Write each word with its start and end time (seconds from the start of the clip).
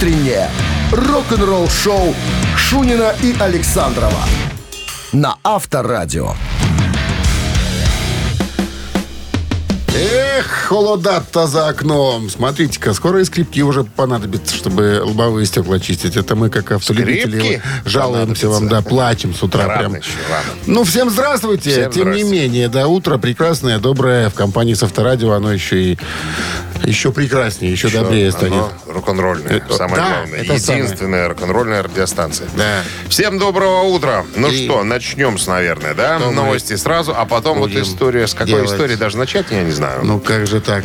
утреннее 0.00 0.48
рок-н-ролл-шоу 0.92 2.14
Шунина 2.56 3.14
и 3.22 3.36
Александрова 3.38 4.24
на 5.12 5.36
Авторадио. 5.44 6.32
Эх, 9.94 10.46
холодат-то 10.46 11.46
за 11.46 11.68
окном. 11.68 12.30
Смотрите-ка, 12.30 12.94
скоро 12.94 13.20
и 13.20 13.24
скрипки 13.24 13.60
уже 13.60 13.84
понадобится, 13.84 14.56
чтобы 14.56 15.02
лобовые 15.04 15.44
стекла 15.44 15.78
чистить. 15.78 16.16
Это 16.16 16.34
мы, 16.34 16.48
как 16.48 16.72
автолюбители, 16.72 17.38
Скрипки 17.38 17.62
жалуемся 17.84 18.48
вам, 18.48 18.68
да, 18.68 18.80
плачем 18.80 19.34
с 19.34 19.42
утра 19.42 19.66
Рано 19.66 19.78
прям. 19.80 19.94
еще, 19.96 20.10
рано. 20.30 20.44
Ну, 20.66 20.84
всем 20.84 21.10
здравствуйте. 21.10 21.70
Всем 21.72 21.90
Тем 21.90 22.12
не 22.12 22.22
здрасте. 22.22 22.40
менее, 22.40 22.68
да, 22.68 22.86
утро 22.86 23.18
прекрасное, 23.18 23.78
доброе. 23.78 24.30
В 24.30 24.34
компании 24.34 24.72
с 24.72 24.82
Авторадио 24.82 25.32
оно 25.32 25.52
еще 25.52 25.92
и 25.92 25.98
еще 26.84 27.12
прекраснее, 27.12 27.72
еще, 27.72 27.88
добрее 27.88 28.30
станет. 28.32 28.64
Рок-н-ролльное, 28.86 29.62
самое 29.70 29.96
да, 30.02 30.08
главное. 30.08 30.40
это. 30.42 30.52
Единственная 30.54 31.28
рок-н-ролльная 31.28 31.82
радиостанция. 31.82 32.48
Да. 32.56 32.82
Всем 33.08 33.38
доброго 33.38 33.82
утра. 33.82 34.24
Ну 34.36 34.48
И- 34.48 34.64
что, 34.64 34.82
начнем 34.82 35.38
с, 35.38 35.46
наверное, 35.46 35.94
да? 35.94 36.18
Мы 36.18 36.32
Новости 36.32 36.76
сразу, 36.76 37.14
а 37.16 37.24
потом 37.26 37.58
вот 37.58 37.70
история. 37.72 38.26
С 38.26 38.32
какой 38.34 38.46
делать? 38.54 38.70
истории 38.70 38.96
даже 38.96 39.16
начать, 39.18 39.46
я 39.50 39.62
не 39.62 39.72
знаю. 39.72 40.00
Ну, 40.04 40.18
как 40.20 40.46
же 40.46 40.60
так? 40.60 40.84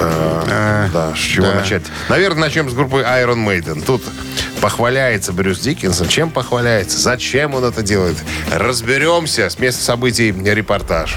А, 0.00 0.88
Да, 0.92 1.14
с 1.14 1.18
чего 1.18 1.46
да. 1.46 1.54
начать? 1.54 1.82
Наверное, 2.08 2.42
начнем 2.42 2.70
с 2.70 2.72
группы 2.72 2.98
Iron 2.98 3.44
Maiden. 3.44 3.82
Тут 3.84 4.02
похваляется 4.60 5.32
Брюс 5.32 5.58
Диккенсон. 5.58 6.06
Чем 6.08 6.30
похваляется? 6.30 6.98
Зачем 6.98 7.54
он 7.54 7.64
это 7.64 7.82
делает? 7.82 8.16
Разберемся 8.52 9.50
с 9.50 9.58
места 9.58 9.82
событий 9.82 10.30
репортаж. 10.32 11.16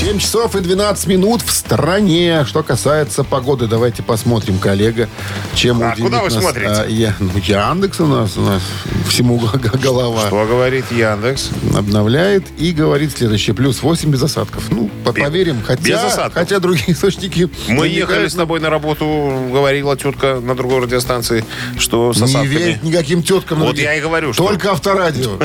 7 0.00 0.18
часов 0.18 0.56
и 0.56 0.60
12 0.60 1.06
минут 1.08 1.42
в 1.42 1.50
стране. 1.52 2.46
Что 2.46 2.62
касается 2.62 3.22
погоды, 3.22 3.66
давайте 3.66 4.02
посмотрим, 4.02 4.58
коллега, 4.58 5.10
чем 5.54 5.82
А 5.82 5.94
куда 5.94 6.22
вы 6.22 6.30
нас, 6.30 6.40
смотрите? 6.42 6.70
а, 6.70 6.86
я, 6.86 7.14
ну, 7.20 7.28
Яндекс 7.36 8.00
у 8.00 8.06
нас, 8.06 8.34
у 8.38 8.40
нас 8.40 8.62
всему 9.08 9.36
голова. 9.38 10.26
Что 10.28 10.46
говорит 10.46 10.86
Яндекс? 10.90 11.50
Обновляет 11.76 12.44
и 12.56 12.72
говорит 12.72 13.12
следующее. 13.14 13.54
Плюс 13.54 13.82
8 13.82 14.10
без 14.10 14.22
осадков. 14.22 14.64
Ну, 14.70 14.90
по- 15.04 15.12
поверим, 15.12 15.62
хотя, 15.62 15.82
без 15.82 15.98
осадков. 15.98 16.32
хотя 16.32 16.60
другие 16.60 16.92
источники... 16.92 17.50
Мы 17.68 17.86
ехали 17.88 18.26
с 18.26 18.34
на- 18.34 18.40
тобой 18.44 18.60
на 18.60 18.70
работу, 18.70 19.04
говорила 19.52 19.98
тетка 19.98 20.40
на 20.42 20.54
другой 20.54 20.80
радиостанции, 20.80 21.44
что 21.78 22.14
с 22.14 22.16
Не 22.16 22.24
осадками. 22.24 22.46
верь 22.48 22.78
никаким 22.82 23.22
теткам. 23.22 23.60
Вот 23.60 23.76
я 23.76 23.94
и 23.94 24.00
говорю, 24.00 24.32
что- 24.32 24.46
Только 24.46 24.70
авторадио. 24.72 25.38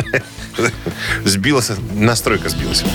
Сбилась, 1.25 1.71
настройка 1.93 2.47
сбилась. 2.47 2.85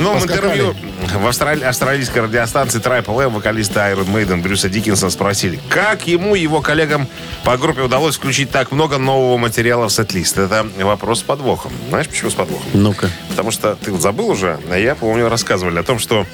В 0.00 0.02
новом 0.02 0.22
Поскакали. 0.22 0.60
интервью 0.60 0.74
в 1.20 1.26
австрали- 1.26 1.62
австралийской 1.62 2.22
радиостанции 2.22 2.80
Triple 2.80 3.22
M 3.26 3.34
вокалиста 3.34 3.80
Iron 3.90 4.06
Maiden 4.06 4.40
Брюса 4.40 4.70
Диккенсона 4.70 5.10
спросили, 5.10 5.60
как 5.68 6.06
ему 6.06 6.34
и 6.34 6.40
его 6.40 6.62
коллегам 6.62 7.06
по 7.44 7.58
группе 7.58 7.82
удалось 7.82 8.16
включить 8.16 8.50
так 8.50 8.72
много 8.72 8.96
нового 8.96 9.36
материала 9.36 9.88
в 9.88 9.92
сет-лист. 9.92 10.38
Это 10.38 10.66
вопрос 10.78 11.18
с 11.20 11.22
подвохом. 11.22 11.70
Знаешь, 11.90 12.08
почему 12.08 12.30
с 12.30 12.34
подвохом? 12.34 12.66
Ну-ка. 12.72 13.10
Потому 13.28 13.50
что 13.50 13.74
ты 13.76 13.92
вот 13.92 14.00
забыл 14.00 14.30
уже, 14.30 14.58
а 14.70 14.78
я 14.78 14.94
помню, 14.94 15.28
рассказывали 15.28 15.78
о 15.78 15.82
том, 15.82 15.98
что 15.98 16.26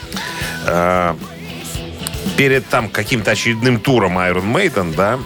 э, 0.67 1.15
перед 2.37 2.69
там 2.69 2.89
каким-то 2.89 3.33
очередным 3.33 3.81
туром 3.81 4.17
Iron 4.21 4.45
Maiden, 4.53 4.95
да, 4.95 5.19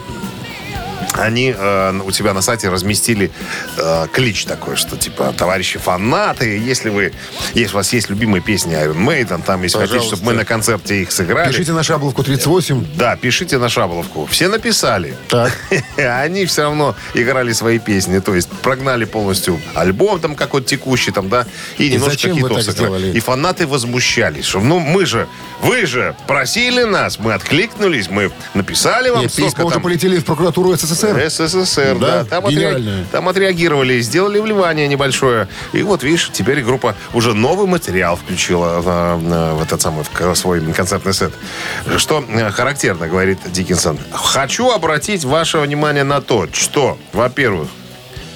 они 1.13 1.53
э, 1.57 1.99
у 2.03 2.11
тебя 2.11 2.33
на 2.33 2.41
сайте 2.41 2.69
разместили 2.69 3.31
э, 3.77 4.07
клич 4.11 4.45
такой, 4.45 4.75
что 4.75 4.97
типа 4.97 5.33
товарищи 5.37 5.79
фанаты, 5.79 6.57
если 6.57 6.89
вы, 6.89 7.13
если 7.53 7.73
у 7.73 7.77
вас 7.77 7.93
есть 7.93 8.09
любимые 8.09 8.41
песни 8.41 8.73
Iron 8.73 8.97
Maiden, 8.97 9.43
там, 9.45 9.63
если 9.63 9.79
хотите, 9.79 10.01
чтобы 10.05 10.23
мы 10.23 10.33
на 10.33 10.45
концерте 10.45 11.01
их 11.01 11.11
сыграли, 11.11 11.49
Пишите 11.49 11.73
на 11.73 11.83
шабловку 11.83 12.23
38. 12.23 12.85
да, 12.95 13.15
пишите 13.15 13.57
на 13.57 13.69
шабловку. 13.69 14.25
Все 14.25 14.47
написали. 14.47 15.15
Так. 15.27 15.51
Они 15.97 16.45
все 16.45 16.63
равно 16.63 16.95
играли 17.13 17.51
свои 17.53 17.79
песни. 17.79 18.19
То 18.19 18.35
есть 18.35 18.49
прогнали 18.49 19.05
полностью 19.05 19.59
альбом 19.75 20.19
там 20.19 20.35
какой-то 20.35 20.67
текущий 20.67 21.11
там, 21.11 21.29
да, 21.29 21.45
и, 21.77 21.89
немножко 21.89 22.11
зачем 22.11 22.37
вы 22.37 22.49
хитов 22.49 22.63
сыграли. 22.63 23.11
И 23.11 23.19
фанаты 23.19 23.67
возмущались, 23.67 24.45
что 24.45 24.59
ну 24.59 24.79
мы 24.79 25.05
же, 25.05 25.27
вы 25.61 25.85
же 25.85 26.15
просили 26.27 26.83
нас, 26.83 27.19
мы 27.19 27.33
откликнулись, 27.33 28.09
мы 28.09 28.31
написали 28.53 29.09
вам 29.09 29.21
Нет, 29.21 29.31
письма 29.31 29.49
столько 29.49 29.65
уже 29.65 29.73
там... 29.75 29.83
полетели 29.83 30.17
в 30.19 30.25
прокуратуру 30.25 30.75
СССР. 30.75 31.00
СССР, 31.29 31.97
да. 31.99 32.23
Да, 32.23 32.25
Там, 32.25 32.45
отре- 32.45 32.51
гениальные. 32.51 33.05
там 33.11 33.27
отреагировали, 33.29 33.99
сделали 34.01 34.39
вливание 34.39 34.87
небольшое. 34.87 35.47
И 35.73 35.83
вот, 35.83 36.03
видишь, 36.03 36.29
теперь 36.33 36.61
группа 36.63 36.95
уже 37.13 37.33
новый 37.33 37.67
материал 37.67 38.15
включила 38.15 38.79
в, 38.81 39.17
в- 39.17 39.53
в 39.59 39.61
этот 39.63 39.81
самый 39.81 40.03
в 40.03 40.35
свой 40.35 40.61
концертный 40.73 41.13
сет. 41.13 41.33
Что 41.97 42.23
э, 42.27 42.49
характерно, 42.51 43.07
говорит 43.07 43.39
Диккенсон. 43.51 43.97
Хочу 44.11 44.69
обратить 44.71 45.23
ваше 45.23 45.59
внимание 45.59 46.03
на 46.03 46.21
то, 46.21 46.47
что, 46.53 46.97
во-первых, 47.13 47.67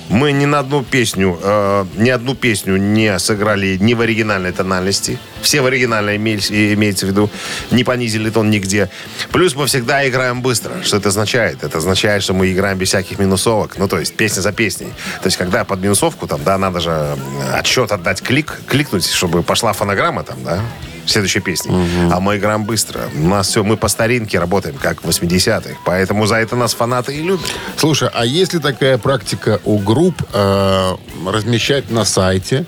мы 0.10 0.32
ни 0.32 0.46
на 0.46 0.60
одну 0.60 0.84
песню, 0.84 1.38
э, 1.42 1.86
ни 1.98 2.10
одну 2.10 2.36
песню 2.36 2.78
не 2.78 3.18
сыграли 3.20 3.78
ни 3.78 3.94
в 3.94 4.02
оригинальной 4.02 4.52
тональности. 4.52 5.18
Все 5.42 5.62
в 5.62 5.66
оригинальной 5.66 6.18
имеется, 6.18 6.54
имеется 6.74 7.06
в 7.06 7.10
виду. 7.10 7.30
Не 7.72 7.84
понизили 7.84 8.30
тон 8.30 8.50
нигде. 8.50 8.90
Плюс 9.32 9.56
мы 9.56 9.66
всегда 9.66 10.08
играем 10.08 10.42
быстро. 10.42 10.84
Что 10.84 10.98
это 10.98 11.10
означает? 11.10 11.64
Это 11.64 11.78
означает, 11.78 12.24
что 12.24 12.34
мы 12.34 12.52
играем 12.52 12.78
без 12.78 12.90
всяких 12.90 13.20
минусовок. 13.20 13.78
Ну, 13.78 13.88
то 13.88 14.00
есть 14.00 14.16
песня 14.16 14.42
за 14.42 14.52
песней. 14.52 14.94
То 15.22 15.28
есть 15.28 15.38
когда 15.38 15.64
под 15.64 15.82
минусовку, 15.82 16.28
там, 16.28 16.44
да, 16.44 16.58
надо 16.58 16.80
же 16.80 17.18
отсчет 17.54 17.92
отдать, 17.92 18.22
клик, 18.22 18.60
кликнуть, 18.68 19.08
чтобы 19.08 19.44
пошла 19.44 19.74
фонограмма 19.74 20.24
там, 20.24 20.44
да, 20.44 20.62
следующей 21.06 21.40
песни. 21.40 21.72
А 22.12 22.20
мы 22.20 22.38
играем 22.38 22.64
быстро. 22.66 23.10
У 23.16 23.28
нас 23.28 23.48
все, 23.48 23.64
мы 23.64 23.78
по 23.78 23.88
старинке 23.88 24.40
работаем, 24.40 24.76
как 24.76 25.04
в 25.04 25.10
80-х. 25.10 25.78
Поэтому 25.86 26.26
за 26.26 26.36
это 26.36 26.56
нас 26.56 26.74
фанаты 26.74 27.16
и 27.16 27.22
любят. 27.22 27.46
Слушай, 27.78 28.10
а 28.14 28.26
есть 28.26 28.54
ли 28.54 28.60
такая 28.60 28.98
практика 28.98 29.60
у 29.66 29.78
групп 29.78 30.22
э, 30.34 30.96
размещать 31.26 31.90
на 31.90 32.06
сайте 32.06 32.66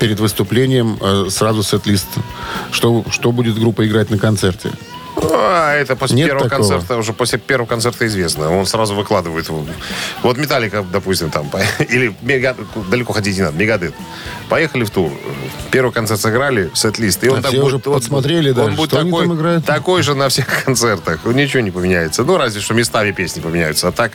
перед 0.00 0.20
выступлением 0.20 0.98
э, 1.00 1.26
сразу 1.30 1.62
сет-лист? 1.62 2.08
Что, 2.70 3.04
что 3.10 3.32
будет 3.32 3.58
группа 3.58 3.86
играть 3.86 4.10
на 4.10 4.18
концерте? 4.18 4.70
А, 5.30 5.74
это 5.74 5.96
после 5.96 6.16
Нет 6.16 6.26
первого 6.28 6.48
такого? 6.48 6.68
концерта, 6.68 6.96
уже 6.96 7.12
после 7.12 7.38
первого 7.38 7.66
концерта 7.68 8.06
известно. 8.06 8.50
Он 8.56 8.66
сразу 8.66 8.94
выкладывает. 8.94 9.48
Вот 10.22 10.36
Металлика, 10.36 10.84
допустим, 10.90 11.30
там, 11.30 11.48
или 11.88 12.14
Мега- 12.22 12.56
далеко 12.90 13.12
ходить 13.12 13.36
не 13.36 13.42
надо, 13.42 13.56
Мегадет. 13.56 13.94
Поехали 14.48 14.84
в 14.84 14.90
тур. 14.90 15.10
Первый 15.70 15.92
концерт 15.92 16.20
сыграли, 16.20 16.70
сет-лист. 16.74 17.24
И 17.24 17.28
он 17.28 17.38
А 17.38 17.42
так 17.42 17.50
все 17.52 17.60
будет- 17.60 17.66
уже 17.66 17.76
вот- 17.76 17.94
подсмотрели, 17.94 18.52
да, 18.52 18.64
Он 18.64 18.74
будет 18.74 18.90
что 18.90 19.00
они 19.00 19.10
такой, 19.10 19.60
такой 19.62 20.02
же 20.02 20.14
на 20.14 20.28
всех 20.28 20.46
концертах. 20.64 21.24
Ничего 21.24 21.62
не 21.62 21.70
поменяется. 21.70 22.24
Ну, 22.24 22.36
разве 22.36 22.60
что 22.60 22.74
местами 22.74 23.12
песни 23.12 23.40
поменяются. 23.40 23.88
А 23.88 23.92
так, 23.92 24.12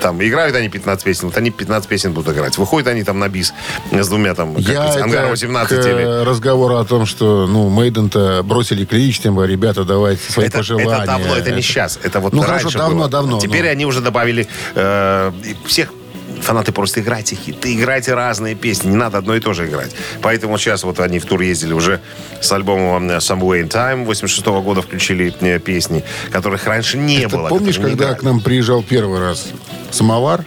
там, 0.00 0.22
играют 0.24 0.56
они 0.56 0.68
15 0.68 1.04
песен, 1.04 1.28
вот 1.28 1.36
они 1.36 1.50
15 1.50 1.88
песен 1.88 2.12
будут 2.12 2.34
играть. 2.34 2.56
Выходят 2.58 2.88
они 2.88 3.04
там 3.04 3.18
на 3.18 3.28
бис 3.28 3.52
с 3.92 4.08
двумя 4.08 4.34
там, 4.34 4.54
как 4.54 4.64
Я 4.64 4.82
18 5.28 5.68
к 5.82 5.86
или... 5.86 6.24
разговору 6.24 6.76
о 6.76 6.84
том, 6.84 7.04
что 7.06 7.46
ну 7.46 7.68
Мейден-то 7.68 8.42
бросили 8.44 8.84
клич, 8.84 9.20
тем 9.20 9.42
ребята, 9.44 9.84
давайте 9.84 10.22
свои 10.32 10.43
это, 10.46 10.58
пожелания. 10.58 10.94
это 10.96 11.06
давно, 11.06 11.36
это 11.36 11.50
не 11.52 11.62
сейчас. 11.62 11.98
Это 12.02 12.20
вот 12.20 12.32
Ну, 12.32 12.42
раньше 12.42 12.58
хорошо, 12.68 12.78
давно, 12.78 12.98
было. 13.00 13.08
давно, 13.08 13.38
Теперь 13.40 13.64
ну. 13.64 13.70
они 13.70 13.86
уже 13.86 14.00
добавили 14.00 14.46
э, 14.74 15.32
всех 15.66 15.92
фанаты 16.40 16.72
просто 16.72 17.00
играйте 17.00 17.36
хиты, 17.36 17.74
играйте 17.74 18.12
разные 18.12 18.54
песни, 18.54 18.88
не 18.90 18.96
надо 18.96 19.16
одно 19.18 19.34
и 19.34 19.40
то 19.40 19.52
же 19.54 19.66
играть. 19.66 19.92
Поэтому 20.20 20.58
сейчас 20.58 20.84
вот 20.84 21.00
они 21.00 21.18
в 21.18 21.24
тур 21.24 21.40
ездили 21.40 21.72
уже 21.72 22.00
с 22.40 22.52
альбомом 22.52 23.08
э, 23.10 23.16
Somewhere 23.18 23.62
in 23.62 23.68
Time 23.70 24.04
86 24.04 24.44
года 24.46 24.82
включили 24.82 25.34
э, 25.40 25.58
песни, 25.58 26.04
которых 26.30 26.66
раньше 26.66 26.98
не 26.98 27.20
Это 27.20 27.36
было. 27.38 27.48
помнишь, 27.48 27.78
не 27.78 27.84
когда 27.84 28.04
играли. 28.04 28.18
к 28.18 28.22
нам 28.22 28.40
приезжал 28.40 28.82
первый 28.82 29.20
раз 29.20 29.46
самовар? 29.90 30.44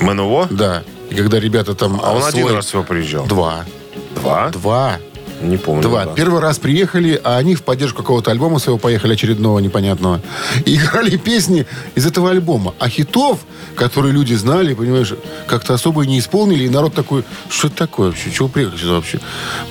МНО? 0.00 0.48
Да. 0.50 0.82
И 1.10 1.14
когда 1.14 1.38
ребята 1.38 1.74
там... 1.74 2.00
А 2.02 2.12
он 2.12 2.22
свой- 2.22 2.42
один 2.42 2.54
раз 2.56 2.66
всего 2.66 2.82
приезжал. 2.82 3.26
Два. 3.26 3.64
Два? 4.16 4.48
Два. 4.50 4.96
Не 5.40 5.56
помню. 5.56 5.82
Два. 5.82 6.04
да. 6.06 6.12
Первый 6.12 6.40
раз 6.40 6.58
приехали, 6.58 7.20
а 7.22 7.36
они 7.36 7.54
в 7.54 7.62
поддержку 7.62 8.02
какого-то 8.02 8.30
альбома 8.30 8.58
своего 8.58 8.78
поехали, 8.78 9.12
очередного 9.14 9.58
непонятного. 9.58 10.20
И 10.64 10.76
играли 10.76 11.16
песни 11.16 11.66
из 11.94 12.06
этого 12.06 12.30
альбома. 12.30 12.74
А 12.78 12.88
хитов, 12.88 13.40
которые 13.74 14.12
люди 14.12 14.34
знали, 14.34 14.74
понимаешь, 14.74 15.12
как-то 15.46 15.74
особо 15.74 16.04
и 16.04 16.06
не 16.06 16.18
исполнили. 16.18 16.64
И 16.64 16.68
народ 16.68 16.94
такой, 16.94 17.24
что 17.50 17.68
это 17.68 17.76
такое 17.76 18.08
вообще? 18.08 18.30
Чего 18.30 18.48
приехали 18.48 18.78
сюда 18.78 18.94
вообще? 18.94 19.20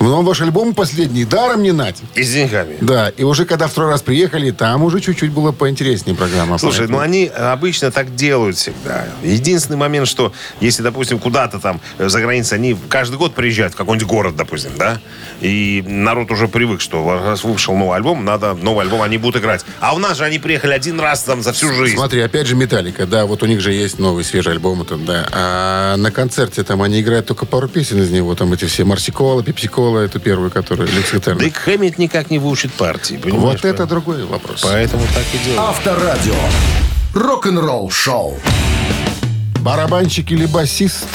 Ну, 0.00 0.22
ваш 0.22 0.40
альбом 0.40 0.74
последний, 0.74 1.24
даром 1.24 1.62
не 1.62 1.72
нать. 1.72 1.96
И 2.14 2.22
с 2.22 2.32
деньгами. 2.32 2.76
Да, 2.80 3.08
и 3.08 3.24
уже 3.24 3.44
когда 3.44 3.66
второй 3.66 3.90
раз 3.90 4.02
приехали, 4.02 4.50
там 4.52 4.82
уже 4.84 5.00
чуть-чуть 5.00 5.30
было 5.32 5.52
поинтереснее 5.52 6.16
программа. 6.16 6.58
Слушай, 6.58 6.86
ну 6.88 6.98
Поэтому- 6.98 7.00
они 7.00 7.26
обычно 7.26 7.90
так 7.90 8.14
делают 8.14 8.56
всегда. 8.56 9.06
Единственный 9.22 9.76
момент, 9.76 10.06
что 10.06 10.32
если, 10.60 10.82
допустим, 10.82 11.18
куда-то 11.18 11.58
там 11.58 11.80
э, 11.98 12.08
за 12.08 12.20
границей, 12.20 12.58
они 12.58 12.76
каждый 12.88 13.16
год 13.16 13.34
приезжают 13.34 13.74
в 13.74 13.76
какой-нибудь 13.76 14.08
город, 14.08 14.36
допустим, 14.36 14.72
да, 14.78 15.00
и 15.40 15.55
И 15.56 15.82
народ 15.86 16.30
уже 16.30 16.48
привык, 16.48 16.82
что 16.82 17.18
раз 17.24 17.42
вышел 17.42 17.74
новый 17.74 17.96
альбом, 17.96 18.26
надо 18.26 18.52
новый 18.52 18.84
альбом, 18.84 19.00
они 19.00 19.16
будут 19.16 19.40
играть. 19.40 19.64
А 19.80 19.94
у 19.94 19.98
нас 19.98 20.18
же 20.18 20.24
они 20.24 20.38
приехали 20.38 20.74
один 20.74 21.00
раз 21.00 21.22
там 21.22 21.42
за 21.42 21.54
всю 21.54 21.72
жизнь. 21.72 21.96
Смотри, 21.96 22.20
опять 22.20 22.46
же 22.46 22.54
Металлика, 22.54 23.06
да, 23.06 23.24
вот 23.24 23.42
у 23.42 23.46
них 23.46 23.62
же 23.62 23.72
есть 23.72 23.98
новый 23.98 24.22
свежий 24.22 24.52
альбом, 24.52 24.84
там, 24.84 25.06
да. 25.06 25.26
А 25.32 25.96
на 25.96 26.10
концерте 26.10 26.62
там 26.62 26.82
они 26.82 27.00
играют 27.00 27.24
только 27.26 27.46
пару 27.46 27.68
песен 27.68 28.02
из 28.02 28.10
него, 28.10 28.34
там 28.34 28.52
эти 28.52 28.66
все 28.66 28.84
Марсикола, 28.84 29.42
Пепсикола, 29.42 30.00
это 30.00 30.18
первый, 30.18 30.50
который 30.50 30.86
Лекс 30.88 31.14
Гитарный. 31.14 31.46
Дик 31.46 31.56
Хэммит 31.56 31.96
никак 31.96 32.30
не 32.30 32.38
выучит 32.38 32.72
партии, 32.72 33.16
понимаешь? 33.16 33.62
Вот 33.62 33.64
это 33.64 33.86
другой 33.86 34.26
вопрос. 34.26 34.60
Поэтому 34.62 35.04
так 35.14 35.24
и 35.32 35.42
делают. 35.42 35.70
Авторадио. 35.70 36.34
Рок-н-ролл 37.14 37.90
шоу. 37.90 38.38
Барабанщик 39.60 40.30
или 40.32 40.44
басист? 40.44 41.08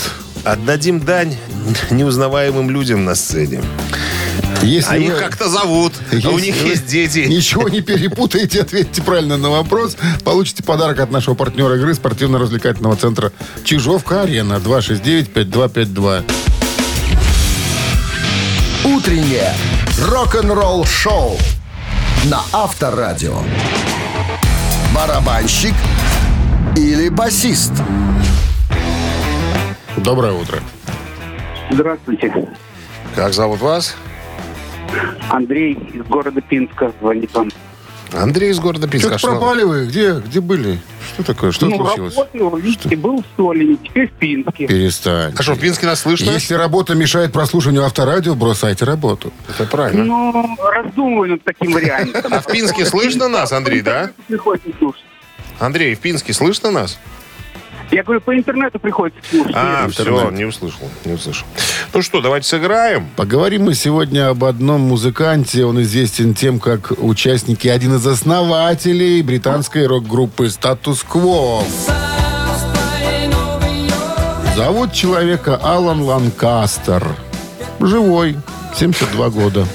Отдадим 0.44 1.00
дань 1.00 1.38
неузнаваемым 1.92 2.72
людям 2.72 3.06
на 3.06 3.14
сцене. 3.14 3.62
Если 4.62 4.96
А 4.96 5.00
вы- 5.00 5.06
их 5.06 5.18
как-то 5.20 5.50
зовут, 5.50 5.94
а 6.12 6.14
у 6.14 6.38
если 6.38 6.42
них 6.46 6.56
вы 6.62 6.68
есть 6.70 6.86
дети. 6.86 7.20
Ничего 7.28 7.68
не 7.68 7.82
перепутаете, 7.82 8.62
ответьте 8.62 9.02
правильно 9.02 9.38
на 9.38 9.50
вопрос. 9.50 9.98
Получите 10.24 10.62
подарок 10.64 11.00
от 11.00 11.10
нашего 11.12 11.34
партнера 11.34 11.76
игры 11.78 11.96
спортивно-развлекательного 11.96 12.96
центра 12.96 13.32
Чижовка-Арена 13.64 14.60
269-5252. 14.60 16.24
Утреннее 18.86 19.54
рок-н-ролл 20.08 20.86
шоу 20.86 21.38
на 22.26 22.42
Авторадио. 22.54 23.40
Барабанщик 24.94 25.74
или 26.76 27.10
басист? 27.10 27.72
Доброе 29.98 30.34
утро. 30.34 30.60
Здравствуйте. 31.72 32.32
Как 33.16 33.34
зовут 33.34 33.62
вас? 33.62 33.96
Андрей 35.30 35.74
из 35.94 36.04
города 36.04 36.42
Пинска 36.42 36.92
звонит 37.00 37.34
вам. 37.34 37.50
Андрей 38.14 38.52
из 38.52 38.60
города 38.60 38.88
Пинска. 38.88 39.18
Что-то 39.18 39.20
Что- 39.20 39.28
пропали 39.32 39.64
вы? 39.64 39.86
Где, 39.86 40.16
где 40.16 40.42
были? 40.42 40.80
Что 41.14 41.24
такое? 41.24 41.52
Что 41.52 41.68
ну, 41.68 41.78
случилось? 41.78 42.16
работаю, 42.16 42.56
видите, 42.58 42.96
был 42.96 43.22
в 43.24 43.26
Солине, 43.38 43.78
теперь 43.84 44.10
в 44.10 44.12
Пинске. 44.14 44.68
Перестань. 44.68 45.34
А 45.38 45.42
что, 45.42 45.54
в 45.54 45.60
Пинске 45.60 45.86
нас 45.86 46.02
слышно? 46.02 46.32
Если 46.32 46.54
работа 46.54 46.94
мешает 46.94 47.32
прослушиванию 47.32 47.86
авторадио, 47.86 48.36
бросайте 48.36 48.86
работу. 48.86 49.32
Это 49.50 49.66
правильно. 49.66 50.04
Ну, 50.04 50.58
раздумываю 50.62 51.32
над 51.32 51.44
таким 51.44 51.72
вариантом. 51.72 52.34
А 52.34 52.42
в 52.42 52.48
Пинске 52.48 52.86
слышно 52.86 53.28
нас, 53.28 53.52
Андрей, 53.52 53.82
да? 53.82 54.12
Андрей, 55.60 55.96
в 55.96 56.00
Пинске 56.00 56.34
слышно 56.34 56.72
нас? 56.72 57.00
Я 57.92 58.04
говорю, 58.04 58.22
по 58.22 58.36
интернету 58.36 58.80
приходится 58.80 59.22
слушать. 59.30 59.52
А, 59.54 59.88
все, 59.90 60.30
не 60.32 60.46
услышал, 60.46 60.90
не 61.04 61.14
услышал. 61.14 61.46
Ну 61.94 62.02
что, 62.02 62.22
давайте 62.22 62.48
сыграем. 62.48 63.10
Поговорим 63.18 63.66
мы 63.66 63.74
сегодня 63.74 64.30
об 64.30 64.46
одном 64.46 64.82
музыканте. 64.82 65.66
Он 65.66 65.82
известен 65.82 66.34
тем, 66.34 66.60
как 66.60 66.94
участники, 66.98 67.68
один 67.68 67.96
из 67.96 68.08
основателей 68.08 69.22
британской 69.22 69.86
рок-группы 69.88 70.50
«Статус 70.50 71.04
Кво». 71.04 71.64
Зовут 74.56 74.94
человека 74.94 75.60
Алан 75.62 76.02
Ланкастер. 76.02 77.16
Живой, 77.80 78.38
72 78.76 79.30
года. 79.30 79.66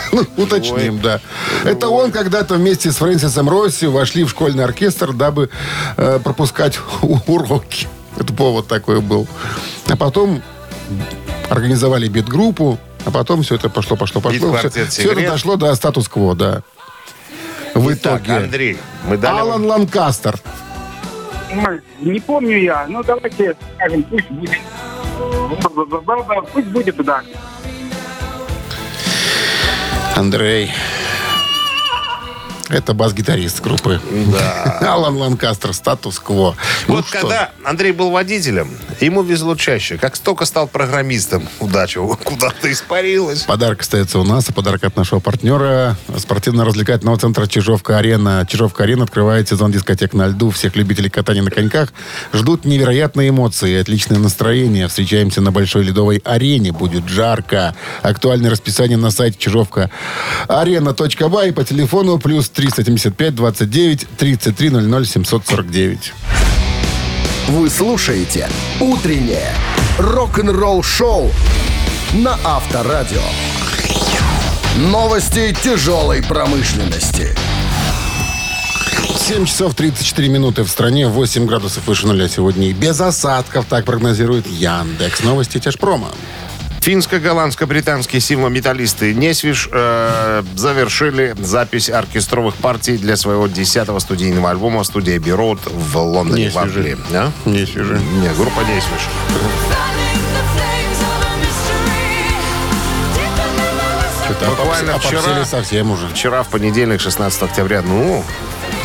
Ну, 0.12 0.24
уточним, 0.36 1.00
да. 1.00 1.20
Это 1.64 1.88
он 1.88 2.10
когда-то 2.12 2.54
вместе 2.54 2.90
с 2.92 2.96
Фрэнсисом 2.96 3.48
Росси 3.48 3.86
вошли 3.86 4.24
в 4.24 4.30
школьный 4.30 4.64
оркестр, 4.64 5.12
дабы 5.12 5.50
э, 5.96 6.18
пропускать 6.22 6.78
уроки. 7.02 7.88
Это 8.16 8.32
повод 8.32 8.68
такой 8.68 9.00
был. 9.00 9.26
А 9.88 9.96
потом 9.96 10.42
организовали 11.48 12.08
бит-группу, 12.08 12.78
а 13.04 13.10
потом 13.10 13.42
все 13.42 13.54
это 13.56 13.68
пошло, 13.68 13.96
пошло, 13.96 14.20
пошло. 14.20 14.52
Бит-квартет 14.52 14.88
Все, 14.90 15.12
это 15.12 15.22
дошло 15.30 15.56
до 15.56 15.74
статус-кво, 15.74 16.34
да. 16.34 16.62
В 17.74 17.90
Итак, 17.92 18.22
итоге. 18.22 18.36
Андрей, 18.44 18.78
мы 19.08 19.16
дали 19.16 19.34
вам- 19.36 19.48
Алан 19.48 19.64
Ланкастер. 19.66 20.38
Не 22.00 22.20
помню 22.20 22.58
я. 22.58 22.86
Ну, 22.88 23.02
давайте 23.02 23.56
скажем, 23.76 24.02
пусть 24.04 24.30
будет. 24.30 24.58
Пусть 26.52 26.66
будет, 26.68 26.96
да. 27.04 27.22
Андрей. 30.14 30.72
Это 32.72 32.94
бас-гитарист 32.94 33.60
группы. 33.60 34.00
Да. 34.32 34.78
Алан 34.94 35.16
Ланкастер, 35.16 35.74
статус-кво. 35.74 36.56
Ну 36.88 36.94
Вот 36.94 37.06
что, 37.06 37.20
когда 37.20 37.50
Андрей 37.64 37.92
был 37.92 38.10
водителем, 38.10 38.70
ему 38.98 39.22
везло 39.22 39.56
чаще. 39.56 39.98
Как 39.98 40.16
столько 40.16 40.46
стал 40.46 40.66
программистом, 40.68 41.46
удача 41.60 42.00
куда-то 42.00 42.72
испарилась. 42.72 43.42
Подарок 43.42 43.82
остается 43.82 44.18
у 44.18 44.24
нас, 44.24 44.48
а 44.48 44.54
подарок 44.54 44.84
от 44.84 44.96
нашего 44.96 45.20
партнера 45.20 45.98
спортивно-развлекательного 46.16 47.18
центра 47.18 47.46
Чижовка-Арена. 47.46 48.46
Чижовка-Арена 48.48 49.04
открывает 49.04 49.50
сезон 49.50 49.70
дискотек 49.70 50.14
на 50.14 50.28
льду. 50.28 50.50
Всех 50.50 50.74
любителей 50.74 51.10
катания 51.10 51.42
на 51.42 51.50
коньках 51.50 51.92
ждут 52.32 52.64
невероятные 52.64 53.28
эмоции 53.28 53.72
и 53.72 53.76
отличное 53.76 54.18
настроение. 54.18 54.88
Встречаемся 54.88 55.42
на 55.42 55.52
Большой 55.52 55.84
Ледовой 55.84 56.22
арене. 56.24 56.72
Будет 56.72 57.06
жарко. 57.06 57.74
Актуальное 58.00 58.50
расписание 58.50 58.96
на 58.96 59.10
сайте 59.10 59.36
Чижовка 59.38 59.90
арена.бай 60.48 61.52
по 61.52 61.64
телефону 61.64 62.18
плюс 62.18 62.48
375 62.62 63.34
29 63.34 64.06
33 64.16 64.70
00 64.70 65.06
749. 65.06 66.12
Вы 67.48 67.68
слушаете 67.68 68.48
«Утреннее 68.78 69.52
рок-н-ролл-шоу» 69.98 71.32
на 72.12 72.38
Авторадио. 72.44 73.22
Новости 74.76 75.52
тяжелой 75.60 76.22
промышленности. 76.22 77.34
7 79.16 79.44
часов 79.44 79.74
34 79.74 80.28
минуты 80.28 80.62
в 80.62 80.68
стране, 80.68 81.08
8 81.08 81.46
градусов 81.46 81.86
выше 81.88 82.06
нуля 82.06 82.28
сегодня. 82.28 82.68
И 82.68 82.72
без 82.72 83.00
осадков, 83.00 83.66
так 83.68 83.84
прогнозирует 83.84 84.46
Яндекс. 84.46 85.24
Новости 85.24 85.58
Тяжпрома. 85.58 86.08
Финско-голландско-британские 86.82 88.20
символ-металлисты 88.20 89.14
Несвиш 89.14 89.68
э, 89.70 90.42
завершили 90.56 91.32
запись 91.38 91.88
оркестровых 91.88 92.56
партий 92.56 92.98
для 92.98 93.16
своего 93.16 93.46
десятого 93.46 94.00
студийного 94.00 94.50
альбома 94.50 94.82
студия 94.82 95.20
Бирот 95.20 95.60
в 95.66 95.96
Лондоне, 95.96 96.50
в 96.50 96.54
Несвижи. 96.56 96.78
Англии. 96.78 96.96
А? 97.14 97.30
Не 97.44 97.64
свежи. 97.66 98.00
Не, 98.20 98.28
группа 98.34 98.60
Несвиш. 98.62 99.08
Буквально 104.48 104.98
вчера- 104.98 105.44
совсем 105.44 105.90
уже. 105.90 106.08
Вчера, 106.08 106.42
в 106.42 106.48
понедельник, 106.48 107.00
16 107.00 107.42
октября, 107.42 107.82
ну, 107.82 108.24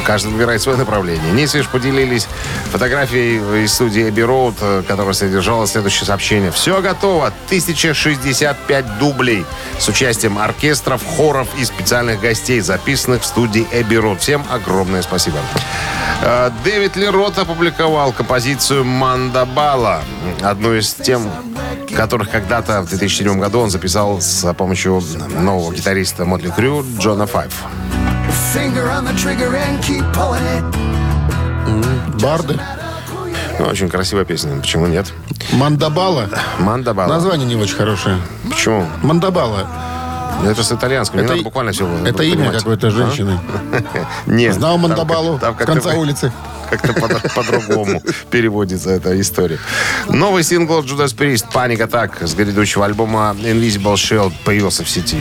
каждый 0.05 0.31
выбирает 0.31 0.61
свое 0.61 0.77
направление. 0.77 1.31
Несвиш 1.33 1.67
поделились 1.67 2.27
фотографией 2.71 3.63
из 3.63 3.73
студии 3.73 4.07
Abbey 4.07 4.25
Road, 4.25 4.55
э, 4.61 4.83
которая 4.87 5.13
содержала 5.13 5.67
следующее 5.67 6.05
сообщение. 6.05 6.51
Все 6.51 6.81
готово. 6.81 7.27
1065 7.47 8.99
дублей 8.99 9.45
с 9.79 9.87
участием 9.87 10.37
оркестров, 10.37 11.01
хоров 11.17 11.47
и 11.57 11.65
специальных 11.65 12.21
гостей, 12.21 12.59
записанных 12.61 13.21
в 13.21 13.25
студии 13.25 13.67
Abbey 13.71 14.01
Road. 14.01 14.19
Всем 14.19 14.45
огромное 14.49 15.01
спасибо. 15.01 15.39
Э, 16.21 16.51
Дэвид 16.63 16.95
Лерот 16.95 17.37
опубликовал 17.37 18.11
композицию 18.11 18.83
«Мандабала», 18.83 20.01
одну 20.41 20.73
из 20.73 20.93
тем, 20.93 21.29
которых 21.95 22.29
когда-то 22.29 22.81
в 22.81 22.89
2007 22.89 23.39
году 23.39 23.59
он 23.59 23.69
записал 23.69 24.21
с 24.21 24.53
помощью 24.53 25.01
нового 25.39 25.73
гитариста 25.73 26.25
Мотли 26.25 26.51
Крю 26.55 26.85
Джона 26.99 27.27
Файв. 27.27 27.53
Барды. 32.21 32.59
Ну, 33.59 33.65
очень 33.65 33.89
красивая 33.89 34.25
песня. 34.25 34.55
Почему 34.61 34.85
нет? 34.85 35.11
Мандабала. 35.51 36.29
Мандабала. 36.59 37.07
Название 37.07 37.47
не 37.47 37.55
очень 37.55 37.75
хорошее. 37.75 38.17
Почему? 38.49 38.85
Мандабала. 39.01 39.67
Это 40.45 40.61
с 40.63 40.71
итальянского. 40.71 41.17
Не 41.17 41.23
Это 41.23 41.31
надо 41.33 41.41
и- 41.41 41.43
буквально 41.43 41.71
все 41.71 41.87
Это 42.05 42.21
имя 42.23 42.51
какой-то 42.51 42.91
женщины. 42.91 43.39
Нет. 44.27 44.53
Знал 44.53 44.77
Мандабалу 44.77 45.39
там 45.39 45.55
в 45.55 45.57
конце 45.57 45.95
улицы. 45.95 46.31
Как-то 46.69 46.93
по- 46.93 47.07
по-другому 47.41 48.03
переводится 48.29 48.91
эта 48.91 49.19
история. 49.19 49.57
Новый 50.09 50.43
сингл 50.43 50.81
Judas 50.81 51.15
Priest 51.17 51.45
«Panic 51.51 51.79
Attack» 51.89 52.27
с 52.27 52.35
грядущего 52.35 52.85
альбома 52.85 53.35
Invisible 53.41 53.95
Shield 53.95 54.33
появился 54.45 54.83
в 54.83 54.89
сети. 54.89 55.17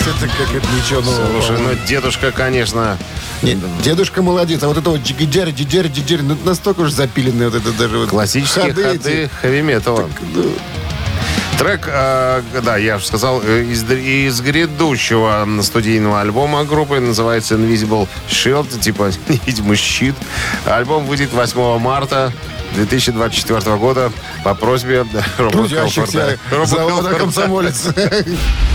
Это 0.00 0.28
как 0.28 0.54
это 0.54 0.66
ничего 0.72 1.00
нового. 1.00 1.42
Слушай, 1.42 1.58
ну 1.60 1.74
дедушка, 1.86 2.32
конечно, 2.32 2.96
Нет, 3.42 3.58
дедушка 3.82 4.22
молодец, 4.22 4.62
а 4.62 4.68
вот 4.68 4.78
это 4.78 4.90
вот 4.90 5.00
джигиджер, 5.00 5.48
джиджер, 5.50 5.86
джиджер, 5.86 6.22
ну 6.22 6.36
настолько 6.44 6.80
уж 6.80 6.90
запиленное 6.90 7.50
вот 7.50 7.60
это 7.60 7.72
даже 7.72 7.98
вот 7.98 8.08
классические 8.08 8.72
ходы, 8.72 8.88
эти. 8.94 9.30
хэви-металла. 9.42 10.08
ну, 10.34 10.52
Трек, 11.58 11.86
э, 11.86 12.42
да, 12.64 12.76
я 12.76 12.98
же 12.98 13.06
сказал, 13.06 13.40
э, 13.44 13.64
из, 13.64 13.84
из 13.88 14.40
грядущего 14.40 15.46
студийного 15.62 16.20
альбома 16.20 16.64
группы 16.64 16.98
называется 16.98 17.54
Invisible 17.54 18.08
Shield, 18.28 18.80
типа 18.80 19.12
невидимый 19.28 19.76
щит. 19.76 20.16
Альбом 20.64 21.04
выйдет 21.06 21.32
8 21.32 21.78
марта. 21.78 22.32
2024 22.74 23.76
года 23.76 24.10
по 24.44 24.54
просьбе 24.54 25.04
завода 26.64 27.14
«Комсомолец». 27.14 27.88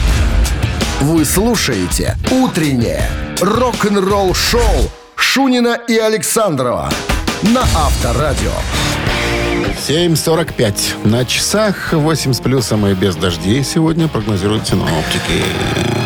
Вы 0.99 1.25
слушаете 1.25 2.17
«Утреннее 2.31 3.07
рок-н-ролл-шоу» 3.39 4.89
Шунина 5.15 5.79
и 5.87 5.95
Александрова 5.95 6.89
на 7.43 7.61
Авторадио. 7.61 8.51
7.45 9.87 11.07
на 11.07 11.23
часах, 11.23 11.93
8 11.93 12.33
с 12.33 12.39
плюсом 12.39 12.87
и 12.87 12.95
без 12.95 13.15
дождей 13.15 13.63
сегодня 13.63 14.07
прогнозируют 14.07 14.67
синоптики. 14.67 15.43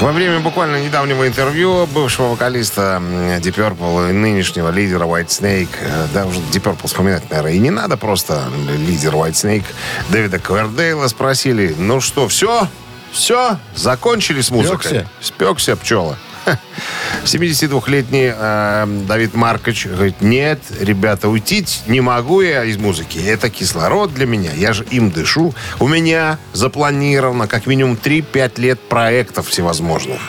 Во 0.01 0.11
время 0.11 0.41
буквально 0.41 0.83
недавнего 0.83 1.25
интервью 1.25 1.87
бывшего 1.87 2.27
вокалиста 2.27 3.01
Deep 3.39 3.55
Purple 3.55 4.09
и 4.09 4.13
нынешнего 4.13 4.71
лидера 4.71 5.05
White 5.05 5.27
Snake, 5.27 5.69
э, 5.79 6.07
да, 6.13 6.25
уже 6.25 6.39
Deep 6.51 6.63
Purple 6.63 6.87
вспоминать, 6.87 7.23
наверное, 7.29 7.53
и 7.53 7.59
не 7.59 7.69
надо 7.69 7.95
просто 7.95 8.43
лидер 8.77 9.13
White 9.13 9.33
Snake, 9.33 9.65
Дэвида 10.09 10.39
Квердейла 10.39 11.07
спросили, 11.07 11.73
ну 11.77 12.01
что, 12.01 12.27
все? 12.27 12.67
Все? 13.11 13.57
Закончили 13.75 14.41
с 14.41 14.51
музыкой? 14.51 15.05
Спекся 15.21 15.75
пчела. 15.75 16.17
Ха. 16.45 16.57
72-летний 17.23 18.31
э, 18.35 19.03
Давид 19.07 19.35
Маркович 19.35 19.85
говорит, 19.85 20.21
нет, 20.21 20.59
ребята, 20.79 21.29
уйти 21.29 21.63
не 21.85 22.01
могу 22.01 22.41
я 22.41 22.63
из 22.63 22.77
музыки. 22.77 23.19
Это 23.19 23.49
кислород 23.49 24.13
для 24.13 24.25
меня, 24.25 24.51
я 24.53 24.73
же 24.73 24.83
им 24.85 25.11
дышу. 25.11 25.53
У 25.79 25.87
меня 25.87 26.39
запланировано 26.53 27.47
как 27.47 27.67
минимум 27.67 27.97
3-5 28.01 28.59
лет 28.59 28.79
проектов 28.79 29.49
всевозможных. 29.49 30.19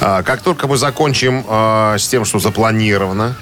А, 0.00 0.22
Как 0.22 0.42
только 0.42 0.68
мы 0.68 0.76
закончим 0.76 1.44
э, 1.48 1.96
с 1.98 2.06
тем, 2.06 2.24
что 2.24 2.38
запланировано, 2.38 3.34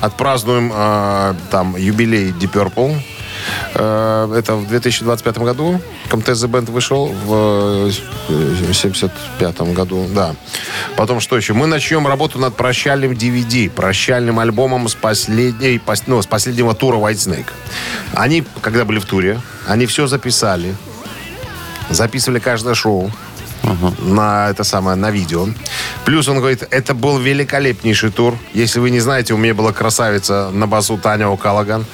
отпразднуем 0.00 0.70
э, 0.72 1.34
там 1.50 1.76
юбилей 1.76 2.30
Deep 2.30 2.52
Purple. 2.52 3.00
Э, 3.74 4.34
это 4.36 4.54
в 4.56 4.66
2025 4.68 5.38
году. 5.38 5.80
Comtesse 6.10 6.48
Band 6.48 6.70
вышел 6.70 7.06
в 7.06 7.90
э, 8.28 8.72
75 8.72 9.60
году, 9.72 10.06
да. 10.14 10.34
Потом 10.96 11.20
что 11.20 11.36
еще? 11.36 11.52
Мы 11.52 11.66
начнем 11.66 12.06
работу 12.06 12.38
над 12.38 12.54
прощальным 12.56 13.12
DVD, 13.12 13.70
прощальным 13.70 14.38
альбомом 14.38 14.88
с, 14.88 14.94
последней, 14.94 15.78
пос- 15.84 16.04
ну, 16.06 16.20
с 16.20 16.26
последнего 16.26 16.74
тура 16.74 16.96
White 16.96 17.14
Snake. 17.14 17.46
Они, 18.14 18.44
когда 18.60 18.84
были 18.84 18.98
в 18.98 19.04
туре, 19.04 19.40
они 19.66 19.86
все 19.86 20.06
записали, 20.06 20.74
записывали 21.90 22.38
каждое 22.38 22.74
шоу 22.74 23.10
на 23.98 24.50
это 24.50 24.64
самое, 24.64 24.96
на 24.96 25.10
видео. 25.10 25.48
Плюс 26.04 26.28
он 26.28 26.38
говорит, 26.38 26.66
это 26.70 26.94
был 26.94 27.18
великолепнейший 27.18 28.10
тур. 28.10 28.36
Если 28.54 28.80
вы 28.80 28.90
не 28.90 29.00
знаете, 29.00 29.34
у 29.34 29.36
меня 29.36 29.54
была 29.54 29.72
красавица 29.72 30.50
на 30.52 30.66
басу 30.66 30.98
Таня 30.98 31.26
О'Каллаган. 31.26 31.84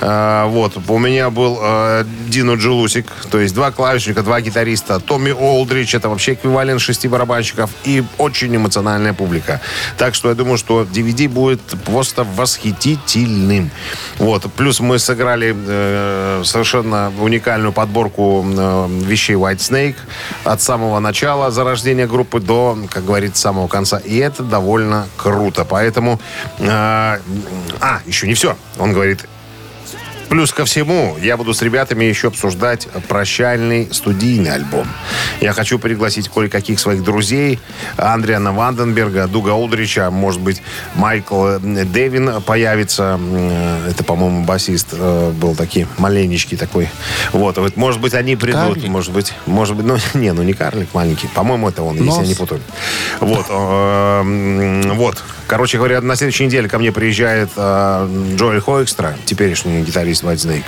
Э, 0.00 0.46
вот, 0.48 0.78
у 0.88 0.98
меня 0.98 1.30
был 1.30 1.58
э, 1.60 2.04
Дино 2.28 2.54
Джелусик, 2.54 3.06
то 3.30 3.38
есть 3.38 3.54
два 3.54 3.70
клавишника, 3.70 4.22
два 4.22 4.40
гитариста. 4.40 5.00
Томми 5.00 5.30
Олдрич, 5.30 5.94
это 5.94 6.08
вообще 6.08 6.34
эквивалент 6.34 6.80
шести 6.80 7.08
барабанщиков. 7.08 7.70
И 7.84 8.02
очень 8.18 8.54
эмоциональная 8.54 9.12
публика. 9.12 9.60
Так 9.96 10.14
что 10.14 10.28
я 10.28 10.34
думаю, 10.34 10.58
что 10.58 10.82
DVD 10.82 11.28
будет 11.28 11.60
просто 11.84 12.24
восхитительным. 12.24 13.70
Вот, 14.18 14.50
плюс 14.52 14.80
мы 14.80 14.98
сыграли 14.98 15.54
э, 15.56 16.42
совершенно 16.44 17.12
уникальную 17.20 17.72
подборку 17.72 18.44
э, 18.46 18.86
вещей 19.02 19.36
White 19.36 19.58
Snake 19.58 19.96
от 20.44 20.60
самого 20.60 20.98
начала 21.04 21.50
зарождения 21.50 22.06
группы 22.06 22.40
до, 22.40 22.76
как 22.90 23.04
говорится, 23.04 23.40
самого 23.42 23.68
конца. 23.68 23.98
И 23.98 24.16
это 24.16 24.42
довольно 24.42 25.06
круто. 25.16 25.64
Поэтому... 25.64 26.18
э, 26.58 26.66
а, 26.66 28.00
еще 28.06 28.26
не 28.26 28.34
все. 28.34 28.56
Он 28.78 28.92
говорит, 28.92 29.26
Плюс 30.28 30.52
ко 30.52 30.64
всему, 30.64 31.16
я 31.20 31.36
буду 31.36 31.54
с 31.54 31.62
ребятами 31.62 32.04
еще 32.04 32.28
обсуждать 32.28 32.88
прощальный 33.08 33.88
студийный 33.92 34.52
альбом. 34.52 34.86
Я 35.40 35.52
хочу 35.52 35.78
пригласить 35.78 36.28
кое-каких 36.28 36.80
своих 36.80 37.02
друзей. 37.02 37.60
Андриана 37.96 38.52
Ванденберга, 38.52 39.26
Дуга 39.26 39.52
Олдрича, 39.52 40.10
может 40.10 40.40
быть, 40.40 40.62
Майкл 40.94 41.46
э, 41.46 41.58
Дэвин 41.58 42.42
появится. 42.42 43.18
М, 43.20 43.88
Это, 43.88 44.02
по-моему, 44.04 44.44
басист 44.44 44.88
э, 44.92 45.30
был 45.32 45.54
такой, 45.54 45.86
маленечкий 45.98 46.56
такой. 46.56 46.88
Вот, 47.32 47.58
вот, 47.58 47.76
может 47.76 48.00
быть, 48.00 48.14
они 48.14 48.36
придут. 48.36 48.60
Карлик? 48.60 48.88
Может 48.88 49.12
быть, 49.12 49.32
может 49.46 49.76
быть, 49.76 49.86
ну, 49.86 49.96
не, 50.18 50.32
ну 50.32 50.42
не 50.42 50.52
карлик 50.52 50.88
маленький. 50.94 51.28
По-моему, 51.28 51.68
это 51.68 51.82
он, 51.82 51.94
если 51.96 52.06
Нос. 52.06 52.18
я 52.22 52.26
не 52.26 52.34
путаю. 52.34 52.60
Вот, 53.20 53.46
э, 53.48 54.92
вот. 54.94 55.22
Короче 55.46 55.78
говоря, 55.78 56.00
на 56.00 56.16
следующей 56.16 56.46
неделе 56.46 56.68
ко 56.68 56.78
мне 56.78 56.92
приезжает 56.92 57.50
э, 57.56 58.34
Джоэль 58.36 58.60
Хоэкстра, 58.60 59.16
теперешний 59.24 59.82
гитарист 59.82 60.22
White 60.24 60.36
Snake. 60.36 60.64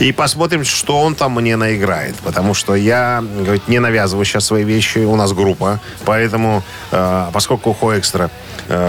И 0.00 0.12
посмотрим, 0.12 0.64
что 0.64 1.00
он 1.00 1.14
там 1.14 1.32
мне 1.32 1.56
наиграет. 1.56 2.16
Потому 2.16 2.54
что 2.54 2.74
я, 2.74 3.22
говорит, 3.22 3.68
не 3.68 3.78
навязываю 3.78 4.24
сейчас 4.24 4.46
свои 4.46 4.64
вещи. 4.64 4.98
У 4.98 5.16
нас 5.16 5.32
группа. 5.32 5.80
Поэтому, 6.04 6.62
э, 6.90 7.28
поскольку 7.32 7.72
Хоэкстра 7.72 8.30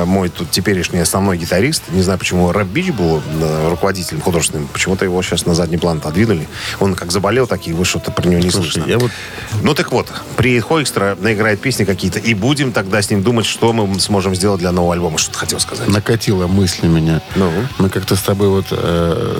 мой 0.05 0.29
тут 0.29 0.51
теперешний 0.51 0.99
основной 0.99 1.37
гитарист, 1.37 1.83
не 1.89 2.01
знаю, 2.01 2.19
почему 2.19 2.51
Рэп 2.51 2.67
Бич 2.67 2.91
был 2.91 3.21
э, 3.41 3.69
руководителем 3.69 4.21
художественным, 4.21 4.67
почему-то 4.67 5.05
его 5.05 5.21
сейчас 5.21 5.45
на 5.45 5.53
задний 5.55 5.77
план 5.77 5.97
отодвинули. 5.97 6.47
Он 6.79 6.95
как 6.95 7.11
заболел, 7.11 7.47
так 7.47 7.67
и 7.67 7.73
вы 7.73 7.85
что-то 7.85 8.11
про 8.11 8.27
него 8.27 8.41
не 8.41 8.49
слышно. 8.51 8.83
я 8.87 8.97
вот- 8.97 9.11
Ну 9.61 9.73
так 9.73 9.91
вот, 9.91 10.07
приедет 10.35 10.65
Хоэкстра, 10.65 11.17
наиграет 11.19 11.61
песни 11.61 11.83
какие-то, 11.83 12.19
и 12.19 12.33
будем 12.33 12.71
тогда 12.71 13.01
с 13.01 13.09
ним 13.09 13.23
думать, 13.23 13.45
что 13.45 13.73
мы 13.73 13.99
сможем 13.99 14.35
сделать 14.35 14.59
для 14.59 14.71
нового 14.71 14.93
альбома. 14.93 15.17
Что 15.17 15.31
ты 15.33 15.37
хотел 15.39 15.59
сказать? 15.59 15.87
Накатила 15.87 16.47
мысль 16.47 16.87
меня. 16.87 17.21
Ну? 17.35 17.51
Мы 17.77 17.89
как-то 17.89 18.15
с 18.15 18.21
тобой 18.21 18.49
вот... 18.49 18.65
э, 18.71 19.39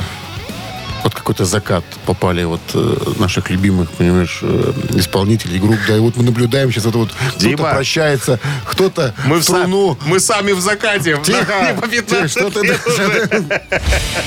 под 1.08 1.16
какой-то 1.16 1.46
закат 1.46 1.86
попали 2.06 2.44
вот 2.44 2.60
э, 2.74 2.96
наших 3.18 3.50
любимых, 3.50 3.90
понимаешь, 3.92 4.40
э, 4.42 4.74
исполнителей 4.96 5.58
групп. 5.58 5.80
Да, 5.88 5.96
и 5.96 6.00
вот 6.00 6.18
мы 6.18 6.24
наблюдаем 6.24 6.70
сейчас 6.70 6.86
это 6.86 6.98
вот 6.98 7.12
кто-то 7.38 7.64
прощается, 7.64 8.40
кто-то 8.66 9.14
Мы, 9.26 9.40
в 9.40 9.46
труну. 9.46 9.98
мы 10.06 10.20
сами 10.20 10.52
в 10.52 10.60
закате. 10.60 11.18
Тихо! 11.24 11.78
По 11.80 11.88
15 11.88 12.10
Тихо, 12.10 12.28
что 12.28 12.60
ты- 12.60 12.68
лет 12.68 12.86
уже. 12.86 13.62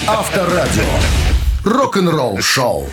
Авторадио. 0.06 0.84
Рок-н-ролл-шоу. 1.64 2.88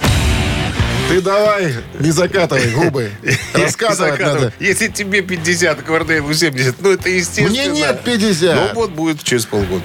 Ты 1.08 1.22
давай, 1.22 1.74
не 2.02 2.12
закатывай 2.12 2.70
губы. 2.72 3.10
Раскатывать 3.54 4.20
надо. 4.20 4.52
Если 4.60 4.90
тебе 4.90 5.22
50, 5.22 5.82
Квардейлу 5.84 6.34
70, 6.34 6.82
ну 6.82 6.92
это 6.92 7.08
естественно. 7.08 7.50
Мне 7.50 7.68
нет 7.68 8.02
50. 8.04 8.54
Ну 8.56 8.82
вот 8.82 8.92
будет 8.92 9.24
через 9.24 9.46
полгода. 9.46 9.82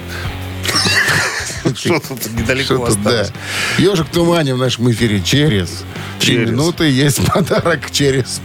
Что 1.77 1.99
тут 1.99 2.31
недалеко 2.33 2.75
Что-то, 2.75 2.95
да. 2.95 3.09
осталось. 3.21 3.31
Ежик 3.77 4.07
в 4.07 4.11
тумане 4.11 4.53
в 4.55 4.57
нашем 4.57 4.91
эфире 4.91 5.21
через 5.21 5.83
три 6.19 6.35
Через. 6.35 6.49
минуты. 6.49 6.89
Есть 6.89 7.25
подарок 7.33 7.91
через. 7.91 8.41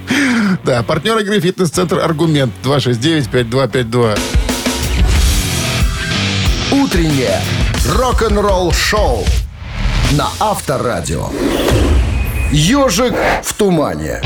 Да, 0.65 0.83
партнер 0.83 1.19
игры 1.19 1.41
«Фитнес-центр 1.41 1.99
Аргумент» 1.99 2.53
269-5252. 2.65 4.19
Утреннее 6.73 7.41
рок-н-ролл-шоу 7.87 9.25
на 10.13 10.29
Авторадио. 10.41 11.29
Ежик 12.53 13.15
в 13.45 13.53
тумане. 13.55 14.21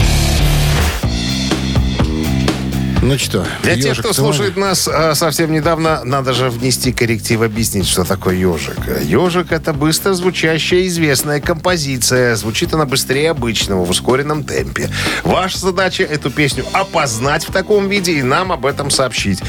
Ну 3.03 3.19
что, 3.19 3.45
Для 3.65 3.75
тех, 3.75 3.87
«Ежик 3.87 4.05
кто 4.05 4.13
в 4.13 4.17
тумане». 4.17 4.35
слушает 4.35 4.57
нас 4.57 4.87
а, 4.87 5.17
совсем 5.17 5.51
недавно, 5.51 6.05
надо 6.05 6.33
же 6.33 6.51
внести 6.51 6.93
корректив, 6.93 7.43
объяснить, 7.43 7.89
что 7.89 8.05
такое 8.05 8.37
ежик. 8.37 8.79
Ежик— 9.03 9.47
это 9.51 9.73
быстро 9.73 10.15
звучащая 10.15 10.87
известная 10.87 11.41
композиция. 11.41 12.37
Звучит 12.37 12.73
она 12.73 12.87
быстрее 12.87 13.33
обычного, 13.33 13.85
в 13.85 13.91
ускоренном 13.91 14.45
темпе. 14.45 14.89
Ваша 15.25 15.59
задача— 15.59 16.03
эту 16.05 16.31
песню 16.31 16.65
опознать 16.73 17.45
в 17.45 17.51
таком 17.53 17.89
виде 17.89 18.13
и 18.13 18.23
нам 18.23 18.53
об 18.53 18.65
этом 18.65 18.89
сообщить. 18.89 19.41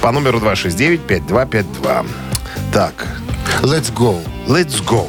По 0.00 0.12
номеру 0.12 0.38
269-5252. 0.38 2.06
Так, 2.72 3.08
Let's 3.62 3.92
go. 3.92 4.20
let's 4.46 4.80
go. 4.80 5.08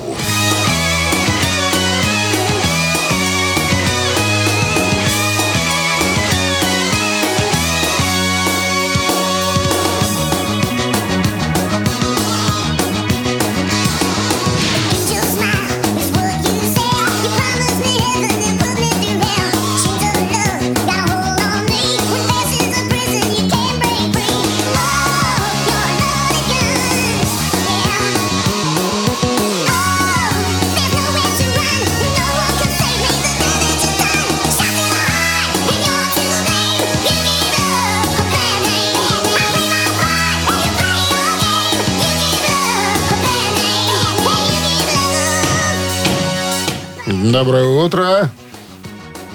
Утро. 47.83 48.29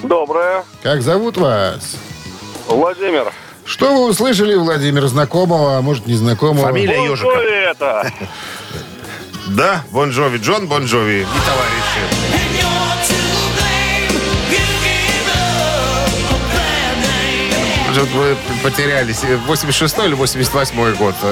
Доброе. 0.02 0.64
Как 0.82 1.02
зовут 1.02 1.36
вас? 1.36 1.96
Владимир. 2.66 3.32
Что 3.64 3.94
вы 3.94 4.08
услышали, 4.08 4.54
Владимир, 4.54 5.06
знакомого, 5.06 5.76
а 5.76 5.82
может, 5.82 6.06
незнакомого? 6.06 6.66
Фамилия 6.66 6.96
Бон 6.96 7.10
ежика. 7.10 7.28
Джови 7.28 7.70
это. 7.70 8.12
Да, 9.48 9.82
Бон 9.92 10.10
Джови, 10.10 10.36
Джон 10.36 10.66
Бон 10.66 10.84
Джови 10.84 11.20
и 11.22 11.24
товарищи. 11.24 12.28
Что-то 17.92 18.10
вы 18.16 18.36
потерялись. 18.62 19.22
86 19.46 19.98
или 20.00 20.14
88 20.14 20.94
год? 20.96 21.14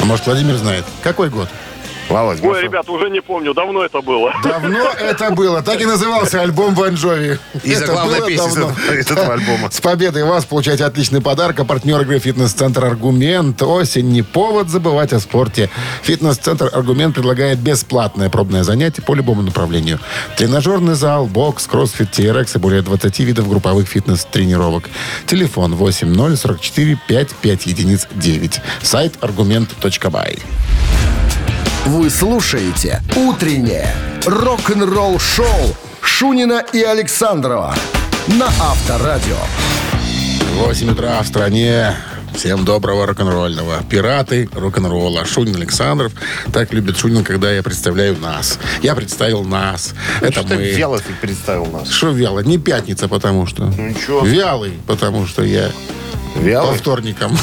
А 0.00 0.04
может, 0.04 0.26
Владимир 0.26 0.54
знает. 0.56 0.84
Какой 1.02 1.28
год? 1.28 1.48
Володь, 2.08 2.42
Ой, 2.42 2.62
ребята, 2.62 2.90
уже 2.90 3.10
не 3.10 3.20
помню, 3.20 3.52
давно 3.52 3.84
это 3.84 4.00
было. 4.00 4.32
Давно 4.42 4.88
это 4.98 5.30
было. 5.30 5.62
Так 5.62 5.80
и 5.80 5.84
назывался 5.84 6.40
альбом 6.40 6.74
Бон 6.74 6.94
Джови. 6.94 7.38
И 7.64 7.70
Это 7.70 7.86
заглавная 7.86 8.18
было 8.20 8.28
песня 8.28 8.44
давно. 8.48 8.70
этого- 8.70 8.94
из 8.98 9.10
этого 9.10 9.32
альбома. 9.34 9.70
С 9.70 9.80
победой 9.80 10.24
вас 10.24 10.44
получаете 10.46 10.84
отличный 10.84 11.20
подарок. 11.20 11.60
А 11.60 11.64
партнер 11.64 12.00
игры 12.00 12.18
«Фитнес-центр 12.18 12.84
Аргумент». 12.84 13.60
Осень 13.62 14.08
не 14.10 14.22
повод 14.22 14.68
забывать 14.70 15.12
о 15.12 15.20
спорте. 15.20 15.68
«Фитнес-центр 16.02 16.70
Аргумент» 16.72 17.14
предлагает 17.14 17.58
бесплатное 17.58 18.30
пробное 18.30 18.62
занятие 18.64 19.02
по 19.02 19.14
любому 19.14 19.42
направлению. 19.42 19.98
Тренажерный 20.36 20.94
зал, 20.94 21.26
бокс, 21.26 21.66
кроссфит, 21.66 22.08
TRX 22.18 22.52
и 22.56 22.58
более 22.58 22.80
20 22.82 23.18
видов 23.20 23.48
групповых 23.48 23.86
фитнес-тренировок. 23.86 24.88
Телефон 25.26 25.74
8044 25.74 26.98
55 27.06 27.66
единиц 27.66 28.08
9. 28.12 28.60
Сайт 28.82 29.14
аргумент.бай. 29.20 30.38
Вы 31.88 32.10
слушаете 32.10 33.00
«Утреннее 33.16 33.88
рок-н-ролл-шоу» 34.26 35.74
Шунина 36.02 36.62
и 36.74 36.82
Александрова 36.82 37.74
на 38.26 38.44
Авторадио. 38.60 39.38
8 40.56 40.90
утра 40.90 41.22
в 41.22 41.26
стране. 41.26 41.96
Всем 42.34 42.66
доброго 42.66 43.06
рок-н-ролльного. 43.06 43.82
Пираты 43.88 44.50
рок-н-ролла. 44.52 45.24
Шунин 45.24 45.56
Александров. 45.56 46.12
Так 46.52 46.74
любит 46.74 46.98
Шунин, 46.98 47.24
когда 47.24 47.50
я 47.50 47.62
представляю 47.62 48.18
нас. 48.18 48.58
Я 48.82 48.94
представил 48.94 49.42
нас. 49.44 49.94
Это 50.20 50.40
что 50.40 50.48
ты 50.50 50.56
мы. 50.56 50.64
вяло 50.64 50.98
ты 50.98 51.14
представил 51.14 51.64
нас? 51.64 51.88
Что 51.88 52.10
вяло? 52.10 52.40
Не 52.40 52.58
пятница, 52.58 53.08
потому 53.08 53.46
что. 53.46 53.64
ничего. 53.64 54.20
Вялый, 54.26 54.74
потому 54.86 55.26
что 55.26 55.42
я 55.42 55.70
по 56.34 56.38
Вялый? 56.38 56.78
вторникам. 56.78 57.36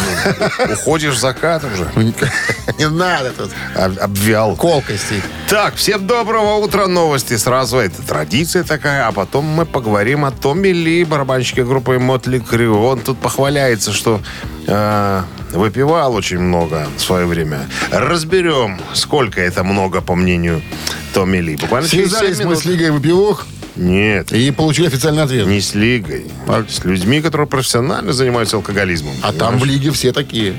Уходишь 0.72 1.14
в 1.16 1.20
закат 1.20 1.64
уже? 1.64 1.90
Не 2.78 2.90
надо 2.90 3.32
тут 3.32 3.52
Об- 3.76 4.00
Обвял. 4.00 4.56
колкостей. 4.56 5.22
Так, 5.50 5.76
всем 5.76 6.08
доброго 6.08 6.56
утра. 6.56 6.88
Новости 6.88 7.38
сразу. 7.38 7.78
Это 7.78 8.02
традиция 8.02 8.64
такая. 8.64 9.08
А 9.08 9.12
потом 9.12 9.46
мы 9.46 9.66
поговорим 9.66 10.26
о 10.26 10.32
Томми 10.32 10.70
Ли, 10.70 11.04
барабанщике 11.04 11.64
группы 11.64 12.00
Мотли 12.00 12.40
Крю. 12.40 12.82
Он 12.82 13.00
тут 13.00 13.18
похваляется, 13.20 13.92
что 13.94 14.22
э, 14.68 15.22
выпивал 15.52 16.14
очень 16.16 16.40
много 16.40 16.88
в 16.98 17.02
свое 17.02 17.26
время. 17.26 17.68
Разберем, 17.92 18.80
сколько 18.94 19.42
это 19.42 19.64
много, 19.64 20.02
по 20.02 20.16
мнению 20.16 20.62
Томми 21.14 21.38
Ли. 21.38 21.56
Буквально 21.56 21.88
Связались 21.88 22.38
7 22.38 22.48
мы 22.48 22.56
с 22.56 22.66
Лигой 22.66 22.92
Выпивок 22.92 23.46
Нет, 23.76 24.32
и 24.32 24.52
получили 24.52 24.88
официальный 24.88 25.24
ответ. 25.24 25.48
не 25.48 25.60
с 25.60 25.74
Лигой. 25.76 26.26
а 26.48 26.64
С 26.68 26.84
людьми, 26.86 27.22
которые 27.22 27.48
профессионально 27.48 28.14
занимаются 28.14 28.56
алкоголизмом. 28.58 29.14
А 29.22 29.34
там 29.34 29.58
в 29.58 29.60
Понимаешь? 29.62 29.82
Лиге 29.82 29.92
все 29.92 30.12
такие. 30.14 30.56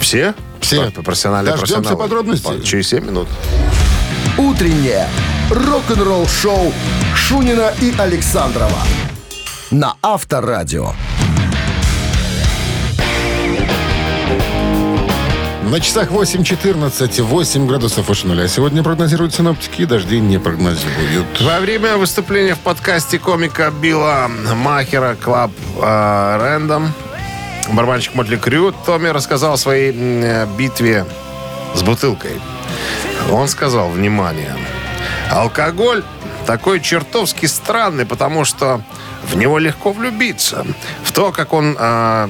Все? 0.00 0.34
Все. 0.60 0.90
Так, 0.90 1.04
профессиональные 1.04 1.52
Дождемся 1.52 1.74
профессионалы. 1.74 2.02
подробностей. 2.02 2.62
Через 2.62 2.88
7 2.88 3.04
минут. 3.06 3.28
«Утреннее 4.38 5.08
рок-н-ролл-шоу» 5.50 6.72
Шунина 7.14 7.72
и 7.80 7.92
Александрова 7.98 8.78
на 9.70 9.94
Авторадио. 10.02 10.92
На 15.72 15.80
часах 15.80 16.10
8.14, 16.10 17.22
8 17.22 17.66
градусов 17.66 18.06
выше 18.06 18.26
нуля. 18.26 18.46
Сегодня 18.46 18.82
прогнозируют 18.82 19.34
синоптики, 19.34 19.86
дожди 19.86 20.20
не 20.20 20.38
прогнозируют. 20.38 21.40
Во 21.40 21.60
время 21.60 21.96
выступления 21.96 22.54
в 22.54 22.58
подкасте 22.58 23.18
комика 23.18 23.70
Билла 23.70 24.30
Махера 24.54 25.14
«Club 25.14 25.50
э, 25.80 26.36
Рэндом» 26.38 26.92
барабанщик 27.70 28.14
Мотли 28.14 28.36
Крю 28.36 28.72
Томми 28.84 29.08
рассказал 29.08 29.54
о 29.54 29.56
своей 29.56 29.92
битве 30.58 31.06
с 31.74 31.82
бутылкой. 31.82 32.38
Он 33.30 33.48
сказал, 33.48 33.88
внимание, 33.88 34.54
алкоголь 35.30 36.04
такой 36.44 36.80
чертовски 36.80 37.46
странный, 37.46 38.04
потому 38.04 38.44
что 38.44 38.82
в 39.22 39.38
него 39.38 39.58
легко 39.58 39.92
влюбиться. 39.92 40.66
В 41.02 41.12
то, 41.12 41.32
как 41.32 41.54
он 41.54 41.78
э, 41.78 42.28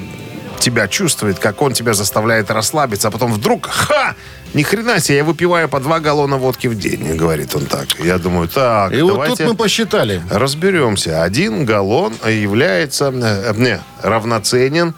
тебя 0.62 0.88
чувствует, 0.88 1.38
как 1.38 1.61
он 1.61 1.72
тебя 1.72 1.92
заставляет 1.92 2.51
расслабиться, 2.51 3.09
а 3.09 3.11
потом 3.11 3.33
вдруг, 3.33 3.66
ха, 3.66 4.14
ни 4.55 4.62
хрена 4.62 5.01
себе, 5.01 5.18
я 5.18 5.25
выпиваю 5.25 5.68
по 5.68 5.81
два 5.81 5.98
галлона 6.01 6.37
водки 6.37 6.68
в 6.68 6.79
день, 6.79 7.16
говорит 7.16 7.55
он 7.55 7.66
так. 7.66 7.98
Я 7.98 8.18
думаю, 8.18 8.48
так, 8.48 8.92
И 8.92 9.03
вот 9.03 9.27
тут 9.27 9.40
мы 9.40 9.55
посчитали. 9.55 10.22
Разберемся. 10.31 11.22
Один 11.22 11.64
галлон 11.64 12.14
является 12.27 13.12
э, 13.12 13.55
не, 13.57 13.81
равноценен 14.03 14.94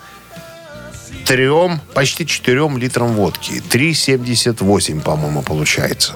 трем, 1.25 1.81
почти 1.95 2.27
четырем 2.27 2.79
литрам 2.79 3.13
водки. 3.13 3.63
3,78, 3.71 5.01
по-моему, 5.01 5.43
получается. 5.43 6.15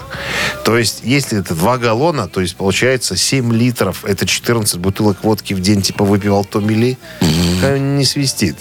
То 0.65 0.77
есть, 0.77 1.01
если 1.03 1.41
это 1.41 1.55
два 1.55 1.79
галлона, 1.79 2.29
то 2.29 2.41
есть, 2.41 2.57
получается 2.57 3.17
7 3.17 3.53
литров. 3.53 4.05
Это 4.05 4.27
14 4.27 4.79
бутылок 4.79 5.25
водки 5.25 5.55
в 5.55 5.61
день, 5.61 5.83
типа, 5.83 6.05
выпивал 6.05 6.45
Томми 6.45 6.75
Ли. 6.75 6.99
Э, 7.63 7.79
Не 7.79 8.05
свистит. 8.05 8.57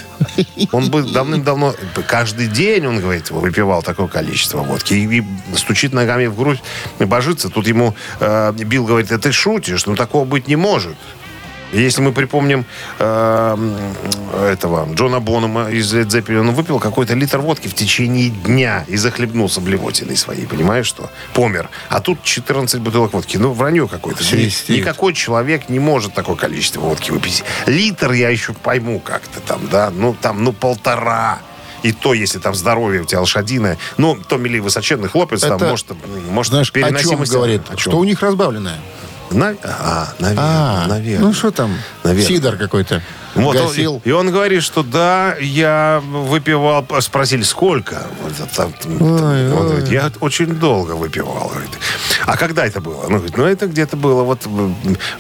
Он 0.72 0.90
бы 0.90 1.04
давным-давно, 1.04 1.76
каждый 2.08 2.48
день, 2.48 2.88
он 2.88 3.00
говорит, 3.00 3.30
выпивал 3.30 3.84
такое 3.84 4.08
количество 4.08 4.60
водки. 4.60 4.94
И, 4.94 5.20
и 5.20 5.24
стучит 5.56 5.94
ногами 5.94 6.28
в 6.28 6.36
грудь, 6.36 6.60
и 7.00 7.06
божится. 7.06 7.50
Тут 7.50 7.68
ему 7.68 7.96
э, 8.20 8.54
Билл 8.54 8.86
говорит, 8.86 9.10
да 9.10 9.18
ты 9.18 9.32
шутишь, 9.32 9.86
ну 9.86 9.96
такого 9.96 10.26
быть 10.26 10.48
не 10.48 10.56
может. 10.56 10.96
Если 11.74 12.02
мы 12.02 12.14
припомним 12.14 12.66
э, 13.00 13.58
этого 14.52 14.88
Джона 14.94 15.20
Бонома 15.20 15.70
из 15.70 15.94
Led 15.94 16.08
Zeppelin, 16.08 16.40
он 16.40 16.52
выпил 16.52 16.80
какой-то 16.80 17.14
литр 17.14 17.40
водки 17.40 17.68
в 17.68 17.74
течение 17.74 18.30
дня 18.30 18.86
и 18.88 18.96
захлебнулся 18.96 19.60
блевотиной 19.60 20.16
своей, 20.16 20.46
понимаешь 20.46 20.86
что? 20.88 21.10
Помер. 21.34 21.70
А 21.90 22.00
тут 22.00 22.24
14 22.24 22.80
бутылок 22.80 23.14
водки. 23.14 23.38
Ну, 23.38 23.52
вранье 23.52 23.88
какое-то. 23.88 24.24
Никакой 24.78 25.14
человек 25.14 25.70
не 25.70 25.80
может 25.80 26.14
такое 26.14 26.36
количество 26.36 26.80
водки 26.80 27.12
выпить. 27.12 27.44
Литр 27.66 28.12
я 28.14 28.30
еще 28.30 28.54
пойму 28.54 29.00
как-то 29.00 29.40
там, 29.42 29.68
да? 29.70 29.90
Ну, 29.90 30.16
там, 30.20 30.44
ну, 30.44 30.54
полтора. 30.54 31.40
И 31.84 31.92
то, 31.92 32.14
если 32.14 32.40
там 32.40 32.56
здоровье 32.56 33.02
у 33.02 33.06
тебя 33.06 33.20
лошадиное. 33.20 33.78
Ну, 33.98 34.16
Томми 34.16 34.50
Ли 34.50 34.60
высоченный 34.60 35.10
хлопец, 35.10 35.42
там, 35.42 35.58
Это, 35.58 35.68
может, 35.68 35.88
может 36.30 36.52
Знаешь, 36.52 36.72
о 36.72 36.74
чем 36.74 36.84
переносимость- 36.84 37.32
говорит? 37.32 37.62
О 37.70 37.76
чем? 37.76 37.92
Что 37.92 37.98
у 38.00 38.04
них 38.04 38.22
разбавленное. 38.22 38.78
На- 39.32 39.56
А, 39.64 40.08
наверное, 40.20 40.44
А, 40.46 40.88
наверное. 40.88 41.28
ну 41.28 41.34
что 41.34 41.52
там? 41.52 41.74
Наверное. 42.04 42.28
Сидор 42.28 42.56
какой-то. 42.56 43.02
Вот, 43.36 43.56
он- 43.56 43.68
Гасил. 43.68 44.02
и 44.04 44.12
он 44.12 44.32
говорит, 44.32 44.64
что 44.64 44.84
да, 44.84 45.36
я 45.40 46.02
выпивал, 46.04 46.86
спросили, 47.02 47.44
сколько? 47.44 48.08
Вот 48.24 48.34
это 48.34 48.56
там, 48.56 48.74
Ой, 49.00 49.52
он 49.52 49.58
ой. 49.62 49.68
говорит, 49.70 49.90
я 49.90 50.12
очень 50.20 50.48
долго 50.56 50.94
выпивал. 50.94 51.50
Говорит. 51.50 51.70
А 52.26 52.36
когда 52.38 52.66
это 52.66 52.82
было? 52.82 53.04
Ну, 53.04 53.18
говорит, 53.18 53.38
ну 53.38 53.46
это 53.46 53.68
где-то 53.68 53.96
было 53.98 54.24
вот 54.24 54.48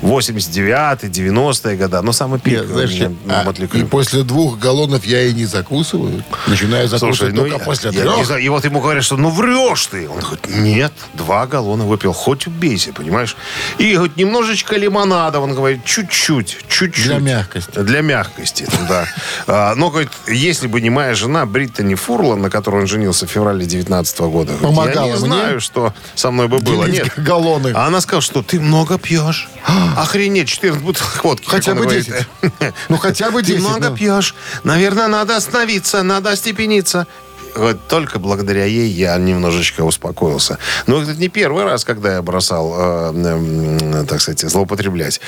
89-й, 0.02 1.08
90-е 1.10 1.76
года, 1.78 2.02
но 2.02 2.12
самый 2.12 2.40
пик. 2.40 2.60
Нет, 2.60 2.68
знаешь, 2.68 2.92
меня 2.94 3.12
а, 3.30 3.52
и 3.78 3.84
после 3.84 4.24
двух 4.24 4.58
галлонов 4.60 5.06
я 5.06 5.22
и 5.24 5.34
не 5.34 5.46
закусываю. 5.46 6.24
Начинаю 6.48 6.88
закусывать 6.88 7.18
Слушай, 7.18 7.34
ну, 7.34 7.42
только 7.42 7.58
я- 7.58 7.64
после 7.64 7.92
я 7.92 8.02
трех. 8.02 8.26
знаю, 8.26 8.42
и 8.44 8.50
вот 8.50 8.66
ему 8.66 8.80
говорят, 8.82 9.04
что 9.04 9.18
ну 9.18 9.30
врешь 9.30 9.86
ты. 9.88 10.10
Он 10.10 10.20
говорит, 10.20 10.48
нет, 10.50 10.94
два 11.14 11.46
галлона 11.48 11.86
выпил, 11.86 12.14
хоть 12.14 12.48
убейся, 12.48 12.94
понимаешь? 12.94 13.36
И 13.78 13.94
говорит, 13.96 14.18
немножечко 14.18 14.76
лимонада, 14.76 15.40
он 15.40 15.54
говорит, 15.54 15.84
чуть-чуть, 15.86 16.58
чуть-чуть. 16.68 17.06
Для 17.06 17.20
мягкости. 17.20 17.80
Для 17.80 17.97
мягкости, 18.02 18.68
да. 18.88 19.08
А, 19.48 19.76
Но, 19.76 19.90
говорит, 19.90 20.10
если 20.28 20.68
бы 20.68 20.82
не 20.82 20.90
моя 20.90 21.14
жена 21.14 21.46
Бриттани 21.46 21.96
Фурлан, 21.96 22.42
на 22.42 22.50
которой 22.50 22.82
он 22.82 22.88
женился 22.88 23.28
в 23.28 23.30
феврале 23.30 23.66
19 23.66 24.20
года, 24.22 24.54
Помогала 24.54 25.08
я 25.08 25.14
не 25.14 25.20
мне 25.20 25.28
знаю, 25.28 25.62
что 25.62 25.94
со 26.16 26.32
мной 26.32 26.48
бы 26.48 26.60
было. 26.60 26.86
Нет. 26.86 27.12
галлоны. 27.18 27.72
А 27.76 27.88
она 27.88 28.02
сказала, 28.02 28.22
что 28.22 28.42
ты 28.44 28.60
много 28.60 28.98
пьешь. 28.98 29.50
Охренеть, 29.96 30.50
14 30.50 30.84
бутылок 30.84 31.24
водки. 31.24 31.48
Хотя 31.50 31.74
бы 31.74 31.82
говорит. 31.82 32.06
10. 32.06 32.74
Ну, 32.90 32.98
хотя 32.98 33.32
бы 33.32 33.42
Ты 33.48 33.54
10. 33.54 33.60
много 33.62 33.90
ну. 33.90 33.96
пьешь. 33.96 34.36
Наверное, 34.64 35.08
надо 35.08 35.36
остановиться, 35.36 36.04
надо 36.04 36.32
остепениться. 36.32 37.08
Вот 37.56 37.88
только 37.88 38.20
благодаря 38.20 38.66
ей 38.66 38.90
я 38.90 39.18
немножечко 39.18 39.82
успокоился. 39.82 40.60
Но 40.86 41.02
это 41.02 41.14
не 41.16 41.28
первый 41.28 41.64
раз, 41.64 41.86
когда 41.86 42.16
я 42.16 42.22
бросал, 42.22 42.74
э, 42.78 43.14
м, 43.14 44.06
так 44.06 44.22
сказать, 44.22 44.42
злоупотреблять 44.42 45.22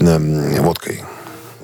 э, 0.00 0.60
водкой. 0.60 1.04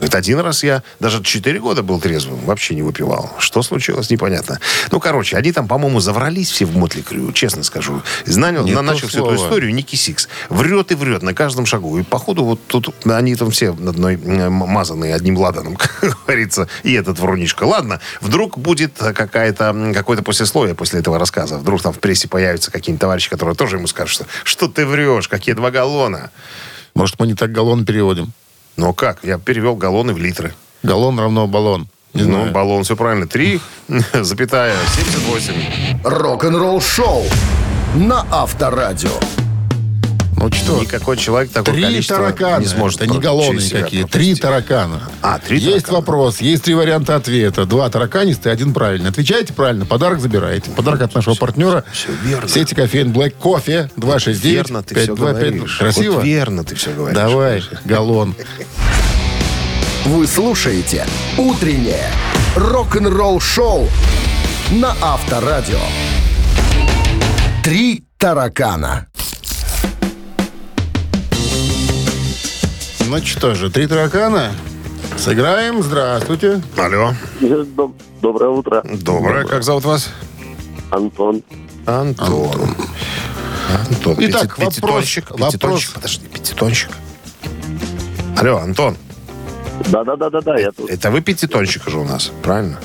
Это 0.02 0.18
один 0.18 0.40
раз 0.40 0.64
я 0.64 0.82
даже 0.98 1.22
4 1.22 1.60
года 1.60 1.84
был 1.84 2.00
трезвым, 2.00 2.40
вообще 2.44 2.74
не 2.74 2.82
выпивал. 2.82 3.30
Что 3.38 3.62
случилось, 3.62 4.10
непонятно. 4.10 4.58
Ну, 4.90 4.98
короче, 4.98 5.36
они 5.36 5.52
там, 5.52 5.68
по-моему, 5.68 6.00
заврались 6.00 6.50
все 6.50 6.64
в 6.64 6.76
Мотли 6.76 7.02
Крю, 7.02 7.32
честно 7.32 7.62
скажу. 7.62 8.02
Знанял, 8.26 8.64
Не 8.64 8.72
на, 8.72 8.82
начал 8.82 9.06
всю 9.06 9.24
эту 9.24 9.36
историю 9.36 9.72
Ники 9.72 9.94
Сикс. 9.94 10.28
Врет 10.48 10.90
и 10.90 10.96
врет 10.96 11.22
на 11.22 11.34
каждом 11.34 11.66
шагу. 11.66 11.98
И, 11.98 12.02
походу, 12.02 12.42
вот 12.44 12.60
тут 12.66 12.92
они 13.06 13.36
там 13.36 13.52
все 13.52 13.70
одной 13.70 14.16
мазанные 14.16 15.14
одним 15.14 15.38
ладаном, 15.38 15.76
как 16.00 16.18
говорится, 16.24 16.68
и 16.82 16.92
этот 16.94 17.20
врунишка. 17.20 17.62
Ладно, 17.62 18.00
вдруг 18.20 18.58
будет 18.58 18.94
какая-то, 18.98 19.92
какое-то 19.94 20.24
послесловие 20.24 20.74
после 20.74 20.98
этого 20.98 21.16
рассказа. 21.16 21.58
Вдруг 21.58 21.80
там 21.80 21.92
в 21.92 22.00
прессе 22.00 22.26
появятся 22.26 22.72
какие-нибудь 22.72 23.00
товарищи, 23.00 23.30
которые 23.30 23.54
тоже 23.54 23.76
ему 23.76 23.86
скажут, 23.86 24.12
что, 24.12 24.26
что 24.42 24.66
ты 24.66 24.84
врешь, 24.84 25.28
какие 25.28 25.54
два 25.54 25.70
галлона. 25.70 26.32
Может, 26.94 27.20
мы 27.20 27.28
не 27.28 27.34
так 27.34 27.52
галлон 27.52 27.84
переводим? 27.84 28.32
Но 28.76 28.92
как? 28.92 29.22
Я 29.22 29.38
перевел 29.38 29.76
галлоны 29.76 30.14
в 30.14 30.18
литры. 30.18 30.54
Галлон 30.82 31.18
равно 31.18 31.46
баллон. 31.46 31.88
Не 32.14 32.24
ну, 32.24 32.28
знаю. 32.28 32.52
баллон, 32.52 32.84
все 32.84 32.96
правильно. 32.96 33.26
3, 33.26 33.60
запятая, 34.20 34.76
78. 34.94 36.00
Рок-н-ролл 36.04 36.80
шоу 36.80 37.24
на 37.94 38.26
Авторадио. 38.30 39.12
Ну 40.42 40.50
что? 40.52 40.80
Никакой 40.80 41.16
человек 41.16 41.52
такое 41.52 41.72
Три 41.74 42.02
таракана. 42.02 42.60
не 42.60 42.66
сможет 42.66 43.00
Это 43.00 43.12
не 43.12 43.20
галлоны 43.20 43.60
никакие. 43.60 44.04
Три 44.06 44.34
таракана. 44.34 45.00
А, 45.22 45.38
три 45.38 45.58
Есть 45.58 45.86
таракана. 45.86 45.96
вопрос, 45.98 46.40
есть 46.40 46.64
три 46.64 46.74
варианта 46.74 47.14
ответа. 47.14 47.64
Два 47.64 47.88
тараканистые, 47.88 48.52
один 48.52 48.74
правильный. 48.74 49.10
Отвечаете 49.10 49.52
правильно, 49.52 49.86
подарок 49.86 50.18
забираете. 50.20 50.70
Подарок 50.72 51.02
от 51.02 51.14
нашего 51.14 51.36
партнера. 51.36 51.84
всё 51.92 52.08
верно. 52.24 52.48
Сети 52.48 52.74
кофеин 52.74 53.12
Black 53.12 53.30
Кофе 53.38 53.88
269 53.96 54.44
Верно 54.52 54.82
ты 54.82 54.94
все 54.96 55.06
525. 55.06 55.52
говоришь. 55.52 55.76
Красиво? 55.78 56.12
Вот 56.14 56.24
верно 56.24 56.64
ты 56.64 56.74
все 56.74 56.90
говоришь. 56.90 57.16
Давай, 57.16 57.62
галлон. 57.84 58.34
Вы 60.06 60.26
слушаете 60.26 61.06
«Утреннее 61.38 62.10
рок-н-ролл-шоу» 62.56 63.88
на 64.72 64.96
Авторадио. 65.00 65.78
«Три 67.62 68.02
таракана». 68.18 69.06
Ну 73.12 73.18
что 73.18 73.54
же, 73.54 73.68
три 73.70 73.86
таракана. 73.86 74.52
Сыграем. 75.18 75.82
Здравствуйте. 75.82 76.62
Алло. 76.78 77.12
Доб- 77.42 77.92
Доброе 78.22 78.48
утро, 78.48 78.82
Доброе. 78.84 79.44
Как 79.46 79.62
зовут 79.64 79.84
вас? 79.84 80.08
Антон. 80.90 81.42
Антон. 81.84 82.74
Антон. 83.68 84.16
Итак, 84.18 84.56
Пяти- 84.56 84.66
пятитонщик. 84.66 85.30
вопрос- 85.30 85.52
Пятитонщик. 85.52 85.60
вопрос. 85.60 85.84
Подожди, 85.94 86.26
пятитонщик. 86.28 86.88
Алло, 88.38 88.56
Антон. 88.56 88.96
Да-да-да-да-да, 89.90 90.56
я 90.58 90.72
тут. 90.72 90.88
Это 90.88 91.10
вы 91.10 91.20
пятитонщик 91.20 91.86
уже 91.88 91.98
у 91.98 92.04
нас, 92.04 92.32
правильно? 92.42 92.78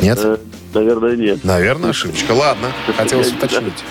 Нет? 0.00 0.18
Э, 0.18 0.38
наверное, 0.72 1.14
нет. 1.14 1.44
Наверное, 1.44 1.90
ошибочка. 1.90 2.32
Ладно, 2.32 2.68
хотелось 2.96 3.32
уточнить. 3.34 3.84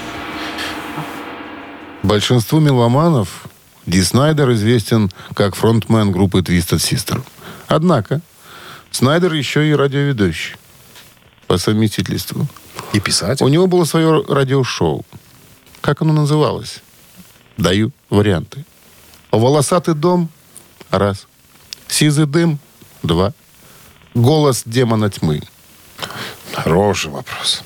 Большинству 2.01 2.59
меломанов 2.59 3.43
Ди 3.85 4.01
Снайдер 4.01 4.51
известен 4.53 5.11
как 5.35 5.55
фронтмен 5.55 6.11
группы 6.11 6.39
Twisted 6.39 6.77
Sister. 6.77 7.23
Однако, 7.67 8.21
Снайдер 8.91 9.33
еще 9.33 9.69
и 9.69 9.73
радиоведущий 9.73 10.55
по 11.47 11.57
совместительству. 11.57 12.47
И 12.93 12.99
писать. 12.99 13.41
У 13.41 13.47
него 13.47 13.67
было 13.67 13.85
свое 13.85 14.23
радиошоу. 14.27 15.05
Как 15.81 16.01
оно 16.01 16.13
называлось? 16.13 16.81
Даю 17.57 17.91
варианты. 18.09 18.65
«Волосатый 19.31 19.93
дом»— 19.93 20.29
раз. 20.89 21.27
«Сизый 21.87 22.25
дым»— 22.25 22.57
два. 23.03 23.33
«Голос 24.13 24.63
демона 24.65 25.09
тьмы». 25.09 25.41
Хороший 26.53 27.11
вопрос. 27.11 27.63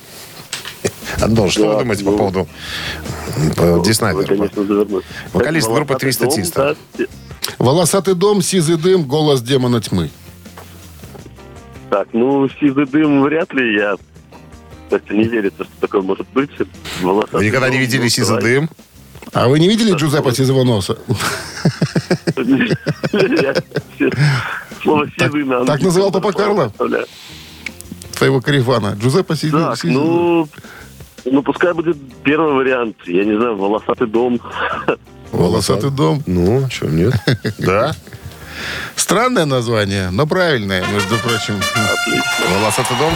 Антон, 1.20 1.50
что 1.50 1.62
Да, 1.62 1.68
вы 1.74 1.78
думаете 1.82 2.04
по 2.04 2.10
ну, 2.12 2.18
поводу 2.18 2.48
по 3.56 3.62
Ди 3.82 3.88
Вы, 3.88 3.94
Снайдера? 3.94 4.26
конечно, 4.26 4.64
завернули. 4.64 5.04
Вокалист 5.32 5.68
группы 5.68 5.94
«Волосатый 5.94 6.10
Twisted 6.10 6.24
дом», 6.24 6.38
Sister. 6.38 6.76
да? 6.98 7.04
«Волосатый 7.58 8.14
дом», 8.14 8.42
«Сизый 8.42 8.76
дым», 8.76 9.04
«Голос 9.04 9.40
демона 9.42 9.80
тьмы». 9.80 10.10
Так, 11.90 12.08
ну, 12.12 12.48
сизый 12.60 12.86
дым 12.86 13.22
вряд 13.22 13.52
ли 13.52 13.74
я... 13.76 13.96
Это 14.90 15.14
не 15.14 15.24
верится, 15.24 15.64
что 15.64 15.72
такое 15.80 16.02
может 16.02 16.26
быть. 16.32 16.50
Волосатый 17.00 17.38
Вы 17.40 17.46
никогда 17.46 17.68
не 17.68 17.74
дом, 17.76 17.80
видели 17.82 18.02
ну, 18.02 18.08
сизый 18.08 18.36
давай. 18.36 18.42
дым? 18.54 18.70
А 19.32 19.48
вы 19.48 19.58
не 19.60 19.68
видели 19.68 19.92
Джузеппе 19.94 20.32
Сизого 20.32 20.64
носа? 20.64 20.98
Слово 24.82 25.06
сизый 25.18 25.44
на 25.44 25.64
так 25.64 25.82
называл 25.82 26.10
папа 26.10 26.32
Карло? 26.32 26.72
Твоего 28.16 28.40
карифана. 28.40 28.96
Джузеппе 29.00 29.36
Сизый. 29.36 29.60
Так, 29.60 29.84
ну... 29.84 30.48
Ну, 31.24 31.42
пускай 31.42 31.72
будет 31.72 31.96
первый 32.24 32.52
вариант. 32.54 32.96
Я 33.06 33.24
не 33.24 33.36
знаю, 33.36 33.56
волосатый 33.56 34.06
дом. 34.06 34.40
«Волосатый 35.32 35.90
дом». 35.90 36.22
Ну, 36.26 36.68
что, 36.70 36.86
нет? 36.86 37.14
Да? 37.58 37.94
Странное 38.96 39.46
название, 39.46 40.10
но 40.10 40.26
правильное, 40.26 40.84
между 40.88 41.16
прочим. 41.18 41.54
Волосатый 42.60 42.96
дом? 42.98 43.12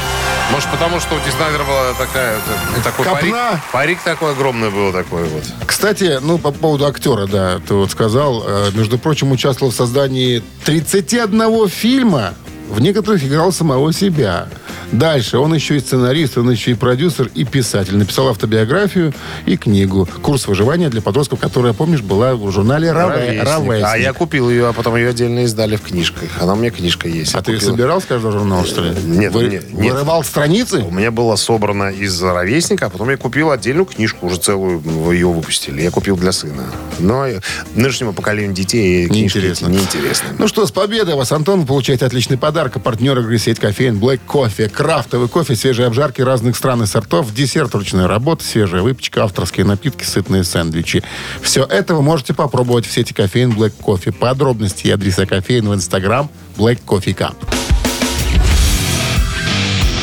Может, 0.53 0.71
потому 0.71 1.01
что 1.01 1.15
у 1.15 1.19
Ди 1.19 1.31
Снайдера 1.31 1.65
была 1.65 1.93
такая, 1.99 2.39
это, 2.39 2.85
такой 2.85 3.05
Копна. 3.05 3.21
парик, 3.21 3.37
парик 3.73 3.99
такой 4.03 4.33
огромный 4.33 4.71
был 4.71 4.93
такой 4.93 5.25
вот. 5.25 5.43
Кстати, 5.67 6.19
ну, 6.23 6.39
по 6.39 6.53
поводу 6.53 6.87
актера, 6.87 7.27
да, 7.27 7.59
ты 7.67 7.75
вот 7.75 7.91
сказал, 7.91 8.45
э, 8.47 8.71
между 8.75 8.99
прочим, 8.99 9.33
участвовал 9.33 9.73
в 9.73 9.75
создании 9.75 10.43
31 10.65 11.69
фильма, 11.69 12.35
в 12.69 12.81
некоторых 12.81 13.25
играл 13.25 13.53
самого 13.53 13.93
себя. 13.93 14.49
Дальше, 14.93 15.39
он 15.39 15.53
еще 15.55 15.77
и 15.77 15.81
сценарист, 15.81 16.39
он 16.39 16.51
еще 16.51 16.71
и 16.73 16.75
продюсер, 16.75 17.29
и 17.35 17.45
писатель. 17.45 17.97
Написал 17.97 18.29
автобиографию 18.29 19.13
и 19.45 19.57
книгу 19.57 20.09
«Курс 20.23 20.47
выживания 20.47 20.89
для 20.89 21.03
подростков», 21.03 21.41
которая, 21.41 21.73
помнишь, 21.73 22.01
была 22.03 22.37
в 22.37 22.51
журнале 22.53 22.91
«Раве- 22.93 23.17
Ровесник. 23.27 23.45
«Ровесник». 23.45 23.85
А 23.87 23.97
я 23.99 24.13
купил 24.13 24.51
ее, 24.51 24.69
а 24.69 24.73
потом 24.73 24.95
ее 24.97 25.09
отдельно 25.09 25.45
издали 25.45 25.77
в 25.77 25.83
книжках. 25.83 26.29
Она 26.41 26.53
у 26.53 26.57
меня 26.57 26.71
книжка 26.71 27.09
есть. 27.09 27.35
А 27.35 27.43
ты 27.43 27.55
купил. 27.55 27.71
собирал 27.71 28.01
с 28.01 28.05
каждого 28.05 28.33
журнала, 28.33 28.65
что 28.65 28.83
ли? 28.83 28.91
Нет, 29.05 29.33
Вы- 29.33 29.49
нет, 29.49 29.73
нет. 29.73 29.93
Вырывал 29.93 30.23
страницы? 30.23 30.79
У 30.83 30.91
меня 30.91 31.11
было 31.11 31.35
собрано 31.37 31.91
из 31.91 32.21
ровесника, 32.23 32.87
а 32.87 32.91
потом 32.91 33.11
я 33.11 33.17
купил 33.17 33.51
отдельную 33.51 33.87
книжку, 33.87 34.27
уже 34.27 34.37
целую, 34.37 34.81
ее 35.13 35.27
выпустили. 35.29 35.83
Я 35.83 35.91
купил 35.91 36.17
для 36.17 36.31
сына. 36.33 36.67
Но 37.01 37.27
э, 37.27 37.41
нынешнему 37.75 38.13
поколению 38.13 38.55
детей 38.55 39.09
Неинтересно. 39.09 39.67
эти 39.67 39.73
неинтересны. 39.73 40.29
Ну 40.39 40.47
что, 40.47 40.67
с 40.67 40.71
победой 40.71 41.15
вас, 41.17 41.33
Антон. 41.33 41.61
Вы 41.63 41.67
получаете 41.67 42.07
отличный 42.07 42.39
подарок. 42.39 42.54
А 42.57 42.69
партнер 42.69 43.19
игры 43.19 43.37
сеть 43.39 43.59
кофеин 43.59 43.99
Black 43.99 44.21
Кофе. 44.27 44.69
Крафтовый 44.69 45.29
кофе, 45.29 45.57
свежие 45.57 45.89
обжарки 45.89 46.23
разных 46.23 46.57
стран 46.57 46.85
и 46.85 46.87
сортов, 46.87 47.35
десерт 47.35 47.75
ручной 47.75 48.07
работы, 48.07 48.45
свежая 48.45 48.83
выпечка, 48.83 49.25
авторские 49.25 49.67
напитки, 49.67 50.05
сытные 50.05 50.45
сэндвичи. 50.45 51.03
Все 51.43 51.65
это 51.65 51.97
вы 51.97 52.03
можете 52.03 52.33
попробовать 52.33 52.87
в 52.87 52.93
сети 52.93 53.13
кофеин 53.13 53.51
Black 53.51 53.73
Кофе. 53.81 54.13
Подробности 54.13 54.87
и 54.87 54.91
адреса 54.93 55.27
кофеин 55.27 55.69
в 55.69 55.75
инстаграм 55.75 56.31
Black 56.57 56.79
Coffee 56.87 57.17
Cup. 57.17 57.35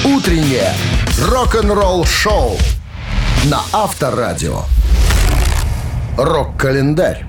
«Утреннее 0.04 0.74
рок-н-ролл-шоу» 1.30 2.58
на 3.46 3.62
Авторадио. 3.72 4.64
Рок-календарь. 6.18 7.26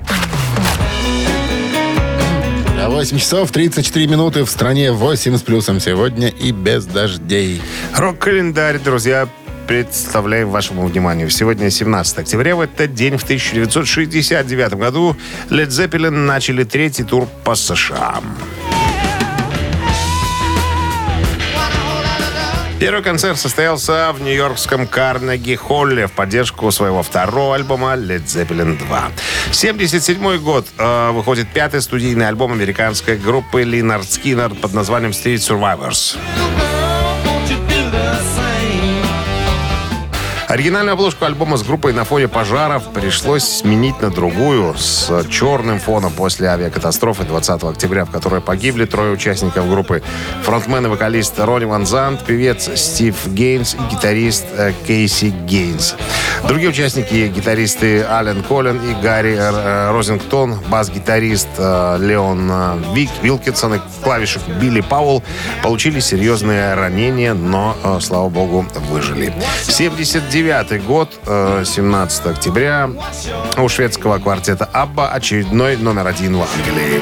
8 2.88 3.18
часов 3.18 3.50
34 3.50 4.06
минуты 4.06 4.44
в 4.44 4.50
стране 4.50 4.92
8 4.92 5.36
с 5.36 5.42
плюсом 5.42 5.80
сегодня 5.80 6.28
и 6.28 6.52
без 6.52 6.84
дождей. 6.84 7.62
Рок-календарь, 7.96 8.78
друзья, 8.78 9.28
представляем 9.66 10.50
вашему 10.50 10.86
вниманию. 10.86 11.30
Сегодня 11.30 11.70
17 11.70 12.18
октября. 12.18 12.56
В 12.56 12.60
этот 12.60 12.94
день, 12.94 13.16
в 13.16 13.22
1969 13.22 14.74
году, 14.74 15.16
Led 15.48 15.68
Zeppelin 15.68 16.10
начали 16.10 16.64
третий 16.64 17.04
тур 17.04 17.28
по 17.44 17.54
США. 17.54 18.20
Первый 22.82 23.04
концерт 23.04 23.38
состоялся 23.38 24.10
в 24.12 24.20
нью-йоркском 24.20 24.88
Карнеги-Холле 24.88 26.08
в 26.08 26.12
поддержку 26.14 26.68
своего 26.72 27.04
второго 27.04 27.54
альбома 27.54 27.94
Led 27.94 28.24
Zeppelin 28.24 28.76
2. 28.76 29.10
77 29.52 30.38
год 30.38 30.66
э, 30.76 31.10
выходит 31.12 31.46
пятый 31.54 31.80
студийный 31.80 32.26
альбом 32.26 32.50
американской 32.52 33.16
группы 33.16 33.62
Линард 33.62 34.10
Скиннер 34.10 34.56
под 34.56 34.74
названием 34.74 35.12
Street 35.12 35.36
Survivors. 35.36 36.18
Оригинальную 40.52 40.92
обложку 40.92 41.24
альбома 41.24 41.56
с 41.56 41.62
группой 41.62 41.94
на 41.94 42.04
фоне 42.04 42.28
пожаров 42.28 42.82
пришлось 42.92 43.42
сменить 43.42 44.02
на 44.02 44.10
другую 44.10 44.76
с 44.76 45.24
черным 45.30 45.80
фоном 45.80 46.12
после 46.12 46.48
авиакатастрофы 46.48 47.24
20 47.24 47.64
октября, 47.64 48.04
в 48.04 48.10
которой 48.10 48.42
погибли 48.42 48.84
трое 48.84 49.14
участников 49.14 49.66
группы. 49.70 50.02
Фронтмен 50.42 50.84
и 50.84 50.88
вокалист 50.90 51.38
Ронни 51.38 51.64
Ван 51.64 51.86
Зант, 51.86 52.26
певец 52.26 52.68
Стив 52.78 53.16
Гейнс 53.28 53.76
и 53.76 53.94
гитарист 53.94 54.44
э, 54.54 54.74
Кейси 54.86 55.32
Гейнс. 55.46 55.94
Другие 56.46 56.68
участники, 56.68 57.32
гитаристы 57.34 58.02
Ален 58.02 58.42
Коллин 58.42 58.78
и 58.78 58.92
Гарри 59.02 59.34
э, 59.38 59.90
Розингтон, 59.92 60.58
бас-гитарист 60.68 61.48
э, 61.56 61.96
Леон 61.98 62.52
Вик, 62.92 63.08
Вилкинсон 63.22 63.76
и 63.76 63.80
клавишек 64.04 64.42
Билли 64.60 64.82
Пауэлл 64.82 65.22
получили 65.62 66.00
серьезные 66.00 66.74
ранения, 66.74 67.32
но, 67.32 67.74
слава 68.02 68.28
богу, 68.28 68.66
выжили. 68.90 69.32
79 69.62 70.41
год, 70.86 71.08
э, 71.26 71.64
17 71.64 72.26
октября, 72.26 72.90
у 73.56 73.68
шведского 73.68 74.18
квартета 74.18 74.68
Абба 74.72 75.08
очередной 75.08 75.76
номер 75.76 76.06
один 76.06 76.36
в 76.36 76.42
Англии. 76.42 77.00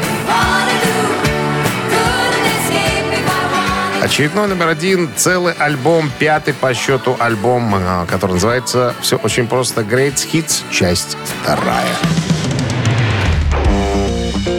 Очередной 4.02 4.48
номер 4.48 4.68
один, 4.68 5.08
целый 5.16 5.54
альбом, 5.54 6.10
пятый 6.18 6.54
по 6.54 6.74
счету 6.74 7.16
альбом, 7.18 7.74
э, 7.74 8.06
который 8.06 8.32
называется 8.32 8.94
«Все 9.00 9.16
очень 9.16 9.46
просто. 9.46 9.82
Great 9.82 10.16
Hits. 10.16 10.62
Часть 10.70 11.16
вторая». 11.24 11.86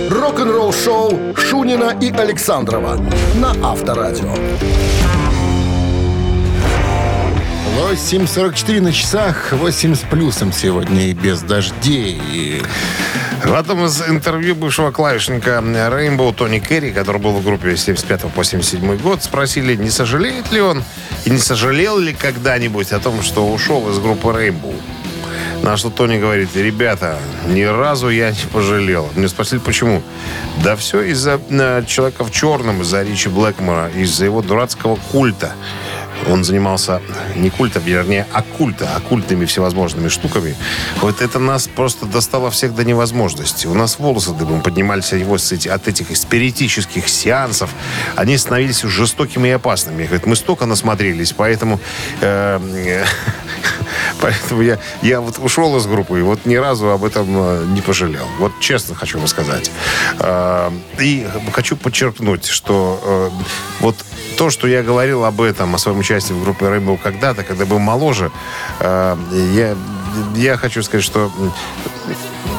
Рок-н-ролл 0.09 0.73
шоу 0.73 1.35
Шунина 1.35 1.95
и 1.99 2.11
Александрова 2.11 2.97
на 3.35 3.71
Авторадио. 3.71 4.33
8.44 7.77 8.81
на 8.81 8.91
часах, 8.91 9.53
8 9.53 9.95
с 9.95 9.99
плюсом 9.99 10.51
сегодня 10.51 11.07
и 11.07 11.13
без 11.13 11.41
дождей. 11.41 12.61
В 13.45 13.53
одном 13.53 13.85
из 13.85 14.01
интервью 14.01 14.55
бывшего 14.55 14.91
клавишника 14.91 15.61
Rainbow 15.61 16.33
Тони 16.33 16.59
Керри, 16.59 16.91
который 16.91 17.21
был 17.21 17.31
в 17.31 17.43
группе 17.43 17.77
с 17.77 17.83
75 17.83 18.33
по 18.33 18.43
77 18.43 18.97
год, 18.97 19.23
спросили, 19.23 19.75
не 19.75 19.89
сожалеет 19.89 20.51
ли 20.51 20.59
он 20.59 20.83
и 21.23 21.29
не 21.29 21.37
сожалел 21.37 21.97
ли 21.97 22.13
когда-нибудь 22.13 22.91
о 22.91 22.99
том, 22.99 23.21
что 23.23 23.47
ушел 23.47 23.89
из 23.89 23.99
группы 23.99 24.27
Rainbow. 24.27 24.75
На 25.63 25.77
что 25.77 25.91
Тони 25.91 26.17
говорит, 26.17 26.55
ребята, 26.55 27.19
ни 27.47 27.61
разу 27.61 28.09
я 28.09 28.31
не 28.31 28.45
пожалел. 28.51 29.09
Мне 29.15 29.27
спросили, 29.27 29.59
почему. 29.59 30.01
Да 30.63 30.75
все 30.75 31.03
из-за 31.03 31.39
э, 31.49 31.83
человека 31.85 32.23
в 32.23 32.31
черном, 32.31 32.81
из-за 32.81 33.03
Ричи 33.03 33.29
Блэкмора, 33.29 33.89
из-за 33.89 34.25
его 34.25 34.41
дурацкого 34.41 34.97
культа. 35.11 35.53
Он 36.29 36.43
занимался 36.43 37.01
не 37.35 37.49
культом, 37.49 37.83
вернее, 37.83 38.25
оккульта, 38.31 38.95
оккультными 38.95 39.45
всевозможными 39.45 40.07
штуками. 40.07 40.55
Вот 41.01 41.21
это 41.21 41.39
нас 41.39 41.67
просто 41.67 42.05
достало 42.05 42.51
всех 42.51 42.75
до 42.75 42.83
невозможности. 42.83 43.67
У 43.67 43.73
нас 43.73 43.99
волосы 43.99 44.31
дыбом 44.33 44.61
поднимались 44.61 45.13
от, 45.13 45.19
его, 45.19 45.35
от 45.35 45.87
этих 45.87 46.15
спиритических 46.15 47.07
сеансов. 47.07 47.71
Они 48.15 48.37
становились 48.37 48.81
жестокими 48.81 49.49
и 49.49 49.51
опасными. 49.51 50.03
Говорит, 50.05 50.25
мы 50.25 50.35
столько 50.35 50.65
насмотрелись, 50.65 51.33
поэтому... 51.33 51.79
э, 52.21 53.03
Поэтому 54.19 54.61
я, 54.61 54.79
я 55.01 55.21
вот 55.21 55.39
ушел 55.39 55.77
из 55.77 55.85
группы 55.85 56.19
и 56.19 56.21
вот 56.21 56.45
ни 56.45 56.55
разу 56.55 56.89
об 56.89 57.03
этом 57.03 57.27
э, 57.29 57.65
не 57.67 57.81
пожалел. 57.81 58.25
Вот 58.39 58.51
честно 58.59 58.95
хочу 58.95 59.17
вам 59.17 59.27
сказать. 59.27 59.71
Э, 60.19 60.69
И 60.99 61.27
хочу 61.53 61.75
подчеркнуть, 61.75 62.45
что 62.45 62.99
э, 63.03 63.29
вот 63.79 63.95
то, 64.37 64.49
что 64.49 64.67
я 64.67 64.81
говорил 64.83 65.25
об 65.25 65.41
этом, 65.41 65.75
о 65.75 65.77
своем 65.77 65.99
участии 65.99 66.33
в 66.33 66.43
группе 66.43 66.65
Rainbow 66.65 66.97
когда-то, 67.01 67.43
когда 67.43 67.65
был 67.65 67.79
моложе, 67.79 68.31
я, 68.79 69.75
я 70.35 70.57
хочу 70.57 70.81
сказать, 70.81 71.05
что 71.05 71.31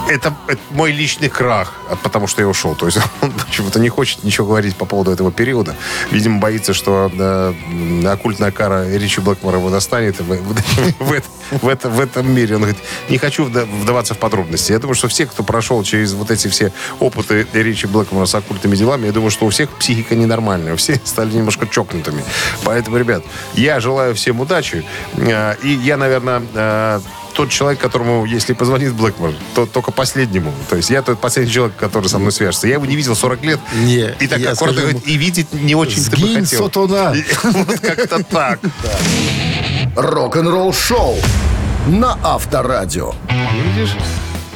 это, 0.08 0.34
это 0.48 0.60
мой 0.70 0.92
личный 0.92 1.28
крах, 1.28 1.72
а 1.90 1.96
потому 1.96 2.26
что 2.26 2.42
я 2.42 2.48
ушел. 2.48 2.74
То 2.74 2.86
есть 2.86 2.98
он 3.22 3.30
почему-то 3.32 3.78
не 3.80 3.88
хочет 3.88 4.24
ничего 4.24 4.46
говорить 4.46 4.76
по 4.76 4.84
поводу 4.84 5.10
этого 5.10 5.32
периода. 5.32 5.74
Видимо, 6.10 6.38
боится, 6.40 6.74
что 6.74 7.10
э, 7.12 8.06
оккультная 8.06 8.50
кара 8.50 8.88
Ричи 8.88 9.20
Блэкмора 9.20 9.58
его 9.58 9.70
достанет 9.70 10.20
в, 10.20 10.24
в- 10.98 10.98
в 10.98 11.12
это- 11.12 11.26
в 11.50 11.68
это- 11.68 11.88
в 11.90 12.00
этом 12.00 12.30
мире. 12.34 12.56
Он 12.56 12.62
говорит, 12.62 12.80
не 13.08 13.18
хочу 13.18 13.44
вда- 13.46 13.64
вдаваться 13.82 14.14
в 14.14 14.18
подробности. 14.18 14.72
Я 14.72 14.78
думаю, 14.78 14.94
что 14.94 15.08
все, 15.08 15.26
кто 15.26 15.42
прошел 15.42 15.82
через 15.82 16.12
вот 16.14 16.30
эти 16.30 16.48
все 16.48 16.72
опыты 17.00 17.46
Ричи 17.52 17.86
Блэкмора 17.86 18.26
с 18.26 18.34
оккультными 18.34 18.76
делами, 18.76 19.06
я 19.06 19.12
думаю, 19.12 19.30
что 19.30 19.46
у 19.46 19.50
всех 19.50 19.70
психика 19.70 20.14
ненормальная. 20.14 20.76
Все 20.76 21.00
стали 21.04 21.32
немножко 21.32 21.66
чокнутыми. 21.66 22.22
Поэтому, 22.64 22.96
ребят, 22.98 23.22
я 23.54 23.80
желаю 23.80 24.14
всем 24.14 24.40
удачи. 24.40 24.84
Э, 25.16 25.54
И 25.62 25.68
я, 25.70 25.96
наверное, 25.96 26.42
э, 26.54 27.00
тот 27.34 27.50
человек, 27.50 27.80
которому, 27.80 28.24
если 28.24 28.52
позвонит 28.52 28.92
Блэкмор, 28.94 29.32
то 29.54 29.66
только 29.66 29.90
последнему. 29.90 30.52
То 30.68 30.76
есть 30.76 30.90
я 30.90 31.02
тот 31.02 31.20
последний 31.20 31.52
человек, 31.52 31.76
который 31.76 32.08
со 32.08 32.18
мной 32.18 32.32
свяжется. 32.32 32.66
Я 32.66 32.74
его 32.74 32.86
не 32.86 32.96
видел 32.96 33.14
40 33.16 33.42
лет. 33.44 33.60
Не, 33.74 34.14
и 34.20 34.26
так 34.26 34.44
аккуратно 34.46 34.80
говорит, 34.82 35.06
и 35.06 35.16
видеть 35.16 35.52
не 35.52 35.74
очень 35.74 36.04
ты 36.04 36.16
бы 36.20 36.34
хотел. 36.34 36.64
сатана! 36.64 37.14
И 37.14 37.24
Вот 37.42 37.80
как-то 37.80 38.22
так. 38.24 38.60
Рок-н-ролл 39.96 40.72
шоу 40.72 41.16
на 41.86 42.18
Авторадио. 42.22 43.14
Видишь? 43.74 43.96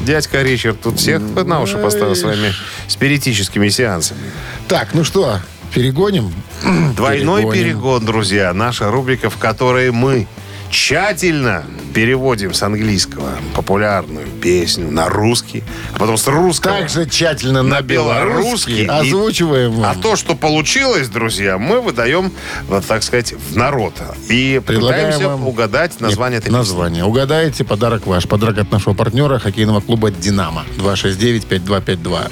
Дядька 0.01 0.43
Ричард 0.43 0.81
тут 0.81 0.99
всех 0.99 1.21
на 1.21 1.61
уши 1.61 1.79
поставил 1.79 2.15
своими 2.15 2.53
спиритическими 2.87 3.69
сеансами. 3.69 4.21
Так, 4.69 4.91
ну 4.93 5.03
что, 5.05 5.41
перегоним? 5.75 6.33
Двойной 6.97 7.43
Перегоним. 7.43 7.53
перегон, 7.65 8.05
друзья. 8.07 8.53
Наша 8.53 8.91
рубрика, 8.91 9.31
в 9.31 9.37
которой 9.39 9.91
мы 9.91 10.27
тщательно 10.71 11.65
переводим 11.95 12.53
с 12.53 12.63
английского 12.63 13.31
популярную 13.55 14.27
песню 14.43 14.91
на 14.91 15.09
русский, 15.09 15.65
а 15.95 15.99
потом 15.99 16.17
с 16.19 16.27
русского 16.27 16.75
Также 16.79 17.09
тщательно 17.09 17.63
на, 17.63 17.77
на 17.77 17.83
белорусский 17.83 18.85
белорусский. 18.85 18.85
И- 18.85 18.87
озвучиваем 18.87 19.73
А 19.81 19.95
вам. 19.95 20.03
то, 20.03 20.17
что 20.17 20.35
получилось, 20.35 21.09
друзья, 21.09 21.57
мы 21.59 21.81
выдаем, 21.81 22.33
вот 22.69 22.85
так 22.85 23.03
сказать, 23.03 23.33
в 23.33 23.57
народ. 23.57 23.95
И 24.29 24.61
Предлагаем 24.67 25.07
пытаемся 25.13 25.29
вам 25.29 25.47
угадать 25.47 25.99
название 26.01 26.37
Нет, 26.37 26.43
этой 26.45 26.47
песни. 26.51 26.57
название. 26.59 27.05
Угадаете, 27.05 27.65
подарок 27.65 28.07
ваш. 28.07 28.27
Подарок 28.29 28.59
от 28.59 28.71
нашего 28.71 28.95
партнера 28.95 29.39
хоккейного 29.39 29.81
клуба 29.81 30.11
«Динамо». 30.11 30.65
269-5252. 30.79 32.31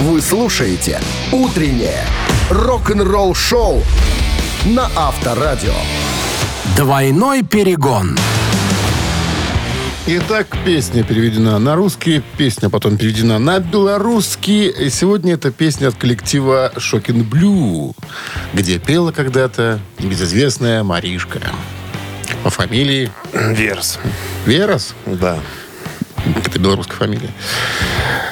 Вы 0.00 0.20
слушаете 0.20 1.00
«Утреннее 1.32 2.04
рок-н-ролл-шоу» 2.50 3.82
на 4.66 4.90
Авторадио. 4.94 5.72
Двойной 6.76 7.42
перегон. 7.42 8.16
Итак, 10.08 10.46
песня 10.64 11.02
переведена 11.02 11.58
на 11.58 11.74
русский, 11.74 12.22
песня 12.36 12.70
потом 12.70 12.96
переведена 12.96 13.38
на 13.38 13.58
белорусский. 13.58 14.68
И 14.68 14.90
сегодня 14.90 15.34
это 15.34 15.50
песня 15.50 15.88
от 15.88 15.96
коллектива 15.96 16.72
Шокин 16.76 17.24
Блю, 17.24 17.94
где 18.52 18.78
пела 18.78 19.10
когда-то 19.10 19.80
небезызвестная 19.98 20.84
Маришка. 20.84 21.40
По 22.44 22.50
фамилии 22.50 23.10
Верс. 23.32 23.98
Верос. 24.44 24.94
Да. 25.06 25.38
Это 26.44 26.58
белорусская 26.58 26.96
фамилия. 26.96 27.30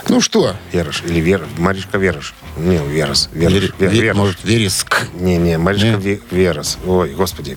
Ну 0.09 0.20
что, 0.20 0.54
Верыш. 0.72 1.02
Или 1.07 1.20
Вера. 1.20 1.44
Маришка 1.59 1.96
Верыш. 1.98 2.35
Не, 2.57 2.76
Верос. 2.78 3.30
Верыш. 3.33 3.54
Вер- 3.54 3.74
Вер- 3.78 3.90
Вер- 3.90 4.02
Верыш. 4.02 4.16
может, 4.16 4.44
Вереск. 4.44 5.07
Не, 5.14 5.38
не, 5.38 5.59
Маришка 5.59 5.87
Не. 5.88 5.94
Ве- 5.96 6.22
Верос. 6.30 6.78
Ой, 6.87 7.14
господи. 7.14 7.57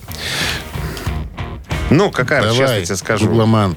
Ну, 1.90 2.10
какая, 2.10 2.42
честно 2.42 2.66
Давай, 2.66 2.84
тебе 2.84 2.96
скажу. 2.96 3.26
Гугломан. 3.26 3.76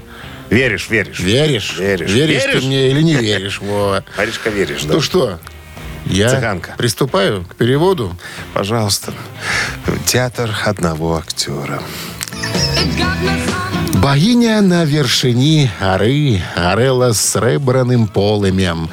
Веришь, 0.50 0.90
веришь. 0.90 1.20
Веришь? 1.20 1.78
Веришь. 1.78 2.10
Веришь, 2.10 2.44
Веришь? 2.44 2.62
ты 2.62 2.68
мне 2.68 2.90
или 2.92 3.02
не 3.02 3.16
веришь, 3.16 3.62
Вова? 3.62 4.04
Маришка 4.18 4.50
веришь, 4.50 4.84
да. 4.84 4.96
Ну 4.96 5.02
что, 5.02 5.40
я 6.06 6.30
Цыганка. 6.30 6.76
приступаю 6.78 7.46
к 7.46 7.56
переводу. 7.56 8.16
Пожалуйста. 8.54 9.14
Театр 10.06 10.54
одного 10.66 11.18
актера. 11.18 11.82
Богиня 14.07 14.63
на 14.63 14.85
вершині 14.85 15.71
гори 15.81 16.41
гарела 16.55 17.13
срэбраным 17.13 18.07
полымем. 18.07 18.89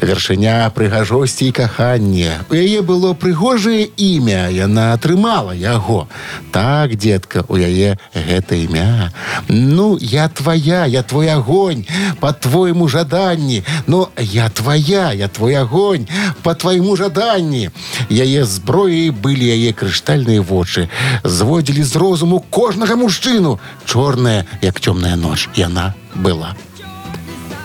Вершыня 0.00 0.70
прыгажосці 0.70 1.48
і 1.48 1.52
кахання. 1.52 2.44
У 2.50 2.54
яе 2.54 2.82
было 2.82 3.14
прыгожае 3.14 3.90
імя, 3.96 4.48
яна 4.54 4.94
атрымала 4.94 5.52
яго. 5.52 6.06
Так, 6.50 6.94
детка, 6.94 7.44
у 7.48 7.56
яе 7.56 7.98
гэта 8.14 8.54
імя. 8.54 9.10
Ну, 9.48 9.98
я 10.00 10.28
твоя, 10.28 10.86
я 10.86 11.02
твой 11.02 11.28
огонь, 11.28 11.86
по 12.20 12.32
твоему 12.32 12.88
жаданні. 12.88 13.64
Но 13.86 14.08
я 14.18 14.48
твоя, 14.48 15.12
я 15.12 15.28
твой 15.28 15.56
огонь, 15.56 16.06
по 16.42 16.54
твоему 16.54 16.96
жаданні. 16.96 17.70
Яе 18.10 18.44
зброяй 18.44 19.10
былі 19.10 19.46
яе 19.50 19.72
крыштальныя 19.72 20.40
вочы. 20.40 20.88
Зводзілі 21.24 21.82
з 21.82 21.96
розуму 21.96 22.44
кожнага 22.50 22.94
мужчыну. 22.96 23.58
Чорная, 23.84 24.37
як 24.61 24.79
цёмная 24.79 25.15
ноч. 25.15 25.49
Яна 25.55 25.93
была. 26.15 26.55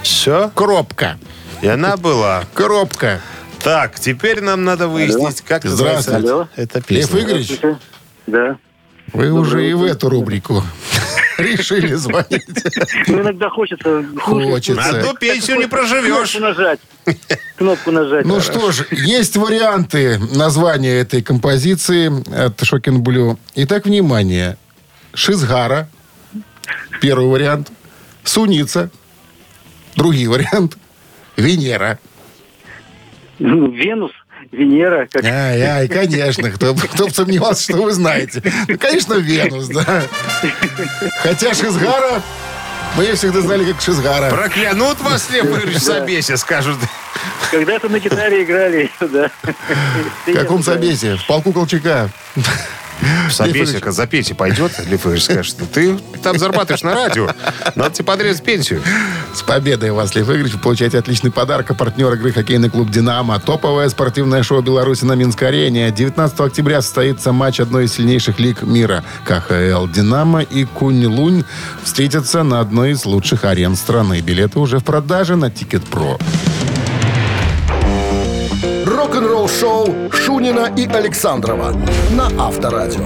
Все? 0.02 0.50
Кропка. 0.54 1.18
И 1.62 1.66
она 1.68 1.96
была. 1.96 2.44
Кропка. 2.54 3.20
Так, 3.62 3.98
теперь 3.98 4.40
нам 4.42 4.64
надо 4.64 4.88
выяснить, 4.88 5.40
как 5.40 5.64
называется 5.64 6.02
Здравствуйте. 6.18 6.32
Алло. 6.34 6.48
эта 6.56 6.78
Лев 6.78 6.86
песня. 6.86 7.20
Игоревич, 7.20 7.60
Да. 8.26 8.56
вы 9.14 9.30
уже 9.32 9.68
и 9.70 9.72
в 9.72 9.82
эту 9.84 10.10
рубрику 10.10 10.62
решили 11.38 11.94
звонить. 11.94 12.44
Ну, 13.06 13.22
иногда 13.22 13.48
хочется... 13.48 14.04
Хочется. 14.20 14.74
На 14.74 14.88
одну 14.98 15.14
пенсию 15.14 15.56
не 15.58 15.66
проживешь. 15.66 16.32
Кнопку 16.32 16.40
нажать. 16.40 16.80
Кнопку 17.56 17.90
нажать. 17.90 18.26
Ну 18.26 18.40
что 18.42 18.70
ж, 18.70 18.86
есть 18.90 19.36
варианты 19.36 20.18
названия 20.18 21.00
этой 21.00 21.22
композиции 21.22 22.12
от 22.46 22.62
Шокин 22.62 23.02
Блю. 23.02 23.38
Итак, 23.54 23.86
внимание. 23.86 24.58
Шизгара. 25.14 25.88
Первый 27.00 27.26
вариант. 27.26 27.70
Суница. 28.22 28.90
Другой 29.96 30.26
вариант. 30.26 30.76
Венера. 31.36 31.98
Ну, 33.38 33.70
Венус, 33.70 34.12
Венера, 34.52 35.08
как... 35.10 35.24
Ай, 35.24 35.60
ай, 35.62 35.88
конечно. 35.88 36.50
Кто, 36.50 36.74
кто 36.74 37.06
бы 37.06 37.10
сомневался, 37.10 37.62
что 37.64 37.82
вы 37.82 37.92
знаете. 37.92 38.42
Ну, 38.68 38.78
конечно, 38.78 39.14
Венус, 39.14 39.68
да. 39.68 40.02
Хотя 41.22 41.54
Шизгара... 41.54 42.22
Мы 42.96 43.02
ее 43.02 43.16
всегда 43.16 43.40
знали 43.40 43.64
как 43.72 43.80
Шизгара. 43.80 44.30
Проклянут 44.30 45.00
вас, 45.00 45.28
Лев 45.30 45.46
Игоревич, 45.46 45.78
в 45.78 45.82
собесе, 45.82 46.36
скажут. 46.36 46.78
Когда-то 47.50 47.88
на 47.88 47.98
гитаре 47.98 48.44
играли, 48.44 48.88
да. 49.00 49.32
В 50.26 50.32
каком 50.32 50.62
собесе? 50.62 51.16
В 51.16 51.26
полку 51.26 51.52
Колчака. 51.52 52.08
Как 53.80 53.92
запейте 53.92 54.34
пойдет, 54.34 54.72
Лев 54.86 55.02
Игоревич 55.02 55.24
скажет, 55.24 55.56
ты 55.72 55.98
там 56.22 56.38
зарабатываешь 56.38 56.82
на 56.82 56.94
радио, 56.94 57.30
надо 57.74 57.94
тебе 57.94 58.04
подрезать 58.04 58.44
пенсию. 58.44 58.82
С 59.34 59.42
победой 59.42 59.90
вас, 59.90 60.14
Лев 60.14 60.28
Игоревич. 60.28 60.52
Вы 60.54 60.60
получаете 60.60 60.98
отличный 60.98 61.32
подарок. 61.32 61.70
А 61.70 61.74
партнер 61.74 62.12
игры 62.14 62.32
хоккейный 62.32 62.70
клуб 62.70 62.90
«Динамо». 62.90 63.40
Топовое 63.40 63.88
спортивное 63.88 64.42
шоу 64.42 64.62
Беларуси 64.62 65.04
на 65.04 65.14
Минской 65.14 65.48
арене. 65.48 65.90
19 65.90 66.38
октября 66.40 66.82
состоится 66.82 67.32
матч 67.32 67.58
одной 67.58 67.86
из 67.86 67.94
сильнейших 67.94 68.38
лиг 68.38 68.62
мира. 68.62 69.02
КХЛ 69.24 69.88
«Динамо» 69.88 70.42
и 70.42 70.64
«Кунь-Лунь» 70.64 71.44
встретятся 71.82 72.44
на 72.44 72.60
одной 72.60 72.92
из 72.92 73.04
лучших 73.04 73.44
арен 73.44 73.74
страны. 73.74 74.20
Билеты 74.20 74.60
уже 74.60 74.78
в 74.78 74.84
продаже 74.84 75.34
на 75.34 75.50
Тикет.Про. 75.50 76.18
Рок-н-ролл 79.04 79.50
шоу 79.50 79.86
Шунина 80.10 80.72
и 80.78 80.86
Александрова 80.86 81.76
на 82.12 82.28
Авторадио. 82.42 83.04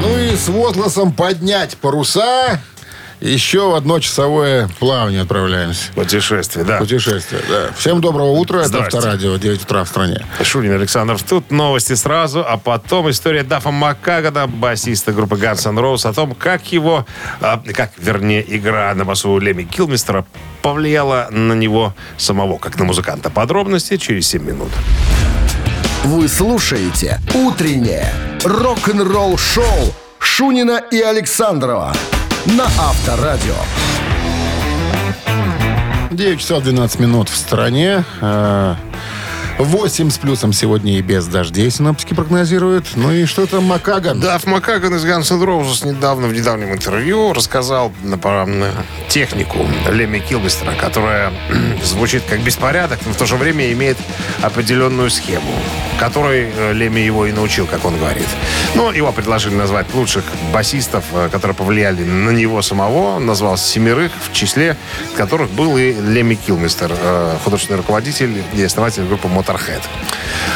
Ну 0.00 0.16
и 0.16 0.36
с 0.36 0.46
возгласом 0.46 1.12
поднять 1.12 1.76
паруса. 1.76 2.60
Еще 3.24 3.70
в 3.70 3.74
одно 3.74 4.00
часовое 4.00 4.68
плавание 4.78 5.22
отправляемся. 5.22 5.90
Путешествие, 5.94 6.62
да. 6.62 6.76
Путешествие, 6.76 7.40
да. 7.48 7.70
Всем 7.74 8.02
доброго 8.02 8.32
утра. 8.32 8.60
Это. 8.60 8.80
Авторадио, 8.82 9.38
9 9.38 9.62
утра 9.62 9.82
в 9.82 9.88
стране. 9.88 10.26
Шунин 10.42 10.72
Александров. 10.74 11.22
Тут 11.22 11.50
новости 11.50 11.94
сразу, 11.94 12.44
а 12.46 12.58
потом 12.58 13.08
история 13.08 13.42
Дафа 13.42 13.70
Маккагана, 13.70 14.46
басиста 14.46 15.12
группы 15.12 15.36
Guns 15.36 15.66
N' 15.66 15.78
Roses, 15.78 16.06
о 16.06 16.12
том, 16.12 16.34
как 16.34 16.70
его, 16.70 17.06
а, 17.40 17.62
как, 17.72 17.92
вернее, 17.96 18.44
игра 18.46 18.94
на 18.94 19.06
басу 19.06 19.38
Леми 19.38 19.62
Килмистера 19.62 20.26
повлияла 20.60 21.28
на 21.30 21.54
него 21.54 21.94
самого, 22.18 22.58
как 22.58 22.78
на 22.78 22.84
музыканта. 22.84 23.30
Подробности 23.30 23.96
через 23.96 24.28
7 24.28 24.44
минут. 24.44 24.70
Вы 26.04 26.28
слушаете 26.28 27.20
«Утреннее 27.32 28.12
рок-н-ролл-шоу» 28.44 29.94
Шунина 30.18 30.82
и 30.90 31.00
Александрова 31.00 31.94
на 32.46 32.64
Авторадио. 32.64 33.54
9 36.10 36.40
часов 36.40 36.62
12 36.62 37.00
минут 37.00 37.28
в 37.28 37.36
стране. 37.36 38.04
Э, 39.58 39.62
8 39.62 40.10
с 40.10 40.18
плюсом 40.18 40.52
сегодня 40.52 40.98
и 40.98 41.02
без 41.02 41.26
дождей 41.26 41.70
синоптики 41.70 42.14
прогнозируют. 42.14 42.86
Ну 42.96 43.12
и 43.12 43.24
что 43.24 43.46
там 43.46 43.64
Макаган? 43.64 44.20
Даф 44.20 44.46
Маккаган 44.46 44.94
из 44.94 45.04
Guns 45.04 45.32
N' 45.32 45.42
Roses 45.42 45.86
недавно 45.86 46.26
в 46.28 46.32
недавнем 46.32 46.72
интервью 46.72 47.32
рассказал 47.32 47.92
на- 48.02 48.18
про 48.18 48.46
технику 49.08 49.58
Леми 49.90 50.18
Килмистера, 50.18 50.72
которая 50.74 51.32
звучит 51.84 52.22
как 52.28 52.40
беспорядок, 52.40 52.98
но 53.06 53.12
в 53.12 53.16
то 53.16 53.26
же 53.26 53.36
время 53.36 53.72
имеет 53.72 53.96
определенную 54.42 55.10
схему, 55.10 55.52
которой 55.98 56.50
э, 56.54 56.72
Леми 56.72 57.00
его 57.00 57.26
и 57.26 57.32
научил, 57.32 57.66
как 57.66 57.84
он 57.84 57.96
говорит. 57.96 58.26
Ну, 58.74 58.90
его 58.90 59.12
предложили 59.12 59.54
назвать 59.54 59.92
лучших 59.94 60.24
басистов, 60.52 61.04
э, 61.12 61.28
которые 61.30 61.54
повлияли 61.54 62.02
на 62.02 62.30
него 62.30 62.60
самого. 62.62 63.18
Назвал 63.18 63.56
семерых, 63.56 64.12
в 64.28 64.32
числе 64.32 64.76
которых 65.16 65.50
был 65.50 65.76
и 65.78 65.92
Леми 65.92 66.34
Килмистер, 66.34 66.90
э, 66.92 67.36
художественный 67.44 67.78
руководитель 67.78 68.42
и 68.54 68.62
основатель 68.62 69.04
группы 69.04 69.28
Motorhead. 69.28 69.43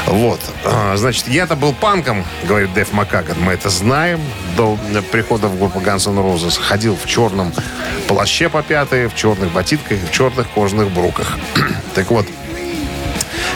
Вот. 0.06 0.40
А, 0.64 0.96
Значит, 0.96 1.28
я-то 1.28 1.56
был 1.56 1.72
панком, 1.72 2.24
говорит 2.44 2.72
Дэв 2.74 2.92
Маккаган. 2.92 3.36
Мы 3.40 3.52
это 3.52 3.68
знаем. 3.70 4.20
До 4.56 4.78
прихода 5.12 5.48
в 5.48 5.58
группу 5.58 5.80
Guns 5.80 6.08
N' 6.08 6.18
Roses 6.18 6.60
ходил 6.60 6.96
в 6.96 7.06
черном 7.06 7.52
плаще 8.08 8.48
по 8.48 8.62
пятые, 8.62 9.08
в 9.08 9.14
черных 9.14 9.52
ботинках 9.52 9.98
в 9.98 10.10
черных 10.10 10.48
кожаных 10.50 10.90
бруках. 10.90 11.36
так 11.94 12.10
вот, 12.10 12.26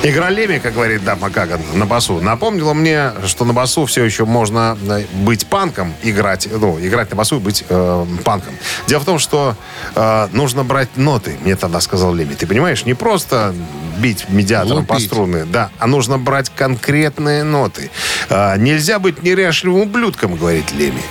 Игра 0.04 0.30
Леми, 0.30 0.58
как 0.58 0.74
говорит 0.74 1.04
Дав 1.04 1.20
Макаган, 1.20 1.60
на 1.74 1.86
басу, 1.86 2.20
напомнила 2.20 2.74
мне, 2.74 3.12
что 3.26 3.44
на 3.44 3.52
басу 3.52 3.86
все 3.86 4.04
еще 4.04 4.24
можно 4.24 4.76
э, 4.88 5.04
быть 5.22 5.46
панком, 5.46 5.94
играть, 6.02 6.48
ну, 6.50 6.76
играть 6.80 7.10
на 7.10 7.16
басу 7.16 7.36
и 7.36 7.38
быть 7.38 7.64
э, 7.68 8.06
панком. 8.24 8.52
Дело 8.88 9.00
в 9.00 9.04
том, 9.04 9.20
что 9.20 9.54
э, 9.94 10.28
нужно 10.32 10.64
брать 10.64 10.96
ноты, 10.96 11.36
мне 11.42 11.54
тогда 11.54 11.80
сказал 11.80 12.12
Леми. 12.14 12.34
Ты 12.34 12.48
понимаешь, 12.48 12.84
не 12.84 12.94
просто 12.94 13.54
бить 13.98 14.28
медиатором 14.28 14.86
по 14.86 14.94
Лупить. 14.94 15.06
струны, 15.06 15.44
да, 15.44 15.70
а 15.78 15.86
нужно 15.86 16.18
брать 16.18 16.50
конкретные 16.50 17.44
ноты. 17.44 17.90
Э, 18.28 18.56
нельзя 18.58 18.98
быть 18.98 19.22
неряшливым 19.22 19.82
ублюдком, 19.82 20.34
говорит 20.34 20.72
Леми. 20.72 21.02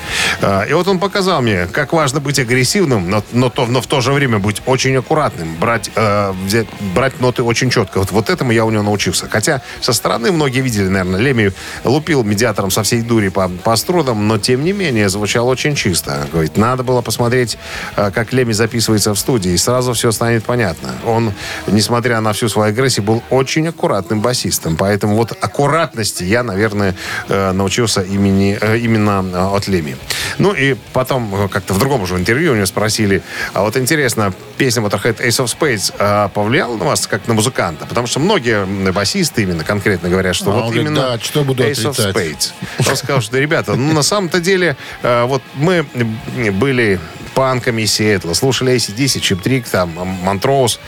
Э, 0.41 0.67
и 0.69 0.73
вот 0.73 0.89
он 0.89 0.99
показал 0.99 1.41
мне, 1.41 1.65
как 1.67 1.93
важно 1.93 2.19
быть 2.19 2.39
агрессивным, 2.39 3.09
но, 3.09 3.23
но, 3.31 3.49
то, 3.49 3.67
но 3.67 3.79
в 3.79 3.87
то 3.87 4.01
же 4.01 4.11
время 4.11 4.39
быть 4.39 4.61
очень 4.65 4.97
аккуратным, 4.97 5.55
брать, 5.55 5.89
э, 5.95 6.33
взять- 6.45 6.67
брать 6.93 7.21
ноты 7.21 7.41
очень 7.43 7.69
четко. 7.69 7.99
Вот, 7.99 8.11
вот 8.11 8.29
этому 8.29 8.51
я 8.51 8.65
у 8.65 8.69
него 8.69 8.80
научился. 8.81 9.27
Хотя 9.29 9.61
со 9.81 9.93
стороны 9.93 10.31
многие 10.31 10.61
видели, 10.61 10.87
наверное, 10.87 11.19
Леми 11.19 11.53
лупил 11.83 12.23
медиатором 12.23 12.71
со 12.71 12.83
всей 12.83 13.01
дури 13.01 13.29
по, 13.29 13.49
по 13.49 13.75
струнам, 13.75 14.27
но 14.27 14.37
тем 14.37 14.63
не 14.63 14.73
менее 14.73 15.09
звучал 15.09 15.47
очень 15.47 15.75
чисто. 15.75 16.27
Говорит, 16.31 16.57
надо 16.57 16.83
было 16.83 17.01
посмотреть, 17.01 17.57
э, 17.95 18.11
как 18.11 18.33
Леми 18.33 18.53
записывается 18.53 19.13
в 19.13 19.19
студии, 19.19 19.51
и 19.51 19.57
сразу 19.57 19.93
все 19.93 20.11
станет 20.11 20.43
понятно. 20.43 20.89
Он, 21.05 21.33
несмотря 21.67 22.21
на 22.21 22.33
всю 22.33 22.49
свою 22.49 22.69
агрессию, 22.69 23.05
был 23.05 23.23
очень 23.29 23.67
аккуратным 23.67 24.21
басистом. 24.21 24.77
Поэтому 24.77 25.15
вот 25.15 25.31
аккуратности 25.41 26.23
я, 26.23 26.43
наверное, 26.43 26.95
э, 27.27 27.51
научился 27.51 28.01
имени, 28.01 28.57
э, 28.59 28.77
именно 28.77 29.53
от 29.53 29.67
Леми. 29.67 29.97
Ну 30.37 30.53
и 30.53 30.75
потом 30.93 31.49
как-то 31.49 31.73
в 31.73 31.79
другом 31.79 32.01
уже 32.01 32.15
интервью 32.15 32.53
у 32.53 32.55
него 32.55 32.65
спросили, 32.65 33.21
а 33.53 33.61
вот 33.61 33.77
интересно, 33.77 34.33
песня 34.57 34.83
Motorhead 34.83 35.17
Ace 35.19 35.43
of 35.43 35.45
Spades 35.45 35.93
э, 35.97 36.29
повлияла 36.33 36.77
на 36.77 36.85
вас 36.85 37.07
как 37.07 37.27
на 37.27 37.33
музыканта? 37.33 37.85
Потому 37.85 38.07
что 38.07 38.19
многие 38.19 38.65
басисты 38.91 39.43
именно 39.43 39.63
конкретно 39.63 40.09
говорят, 40.09 40.35
что 40.35 40.51
А 40.51 40.53
вот 40.55 40.63
говорит, 40.65 40.81
именно 40.87 41.01
да, 41.01 41.19
что 41.19 41.43
буду 41.43 41.63
Ace 41.63 41.83
of 41.85 41.89
отрицать. 41.91 42.15
Spades. 42.15 42.89
Он 42.89 42.95
сказал, 42.95 43.21
что, 43.21 43.37
ребята, 43.39 43.75
ну 43.75 43.93
на 43.93 44.03
самом-то 44.03 44.39
деле, 44.39 44.75
э, 45.03 45.23
вот 45.25 45.41
мы 45.55 45.85
м, 45.93 46.53
были 46.59 46.99
панками 47.33 47.83
из 47.83 47.93
Сиэтла, 47.93 48.33
слушали 48.33 48.73
ACDC, 48.75 49.21
Чип 49.21 49.41
Трик, 49.41 49.65
там, 49.69 49.91
Монтроуз, 50.23 50.81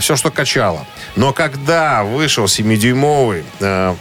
все, 0.00 0.16
что 0.16 0.30
качало. 0.30 0.86
Но 1.16 1.32
когда 1.32 2.04
вышел 2.04 2.44
7-дюймовый, 2.44 3.42
э, 3.60 3.94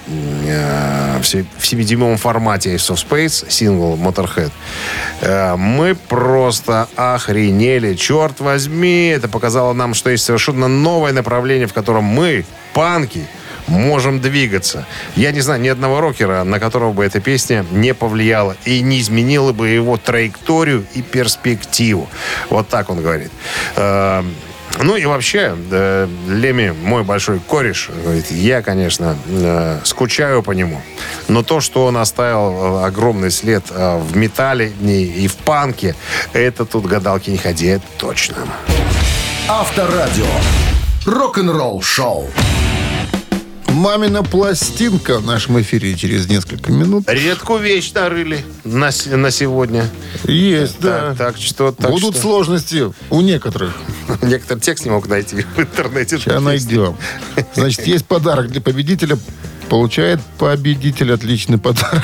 э, 0.46 1.20
в 1.22 1.26
се- 1.26 1.46
в 1.58 1.64
7-дюймовом 1.64 2.18
формате 2.18 2.76
Ace 2.76 2.94
of 2.94 3.08
Spades, 3.08 3.50
сингл 3.50 3.96
Motorhead, 3.96 4.52
э, 5.22 5.56
мы 5.56 5.96
просто 5.96 6.90
охренели. 6.98 7.96
Черт 7.96 8.42
возьми, 8.42 9.08
это 9.08 9.30
показало 9.30 9.72
нам, 9.74 9.94
что 9.94 10.10
есть 10.10 10.26
совершенно 10.26 10.68
новое 10.68 11.14
направление, 11.14 11.68
в 11.68 11.74
котором 11.74 12.04
мы, 12.04 12.44
панки, 12.78 13.26
можем 13.66 14.20
двигаться. 14.20 14.86
Я 15.16 15.32
не 15.32 15.42
знаю 15.42 15.60
ни 15.62 15.68
одного 15.68 16.00
рокера, 16.00 16.44
на 16.44 16.60
которого 16.60 16.94
бы 16.94 17.04
эта 17.04 17.20
песня 17.20 17.66
не 17.72 17.96
повлияла 17.96 18.56
и 18.66 18.82
не 18.82 19.02
изменила 19.02 19.52
бы 19.52 19.70
его 19.70 19.98
траекторию 19.98 20.86
и 20.94 21.02
перспективу. 21.02 22.08
Вот 22.52 22.70
так 22.70 22.92
он 22.92 23.02
говорит. 23.02 23.32
Э, 23.76 24.24
Ну 24.80 24.96
и 24.96 25.06
вообще, 25.06 25.58
э, 25.72 26.08
Леми 26.28 26.72
мой 26.84 27.04
большой 27.04 27.40
кореш. 27.40 27.90
Говорит, 28.04 28.30
я, 28.30 28.62
конечно, 28.62 29.16
э, 29.28 29.80
скучаю 29.84 30.44
по 30.44 30.52
нему. 30.52 30.80
Но 31.28 31.42
то, 31.42 31.62
что 31.62 31.88
он 31.88 31.98
оставил 31.98 32.84
э, 32.84 32.86
огромный 32.86 33.32
след 33.32 33.64
э, 33.72 33.98
в 33.98 34.16
металле 34.16 34.68
и 34.68 35.28
в 35.28 35.36
панке, 35.36 35.96
это 36.34 36.64
тут 36.66 36.86
гадалки 36.86 37.32
не 37.32 37.38
ходи, 37.38 37.80
точно. 37.98 38.36
Авторадио. 39.48 40.28
Рок-н-ролл 41.08 41.82
шоу. 41.82 42.28
Мамина 43.70 44.24
пластинка 44.24 45.20
в 45.20 45.26
нашем 45.26 45.62
эфире 45.62 45.96
через 45.96 46.28
несколько 46.28 46.70
минут. 46.74 47.06
Редкую 47.08 47.62
вещь 47.62 47.94
нарыли 47.94 48.44
на, 48.66 48.90
на 49.16 49.32
сегодня. 49.32 49.86
Есть, 50.26 50.82
да. 50.82 51.10
Так, 51.10 51.18
так 51.18 51.38
что... 51.38 51.72
так 51.72 51.92
Будут 51.92 52.16
что- 52.16 52.24
сложности 52.24 52.92
у 53.10 53.22
некоторых. 53.22 53.74
Некоторые 54.22 54.62
текст 54.62 54.84
не 54.84 54.92
мог 54.92 55.08
найти 55.08 55.46
в 55.56 55.60
интернете. 55.60 56.18
Сейчас 56.18 56.44
найдем. 56.44 56.98
Значит, 57.56 57.88
есть 57.88 58.06
подарок 58.06 58.50
для 58.50 58.60
победителя. 58.60 59.18
Получает 59.70 60.20
победитель 60.38 61.14
отличный 61.14 61.58
подарок. 61.58 62.04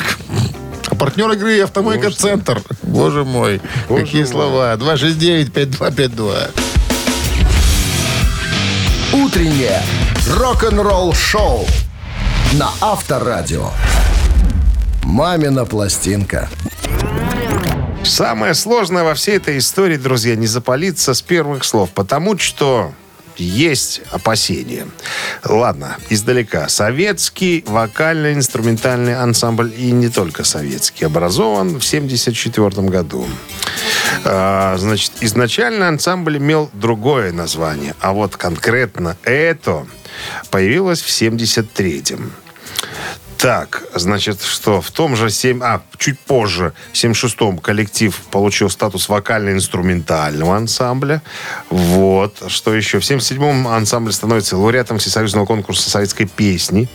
А 0.88 0.95
Партнер 0.95 1.30
игры 1.34 1.60
«Автомойка 1.60 2.10
Центр». 2.10 2.62
Боже 2.84 3.26
мой, 3.26 3.60
какие 3.89 4.24
слова. 4.24 4.74
269-5252. 4.76 6.62
Утреннее 9.24 9.82
рок-н-ролл-шоу 10.38 11.65
на 12.55 12.69
Авторадио. 12.82 13.69
«Мамина 15.03 15.63
пластинка». 15.63 16.49
Самое 18.03 18.53
сложное 18.53 19.05
во 19.05 19.13
всей 19.13 19.38
этой 19.38 19.59
истории, 19.59 19.95
друзья, 19.95 20.36
не 20.36 20.45
запалиться 20.45 21.13
с 21.13 21.21
первых 21.21 21.63
слов, 21.63 21.91
потому 21.91 22.38
что 22.38 22.91
есть 23.38 24.01
опасения. 24.11 24.88
Ладно, 25.43 25.97
издалека. 26.09 26.69
Советский 26.69 27.63
вокально-инструментальный 27.67 29.15
ансамбль, 29.15 29.73
и 29.77 29.91
не 29.91 30.09
только 30.09 30.43
советский, 30.43 31.05
образован 31.05 31.79
в 31.79 31.86
1974 31.86 32.88
году. 32.88 33.27
А, 34.25 34.77
значит, 34.77 35.11
изначально 35.21 35.88
ансамбль 35.88 36.38
имел 36.38 36.69
другое 36.73 37.31
название, 37.31 37.95
а 37.99 38.13
вот 38.13 38.36
конкретно 38.36 39.17
это 39.23 39.86
появилось 40.49 41.01
в 41.01 41.13
1973 41.13 42.17
так, 43.44 43.84
значит, 43.94 44.41
что 44.41 44.80
в 44.80 44.89
том 44.91 45.18
же 45.18 45.30
7... 45.30 45.62
А, 45.62 45.82
чуть 45.98 46.18
позже, 46.18 46.72
в 46.94 46.96
76-м 46.96 47.58
коллектив 47.58 48.18
получил 48.32 48.70
статус 48.70 49.10
вокально-инструментального 49.10 50.56
ансамбля. 50.56 51.22
Вот. 51.70 52.41
Что 52.48 52.74
еще? 52.74 53.02
В 53.02 53.04
77-м 53.04 53.68
ансамбль 53.68 54.14
становится 54.14 54.56
лауреатом 54.56 54.98
Всесоюзного 54.98 55.46
конкурса 55.46 55.89
советской 55.89 56.24
песни 56.24 56.88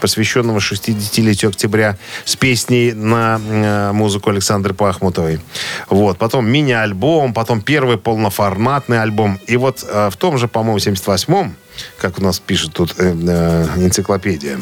посвященного 0.00 0.58
60-летию 0.58 1.48
октября, 1.48 1.96
с 2.24 2.36
песней 2.36 2.92
на 2.92 3.40
э, 3.42 3.92
музыку 3.92 4.30
Александры 4.30 4.74
Пахмутовой. 4.74 5.40
Вот. 5.88 6.18
Потом 6.18 6.46
мини-альбом, 6.48 7.34
потом 7.34 7.62
первый 7.62 7.98
полноформатный 7.98 9.02
альбом. 9.02 9.40
И 9.48 9.56
вот 9.56 9.84
э, 9.88 10.10
в 10.12 10.16
том 10.16 10.38
же, 10.38 10.46
по-моему, 10.46 10.78
78-м, 10.78 11.56
как 11.98 12.18
у 12.18 12.22
нас 12.22 12.38
пишет 12.38 12.72
тут 12.72 12.94
э, 12.98 13.14
э, 13.14 13.66
энциклопедия, 13.76 14.58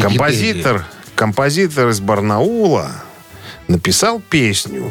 композитор, 0.00 0.84
композитор 1.14 1.88
из 1.88 2.00
Барнаула 2.00 2.90
написал 3.68 4.20
песню, 4.20 4.90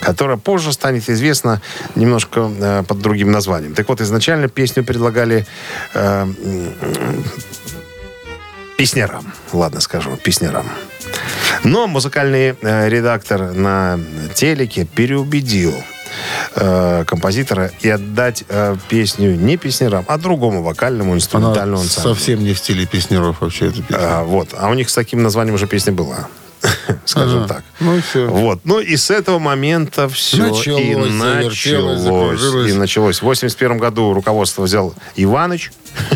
которая 0.00 0.36
позже 0.36 0.72
станет 0.72 1.08
известна 1.08 1.60
немножко 1.94 2.50
э, 2.58 2.82
под 2.86 2.98
другим 3.00 3.30
названием. 3.30 3.74
Так 3.74 3.88
вот, 3.88 4.00
изначально 4.00 4.48
песню 4.48 4.84
предлагали 4.84 5.46
э, 5.94 6.22
м, 6.22 6.74
песнярам. 8.76 9.32
Ладно, 9.52 9.80
скажу, 9.80 10.16
песнярам. 10.16 10.68
Но 11.64 11.86
музыкальный 11.86 12.56
э, 12.60 12.88
редактор 12.88 13.52
на 13.52 14.00
телеке 14.34 14.84
переубедил 14.84 15.74
э, 16.56 17.04
композитора 17.06 17.70
и 17.80 17.88
отдать 17.88 18.44
э, 18.48 18.76
песню 18.88 19.34
не 19.36 19.56
песнярам, 19.56 20.04
а 20.08 20.18
другому 20.18 20.62
вокальному 20.62 21.10
Она 21.12 21.18
инструментальному 21.18 21.82
ансамблю. 21.82 22.14
совсем 22.14 22.44
не 22.44 22.52
в 22.54 22.58
стиле 22.58 22.86
песнеров 22.86 23.40
вообще 23.40 23.66
эта 23.68 23.82
песня. 23.82 23.96
А, 24.00 24.24
вот. 24.24 24.48
А 24.56 24.68
у 24.68 24.74
них 24.74 24.90
с 24.90 24.94
таким 24.94 25.22
названием 25.22 25.54
уже 25.54 25.66
песня 25.66 25.92
была. 25.92 26.28
Скажем 27.04 27.40
Ага. 27.40 27.54
так. 27.54 27.64
Ну 27.80 27.96
и 27.96 28.00
всё. 28.00 28.28
Вот. 28.28 28.60
Ну 28.64 28.78
и 28.78 28.96
с 28.96 29.10
этого 29.10 29.40
момента 29.40 30.08
все 30.08 30.44
Началось, 30.48 30.66
и 30.80 30.94
началось. 30.94 32.70
И 32.70 32.72
началось. 32.72 33.18
В 33.18 33.22
81 33.22 33.78
году 33.78 34.14
руководство 34.14 34.62
взял 34.62 34.94
Иваныч 35.16 35.72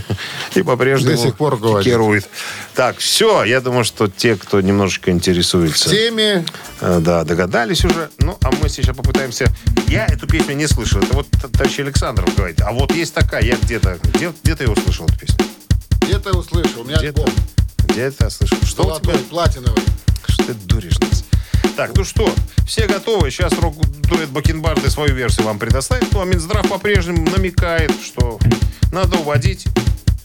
и 0.57 0.63
по-прежнему 0.63 1.17
До 1.17 1.23
сих 1.23 1.37
пор 1.37 1.59
пикирует. 1.59 2.29
Так, 2.75 2.99
все. 2.99 3.45
Я 3.45 3.61
думаю, 3.61 3.85
что 3.85 4.09
те, 4.09 4.37
кто 4.37 4.61
немножечко 4.61 5.11
В 5.11 5.15
интересуется, 5.15 5.91
теме 5.91 6.45
э, 6.81 6.99
да, 7.01 7.25
догадались 7.25 7.85
уже. 7.85 8.11
Ну, 8.19 8.37
а 8.43 8.51
мы 8.63 8.69
сейчас 8.69 8.97
попытаемся... 8.97 9.47
Я 9.89 10.07
эту 10.07 10.27
песню 10.27 10.55
не 10.55 10.67
слышал. 10.67 11.01
Это 11.01 11.15
вот 11.15 11.29
товарищ 11.31 11.79
Александров 11.79 12.35
говорит. 12.35 12.61
А 12.63 12.73
вот 12.73 12.93
есть 12.93 13.15
такая, 13.15 13.43
я 13.43 13.57
где-то... 13.57 13.99
Где, 14.15 14.33
где-то 14.43 14.65
я 14.65 14.71
услышал 14.71 15.07
эту 15.07 15.19
песню? 15.19 15.47
где-то 16.07 16.39
услышал. 16.39 16.83
У 16.83 16.85
меня 16.85 16.99
Где-то. 16.99 17.23
альбом 17.23 17.35
Где-то 17.89 18.25
я 18.25 18.31
слышал. 18.31 18.59
Что 18.63 18.83
у 18.83 18.99
тебя? 18.99 19.13
золотой, 19.13 19.19
платиновый. 19.29 19.83
Что 20.27 20.45
ты 20.45 20.55
дуришь 20.55 20.99
нас? 21.01 21.25
Так, 21.77 21.95
ну 21.95 22.05
что, 22.05 22.33
все 22.67 22.87
готовы. 22.87 23.31
Сейчас 23.31 23.53
рок-дуэт 23.53 24.31
Бакенбарды 24.31 24.89
свою 24.89 25.15
версию 25.15 25.47
вам 25.47 25.59
предоставит. 25.59 26.11
Ну, 26.13 26.21
а 26.21 26.25
Минздрав 26.25 26.69
по-прежнему 26.69 27.29
намекает, 27.31 27.93
что 28.03 28.39
надо 28.93 29.19
уводить 29.19 29.67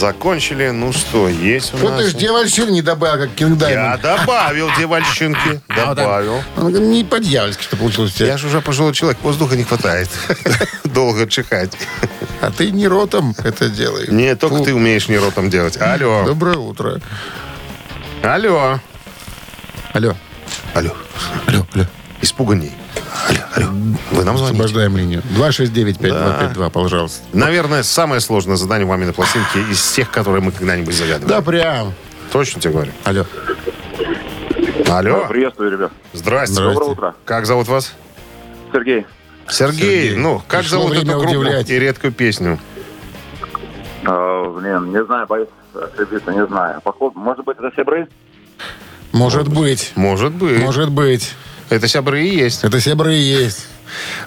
Закончили. 0.00 0.70
Ну 0.70 0.94
что, 0.94 1.28
есть 1.28 1.74
у 1.74 1.76
Вот 1.76 1.98
ты 1.98 2.04
нас... 2.04 2.12
ж 2.12 2.14
девальщин 2.14 2.70
не 2.70 2.80
добавил, 2.80 3.22
как 3.22 3.34
Кинг 3.34 3.60
Я 3.60 3.98
добавил 3.98 4.70
девальщинки. 4.78 5.60
Добавил. 5.68 6.42
Он 6.56 6.72
говорит, 6.72 6.88
Не 6.88 7.04
по-дьявольски 7.04 7.62
что 7.62 7.76
получилось. 7.76 8.18
Я 8.18 8.38
же 8.38 8.46
уже 8.46 8.62
пожилой 8.62 8.94
человек, 8.94 9.18
воздуха 9.22 9.56
не 9.56 9.64
хватает. 9.64 10.08
Долго 10.84 11.28
чихать. 11.28 11.72
А 12.40 12.50
ты 12.50 12.70
не 12.70 12.88
ротом 12.88 13.34
это 13.44 13.68
делай. 13.68 14.06
Не, 14.08 14.34
только 14.36 14.64
ты 14.64 14.74
умеешь 14.74 15.08
не 15.08 15.18
ротом 15.18 15.50
делать. 15.50 15.76
Алло. 15.78 16.24
Доброе 16.24 16.56
утро. 16.56 16.98
Алло. 18.22 18.80
Алло. 19.92 20.16
Алло. 20.72 20.96
Алло, 21.46 21.66
алло. 21.74 21.86
Испуганней. 22.22 22.72
Алло. 23.62 23.72
Вы 24.12 24.24
нам 24.24 24.36
звоните? 24.38 24.54
Освобождаем 24.54 24.96
линию. 24.96 25.22
269-5252, 25.36 26.70
пожалуйста. 26.70 27.20
Наверное, 27.32 27.82
самое 27.82 28.20
сложное 28.20 28.56
задание 28.56 28.86
в 28.86 28.88
маминой 28.88 29.12
пластинке 29.12 29.60
из 29.70 29.78
всех, 29.78 30.10
которые 30.10 30.42
мы 30.42 30.52
когда-нибудь 30.52 30.94
загадывали. 30.94 31.28
Да, 31.28 31.42
прям. 31.42 31.92
Точно 32.32 32.60
тебе 32.60 32.72
говорю. 32.72 32.92
Алло. 33.04 33.26
Алло. 34.88 35.26
Приветствую, 35.28 35.72
ребят. 35.72 35.92
Здрасте. 36.12 36.54
Здрасте. 36.54 36.74
Доброе 36.74 36.90
утро. 36.90 37.14
Как 37.24 37.46
зовут 37.46 37.68
вас? 37.68 37.94
Сергей. 38.72 39.06
Сергей. 39.48 39.78
Сергей. 39.80 40.16
Ну, 40.16 40.42
как 40.46 40.60
Пришло 40.60 40.82
зовут 40.82 40.96
эту 40.96 41.06
группу 41.06 41.28
удивлять. 41.28 41.70
и 41.70 41.78
редкую 41.78 42.12
песню? 42.12 42.58
Э, 44.04 44.54
блин, 44.56 44.92
не 44.92 45.04
знаю, 45.04 45.26
боюсь 45.26 45.48
ошибиться, 45.74 46.32
не 46.32 46.46
знаю. 46.46 46.80
Походу, 46.82 47.18
может 47.18 47.44
быть, 47.44 47.56
это 47.58 47.70
Себры? 47.76 48.08
Может 49.12 49.48
быть. 49.48 49.92
Может 49.96 50.32
быть. 50.32 50.58
Может 50.60 50.90
быть. 50.90 51.34
Это 51.70 51.88
сябры 51.88 52.24
и 52.26 52.34
есть. 52.34 52.64
Это 52.64 52.80
себры 52.80 53.14
и 53.14 53.20
есть. 53.20 53.66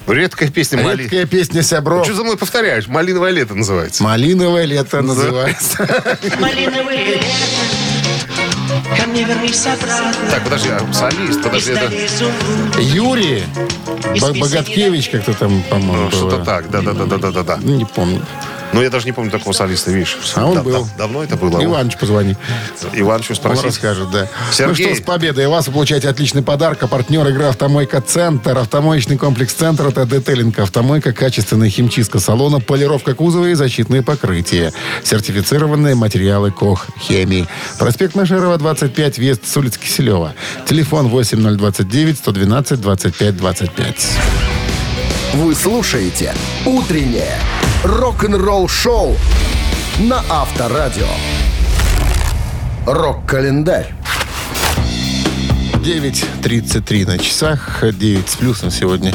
Редкая 0.08 0.50
песня 0.50 0.82
Мали. 0.84 1.04
Редкая 1.04 1.26
песня 1.26 1.62
сябров. 1.64 2.06
Что 2.06 2.16
за 2.16 2.24
мной 2.24 2.38
повторяешь? 2.38 2.88
Малиновое 2.88 3.32
лето 3.32 3.56
называется. 3.56 4.04
Малиновое 4.04 4.66
лето 4.66 5.02
называется. 5.02 5.78
Малиновое 6.39 6.98
лето, 7.06 7.26
ко 9.00 9.08
мне 9.08 9.24
вернись 9.24 9.66
обратно. 9.66 10.14
Так, 10.32 10.44
подожди, 10.44 10.70
а 10.70 10.94
солист, 10.94 11.41
подожди, 11.44 11.72
это. 11.72 12.82
Юрий 12.82 13.44
Бо- 14.20 14.34
Богаткевич 14.34 15.10
как-то 15.10 15.34
там, 15.34 15.64
по-моему, 15.64 16.04
ну, 16.06 16.12
что-то 16.12 16.39
так, 16.44 16.70
да-да-да-да-да-да. 16.70 17.60
Ну, 17.62 17.76
Не 17.78 17.86
помню. 17.86 18.26
Ну, 18.74 18.82
я 18.82 18.90
даже 18.90 19.06
не 19.06 19.12
помню 19.12 19.30
такого 19.32 19.54
солиста, 19.54 19.92
видишь. 19.92 20.18
А 20.36 20.46
он 20.46 20.56
Да- 20.56 20.64
был. 20.64 20.84
да- 20.86 20.90
давно 20.98 21.24
это 21.24 21.36
было. 21.38 21.64
Иваныч, 21.64 21.96
позвони. 21.98 22.36
Ивановичу 22.94 23.34
Он 23.34 23.36
спросить. 23.36 23.66
расскажет, 23.66 24.10
да. 24.12 24.28
Сергей. 24.52 24.88
Ну 24.88 24.94
что, 24.96 25.02
с 25.04 25.06
победой 25.06 25.48
вас 25.48 25.68
вы 25.68 25.74
получаете 25.74 26.10
отличный 26.10 26.42
подарок. 26.42 26.82
А 26.84 26.88
партнер 26.88 27.28
игры 27.28 27.46
«Автомойка 27.46 28.02
Центр». 28.02 28.58
Автомоечный 28.58 29.18
комплекс 29.18 29.54
«Центр»— 29.54 29.88
это 29.90 30.06
детейлинг 30.06 30.58
«Автомойка», 30.60 31.14
качественная 31.14 31.70
химчистка 31.70 32.20
салона, 32.20 32.60
полировка 32.60 33.14
кузова 33.14 33.46
и 33.46 33.54
защитные 33.54 34.02
покрытия. 34.02 34.74
Сертифицированные 35.04 35.96
материалы 35.96 36.52
КОХ 36.52 36.88
«Хемии». 37.00 37.48
Проспект 37.78 38.16
Машерова, 38.16 38.58
25, 38.58 39.18
Вест, 39.20 39.46
с 39.48 39.56
улицы 39.56 39.80
Киселева. 39.80 40.34
Телефон 40.68 41.10
8029 41.10 42.18
112 42.18 42.82
25 42.82 43.38
25. 43.38 44.08
Вы 45.36 45.56
слушаете 45.56 46.34
«Утреннее 46.66 47.38
рок-н-ролл-шоу» 47.84 49.16
на 50.00 50.24
Авторадио. 50.30 51.08
Рок-календарь. 52.86 53.94
9.33 55.84 57.06
на 57.06 57.18
часах, 57.18 57.84
9 57.84 58.30
с 58.30 58.36
плюсом 58.38 58.72
сегодня. 58.72 59.14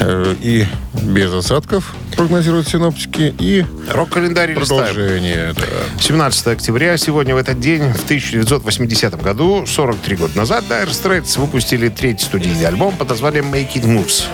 Э, 0.00 0.34
И 0.40 0.64
без 1.02 1.32
осадков, 1.32 1.92
прогнозируют 2.16 2.68
синоптики, 2.68 3.34
и 3.38 3.64
Рок-календарь 3.92 4.54
продолжение. 4.54 5.52
да. 5.54 5.62
17 6.00 6.46
октября, 6.48 6.96
сегодня 6.96 7.34
в 7.34 7.38
этот 7.38 7.58
день, 7.58 7.82
в 7.92 8.04
1980 8.04 9.20
году, 9.20 9.66
43 9.66 10.16
года 10.16 10.36
назад, 10.38 10.64
Dire 10.70 10.88
Straits 10.90 11.38
выпустили 11.38 11.88
третий 11.88 12.24
студийный 12.24 12.66
альбом 12.66 12.96
под 12.96 13.08
названием 13.08 13.52
«Making 13.52 13.84
Moves». 13.86 14.24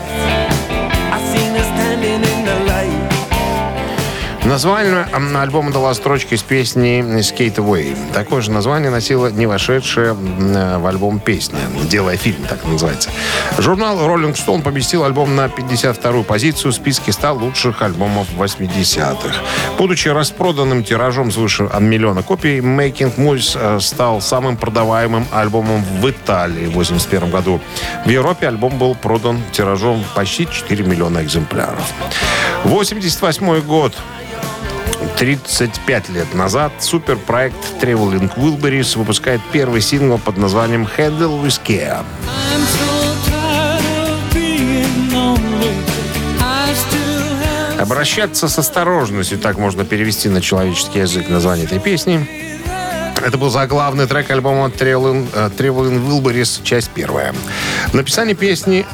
Название 4.45 5.07
альбома 5.35 5.73
дала 5.73 5.95
строчка 5.95 6.35
из 6.35 6.43
песни 6.43 7.03
«Skate 7.21 7.57
Away». 7.57 7.97
Такое 8.13 8.43
же 8.43 8.51
название 8.51 8.91
носила 8.91 9.29
не 9.29 9.47
вошедшая 9.47 10.11
м, 10.11 10.83
в 10.83 10.87
альбом 10.87 11.19
песня 11.19 11.61
«Делая 11.85 12.19
фильм», 12.19 12.45
так 12.47 12.63
называется. 12.67 13.09
Журнал 13.57 13.97
Rolling 14.01 14.35
Stone 14.35 14.61
поместил 14.61 15.05
альбом 15.05 15.35
на 15.35 15.47
52-ю 15.47 16.25
позицию 16.25 16.73
в 16.73 16.75
списке 16.75 17.11
100 17.13 17.33
лучших 17.33 17.81
альбомов 17.81 18.27
80-х. 18.37 19.35
Будучи 19.79 20.09
распроданным 20.09 20.85
тиражом 20.85 21.33
свыше 21.33 21.71
миллиона 21.81 22.23
копий, 22.23 22.59
«Making 22.59 23.17
Moves» 23.17 23.57
э, 23.59 23.81
стал 23.81 24.21
самым 24.21 24.59
продаваемым 24.59 25.27
альбомом 25.33 25.83
в 25.83 26.11
Италии 26.11 26.67
в 26.67 26.73
81 26.73 27.31
году. 27.31 27.63
В 28.05 28.11
Европе 28.11 28.47
альбом 28.49 28.77
был 28.77 28.95
продан 28.95 29.43
тиражом 29.53 30.05
почти 30.15 30.47
4 30.47 30.85
миллиона 30.85 31.23
экземпляров. 31.23 31.83
88 32.65 33.61
год. 33.63 33.95
35 35.19 36.09
лет 36.11 36.35
назад 36.35 36.73
суперпроект 36.81 37.57
Traveling 37.81 38.35
Wilburys 38.37 38.99
выпускает 38.99 39.41
первый 39.53 39.81
сингл 39.81 40.19
под 40.19 40.37
названием 40.37 40.89
Handle 40.97 41.43
with 41.43 41.61
Care. 41.65 42.05
Обращаться 47.79 48.49
с 48.49 48.59
осторожностью, 48.59 49.39
так 49.39 49.59
можно 49.59 49.85
перевести 49.85 50.29
на 50.29 50.41
человеческий 50.41 51.01
язык 51.01 51.29
название 51.29 51.67
этой 51.67 51.79
песни. 51.79 52.27
Это 53.25 53.39
был 53.39 53.51
заглавный 53.51 54.07
трек 54.07 54.31
альбома 54.31 54.69
Traveling, 54.69 55.29
э, 55.33 55.51
Wilburys, 55.51 56.63
часть 56.63 56.91
первая. 56.91 57.35
В 57.89 57.95
написании 57.95 58.35
песни 58.35 58.87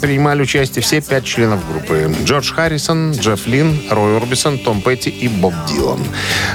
принимали 0.00 0.42
участие 0.42 0.82
все 0.82 1.00
пять 1.00 1.24
членов 1.24 1.60
группы. 1.70 2.14
Джордж 2.24 2.52
Харрисон, 2.52 3.12
Джефф 3.12 3.46
Лин, 3.46 3.80
Рой 3.90 4.16
Орбисон, 4.16 4.58
Том 4.58 4.82
Петти 4.82 5.10
и 5.10 5.28
Боб 5.28 5.54
Дилан. 5.68 6.00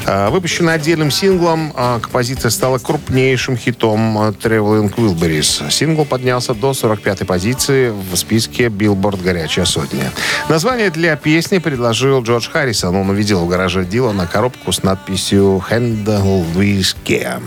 Э, 0.05 0.29
Выпущенная 0.29 0.75
отдельным 0.75 1.11
синглом, 1.11 1.73
э, 1.75 1.99
композиция 2.01 2.51
стала 2.51 2.77
крупнейшим 2.77 3.57
хитом 3.57 4.17
Traveling 4.17 4.93
Wilburys. 4.95 5.69
Сингл 5.71 6.05
поднялся 6.05 6.53
до 6.53 6.71
45-й 6.71 7.25
позиции 7.25 7.89
в 7.89 8.15
списке 8.15 8.65
Billboard 8.67 9.21
«Горячая 9.23 9.65
сотня». 9.65 10.11
Название 10.49 10.89
для 10.89 11.15
песни 11.15 11.59
предложил 11.59 12.21
Джордж 12.23 12.49
Харрисон. 12.49 12.95
Он 12.95 13.09
увидел 13.09 13.45
в 13.45 13.49
гараже 13.49 13.85
Дилана 13.85 14.27
коробку 14.27 14.71
с 14.71 14.83
надписью 14.83 15.63
«Handle 15.69 16.45
with 16.55 16.95
Care». 17.05 17.41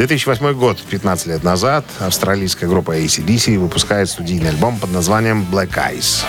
2008 0.00 0.54
год, 0.54 0.80
15 0.88 1.26
лет 1.26 1.44
назад, 1.44 1.84
австралийская 1.98 2.70
группа 2.70 2.98
ACDC 2.98 3.58
выпускает 3.58 4.08
студийный 4.08 4.48
альбом 4.48 4.78
под 4.78 4.92
названием 4.92 5.46
Black 5.52 5.74
Eyes. 5.74 6.24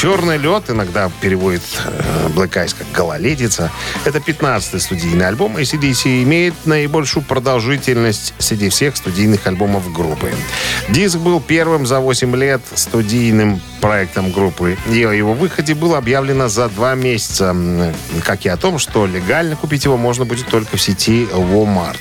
«Черный 0.00 0.38
лед» 0.38 0.70
иногда 0.70 1.10
переводит 1.20 1.64
э, 1.84 2.28
Black 2.28 2.50
Eyes 2.50 2.72
как 2.78 2.86
«гололедица». 2.92 3.72
Это 4.04 4.18
15-й 4.18 4.78
студийный 4.78 5.26
альбом 5.26 5.56
ACDC 5.56 6.22
имеет 6.22 6.54
наибольшую 6.66 7.24
продолжительность 7.24 8.32
среди 8.38 8.68
всех 8.68 8.96
студийных 8.96 9.44
альбомов 9.48 9.92
группы. 9.92 10.32
Диск 10.88 11.18
был 11.18 11.40
первым 11.40 11.84
за 11.84 11.98
8 11.98 12.36
лет 12.36 12.60
студийным 12.76 13.60
проектом 13.80 14.30
группы. 14.30 14.78
И 14.88 15.02
о 15.02 15.10
его 15.10 15.34
выходе 15.34 15.74
было 15.74 15.98
объявлено 15.98 16.46
за 16.46 16.68
два 16.68 16.94
месяца, 16.94 17.56
как 18.24 18.46
и 18.46 18.48
о 18.48 18.56
том, 18.56 18.78
что 18.78 19.04
легально 19.04 19.56
купить 19.56 19.84
его 19.84 19.96
можно 19.96 20.24
будет 20.24 20.46
только 20.46 20.76
в 20.76 20.80
сети 20.80 21.26
Walmart. 21.32 21.98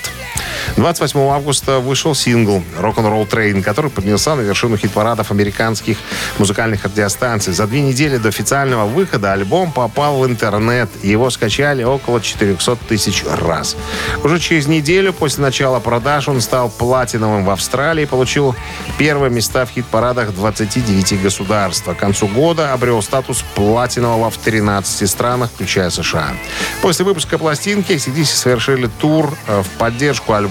28 0.78 1.20
августа 1.20 1.80
вышел 1.80 2.16
сингл 2.16 2.64
«Rock'n'Roll 2.80 3.28
Train», 3.30 3.62
который 3.62 3.92
поднялся 3.92 4.36
на 4.36 4.42
вершину 4.42 4.78
хит-парадов 4.78 5.32
американских 5.32 5.98
музыкальных 6.38 6.84
радиостанций. 6.84 7.54
За 7.54 7.68
две 7.68 7.82
недели 7.82 8.18
до 8.18 8.30
официального 8.30 8.86
выхода 8.86 9.34
альбом 9.34 9.72
попал 9.72 10.20
в 10.20 10.26
интернет. 10.26 10.90
Его 11.04 11.30
скачали 11.30 11.84
около 11.84 12.22
400 12.22 12.76
тысяч 12.88 13.24
раз. 13.42 13.76
Уже 14.24 14.40
через 14.40 14.68
неделю 14.68 15.14
после 15.14 15.44
начала 15.44 15.80
продаж 15.80 16.28
он 16.28 16.42
стал 16.42 16.70
платиновым 16.70 17.46
в 17.46 17.50
Австралии 17.50 18.04
и 18.04 18.06
получил 18.06 18.56
первые 18.98 19.32
места 19.32 19.66
в 19.66 19.72
хит-парадах 19.72 20.34
29 20.34 21.22
государств. 21.22 21.86
К 21.86 21.96
концу 21.96 22.28
года 22.28 22.74
обрел 22.74 23.02
статус 23.02 23.44
платинового 23.56 24.30
в 24.30 24.38
13 24.38 25.10
странах, 25.10 25.50
включая 25.54 25.90
США. 25.90 26.34
После 26.82 27.06
выпуска 27.06 27.38
пластинки 27.38 27.94
ACDC 27.94 28.26
совершили 28.26 28.88
тур 28.88 29.34
э, 29.48 29.62
в 29.62 29.70
поддержку 29.78 30.34
альбома, 30.34 30.47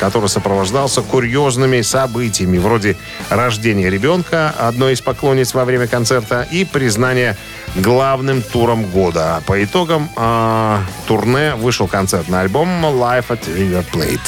который 0.00 0.28
сопровождался 0.28 1.02
курьезными 1.02 1.80
событиями, 1.82 2.58
вроде 2.58 2.96
рождения 3.28 3.90
ребенка 3.90 4.54
одной 4.58 4.94
из 4.94 5.00
поклонниц 5.00 5.54
во 5.54 5.64
время 5.64 5.86
концерта 5.86 6.46
и 6.50 6.64
признания 6.64 7.36
главным 7.76 8.42
туром 8.42 8.84
года. 8.84 9.42
По 9.46 9.62
итогам 9.62 10.08
э, 10.16 10.78
турне 11.06 11.54
вышел 11.54 11.88
концертный 11.88 12.40
альбом 12.40 12.68
«Live 12.84 13.28
at 13.28 13.40
River 13.46 13.84
Plate». 13.92 14.20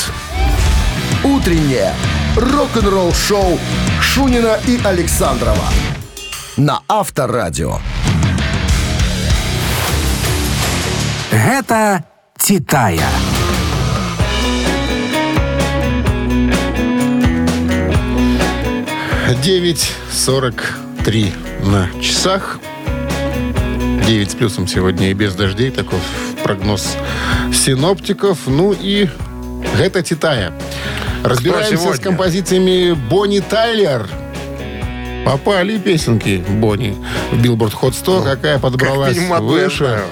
Утреннее 1.25 1.95
рок-н-ролл-шоу 2.37 3.59
Шунина 4.01 4.59
и 4.67 4.79
Александрова 4.85 5.69
на 6.57 6.81
Авторадио. 6.89 7.79
Гэта 11.31 12.05
«Титая». 12.39 13.34
Девять 19.43 19.91
сорок 20.13 20.77
три 21.03 21.33
на 21.63 21.89
часах. 22.03 22.59
9 24.07 24.31
с 24.31 24.35
плюсом 24.35 24.69
сегодня 24.69 25.11
и 25.11 25.15
без 25.15 25.35
дождей. 25.35 25.71
Таков 25.71 26.01
прогноз 26.43 26.95
синоптиков. 27.51 28.41
Ну 28.47 28.75
и 28.79 29.09
это 29.81 30.03
Титая. 30.03 30.53
Разбираемся 31.23 31.95
с 31.95 31.99
композициями 32.01 32.93
Бонни 32.93 33.41
Тайлер. 33.41 34.07
Попали 35.25 35.79
песенки 35.79 36.45
Бонни 36.47 36.95
в 37.33 37.41
Billboard 37.41 37.73
Hot 37.73 37.95
100. 37.95 38.23
Какая 38.23 38.59
подобралась 38.59 39.17
я 39.17 39.41
выше. 39.41 40.03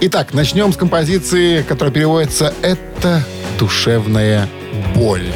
Итак, 0.00 0.34
начнем 0.34 0.72
с 0.72 0.76
композиции, 0.76 1.62
которая 1.62 1.94
переводится 1.94 2.52
«Это 2.62 3.22
душевная 3.60 4.48
боль». 4.96 5.30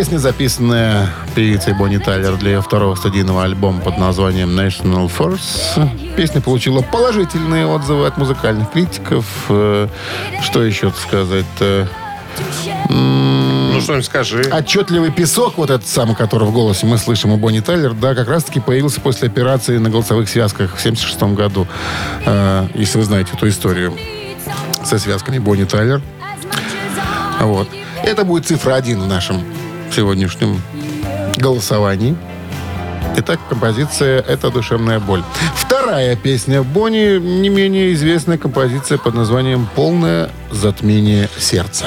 Песня, 0.00 0.16
записанная 0.16 1.10
певицей 1.34 1.74
Бонни 1.74 1.98
Тайлер 1.98 2.38
для 2.38 2.62
второго 2.62 2.94
студийного 2.94 3.44
альбома 3.44 3.82
под 3.82 3.98
названием 3.98 4.58
National 4.58 5.12
Force. 5.14 6.16
Песня 6.16 6.40
получила 6.40 6.80
положительные 6.80 7.66
отзывы 7.66 8.06
от 8.06 8.16
музыкальных 8.16 8.70
критиков. 8.70 9.26
Э, 9.50 9.88
Что 10.42 10.62
еще 10.62 10.90
сказать-то? 10.90 11.86
Ну, 12.88 13.78
что-нибудь 13.82 14.06
скажи. 14.06 14.40
Отчетливый 14.50 15.12
песок, 15.12 15.58
вот 15.58 15.68
этот 15.68 15.86
самый, 15.86 16.16
который 16.16 16.48
в 16.48 16.52
голосе 16.52 16.86
мы 16.86 16.96
слышим 16.96 17.32
у 17.32 17.36
Бонни 17.36 17.60
Тайлер, 17.60 17.92
да, 17.92 18.14
как 18.14 18.28
раз-таки 18.28 18.58
появился 18.58 19.02
после 19.02 19.28
операции 19.28 19.76
на 19.76 19.90
голосовых 19.90 20.30
связках 20.30 20.76
в 20.76 20.80
76 20.80 21.22
году. 21.34 21.68
Э, 22.24 22.66
если 22.72 22.96
вы 22.96 23.04
знаете 23.04 23.32
эту 23.34 23.46
историю 23.50 23.94
со 24.82 24.98
связками 24.98 25.38
Бонни 25.38 25.64
Тайлер. 25.64 26.00
Вот. 27.40 27.68
Это 28.02 28.24
будет 28.24 28.46
цифра 28.46 28.76
один 28.76 29.02
в 29.02 29.06
нашем 29.06 29.44
сегодняшнем 29.94 30.60
голосовании. 31.36 32.16
Итак, 33.16 33.40
композиция 33.48 34.20
«Это 34.20 34.50
душевная 34.50 35.00
боль». 35.00 35.22
Вторая 35.54 36.16
песня 36.16 36.62
Бонни, 36.62 37.18
не 37.18 37.48
менее 37.48 37.92
известная 37.92 38.38
композиция 38.38 38.98
под 38.98 39.14
названием 39.14 39.68
«Полное 39.74 40.30
затмение 40.50 41.28
сердца». 41.38 41.86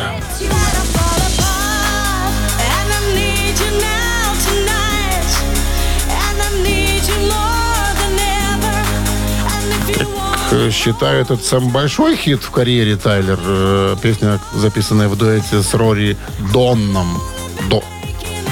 Э, 10.54 10.70
Считаю, 10.70 11.22
этот 11.22 11.44
самый 11.44 11.72
большой 11.72 12.16
хит 12.16 12.44
в 12.44 12.52
карьере 12.52 12.96
Тайлер. 12.96 13.40
Э, 13.44 13.96
Песня, 14.02 14.40
записанная 14.54 15.08
в 15.08 15.16
дуэте 15.16 15.64
с 15.64 15.74
Рори 15.74 16.16
Донном. 16.54 17.20
До... 17.70 17.84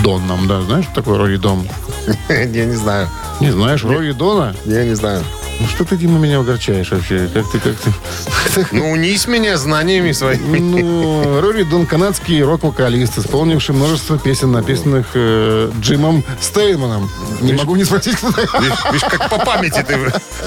Донном, 0.03 0.47
да. 0.47 0.61
Знаешь, 0.61 0.85
что 0.85 0.95
такое 0.95 1.17
Рори 1.17 1.37
Дон? 1.37 1.67
Я 2.29 2.65
не 2.65 2.75
знаю. 2.75 3.07
Не 3.39 3.51
знаешь 3.51 3.83
Рори 3.83 4.13
Дона? 4.13 4.55
Я 4.65 4.83
не 4.83 4.95
знаю. 4.95 5.23
Ну 5.61 5.67
что 5.67 5.85
ты, 5.85 5.95
Дима, 5.95 6.17
меня 6.17 6.39
угорчаешь 6.39 6.89
вообще? 6.89 7.29
Как 7.31 7.51
ты, 7.51 7.59
как 7.59 7.75
ты... 7.75 8.65
Ну, 8.71 8.89
унись 8.89 9.27
меня 9.27 9.57
знаниями 9.57 10.11
своими. 10.11 10.57
Ну, 10.57 11.39
Рори 11.39 11.61
Дон 11.61 11.85
канадский 11.85 12.41
рок-вокалист, 12.41 13.19
исполнивший 13.19 13.75
множество 13.75 14.17
песен, 14.17 14.51
написанных 14.51 15.05
э, 15.13 15.71
Джимом 15.79 16.23
Стейнманом. 16.39 17.11
Не 17.41 17.53
могу 17.53 17.75
не 17.75 17.83
спросить, 17.83 18.15
кто. 18.15 18.29
Видишь, 18.29 18.85
видишь, 18.85 19.07
как 19.07 19.29
по 19.29 19.37
памяти 19.37 19.85
ты 19.87 19.99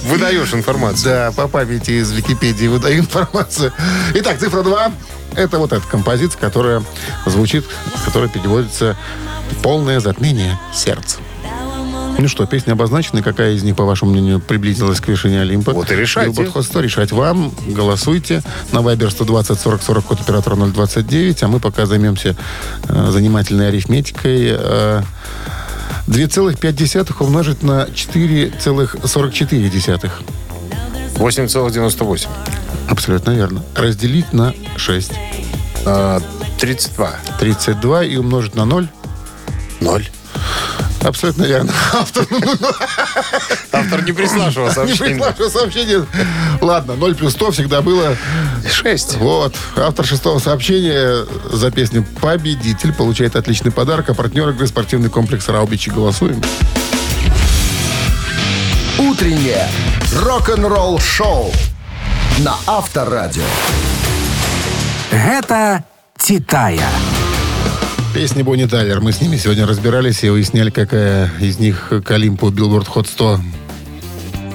выдаешь 0.03 0.53
информацию. 0.53 1.05
Да, 1.05 1.33
по 1.33 1.47
памяти 1.47 1.93
из 1.93 2.11
Википедии 2.11 2.67
выдаю 2.67 2.99
информацию. 2.99 3.73
Итак, 4.15 4.41
цифра 4.41 4.65
2. 4.65 4.93
Это 5.37 5.59
вот 5.61 5.73
эта 5.73 5.87
композиция, 5.87 6.41
которая 6.41 6.83
звучит, 7.25 7.65
которая 8.05 8.29
переводится 8.29 8.97
«Полное 9.63 10.01
затмение 10.01 10.59
сердца». 10.73 11.19
Ну 12.19 12.29
что, 12.29 12.47
песня 12.47 12.73
обозначена. 12.73 13.23
Какая 13.23 13.53
из 13.53 13.63
них, 13.63 13.77
по 13.77 13.85
вашему 13.85 14.13
мнению, 14.13 14.41
приблизилась 14.41 15.01
к 15.01 15.09
вершине 15.09 15.41
Олимпа? 15.41 15.73
Вот 15.73 15.91
и 15.91 15.97
решайте. 15.97 16.31
Billboard 16.31 16.53
Hot 16.53 16.65
100 16.65 16.81
решать 16.81 17.13
вам. 17.13 17.53
Голосуйте. 17.67 18.43
На 18.73 18.79
Viber 18.79 19.11
120 19.11 19.59
40 19.59 19.83
40 19.83 20.05
код 20.05 20.21
оператора 20.21 20.57
029. 20.57 21.43
А 21.43 21.49
мы 21.49 21.61
пока 21.61 21.87
займемся 21.87 22.37
э, 22.89 23.11
занимательной 23.11 23.69
арифметикой. 23.69 24.49
Э, 24.51 25.03
2,5 26.07 27.25
умножить 27.25 27.63
на 27.63 27.85
4,44. 27.85 30.11
8,98. 31.15 32.29
Абсолютно 32.89 33.31
верно. 33.31 33.63
Разделить 33.75 34.33
на 34.33 34.55
6. 34.77 35.13
А, 35.87 36.21
32. 36.59 37.11
32 37.41 38.05
и 38.05 38.17
умножить 38.17 38.55
на 38.55 38.65
0. 38.65 38.89
Ноль. 39.81 40.09
Абсолютно 41.05 41.45
верно. 41.45 41.73
Автор 41.93 42.27
Автор 43.73 44.03
не 44.03 44.13
прислал 44.13 44.51
не 44.51 44.71
сообщение. 44.71 45.17
прислал 45.17 45.35
что 45.35 45.51
сообщение. 45.51 46.07
Ладно, 46.61 46.95
0 46.97 47.15
плюс 47.15 47.33
100 47.33 47.51
всегда 47.53 47.83
было. 47.83 48.17
Шесть. 48.71 49.17
Вот. 49.17 49.55
Автор 49.77 50.07
шестого 50.07 50.39
сообщения 50.39 51.27
за 51.53 51.71
песню 51.71 52.07
«Победитель» 52.21 52.93
получает 52.93 53.37
отличный 53.37 53.71
подарок. 53.71 54.09
А 54.11 54.15
партнер 54.15 54.49
игры 54.49 54.67
спортивный 54.67 55.11
комплекс 55.11 55.49
«Раубичи». 55.49 55.91
Голосуем. 55.91 56.43
Утреннее 58.99 59.69
рок-н-ролл-шоу 60.23 61.53
на 62.39 62.55
Авторадио. 62.67 63.43
Гэта 65.11 65.85
«Титая». 66.19 66.89
Песни 68.15 68.43
Бонни 68.43 68.65
Тайлер. 68.67 69.01
Мы 69.01 69.13
с 69.13 69.21
ними 69.21 69.37
сегодня 69.37 69.67
разбирались 69.67 70.23
и 70.23 70.29
выясняли, 70.31 70.71
какая 70.71 71.31
из 71.41 71.59
них 71.59 71.93
к 72.05 72.11
Олимпу 72.13 72.51
Billboard 72.51 72.87
Hot 72.87 73.09
100 73.09 73.41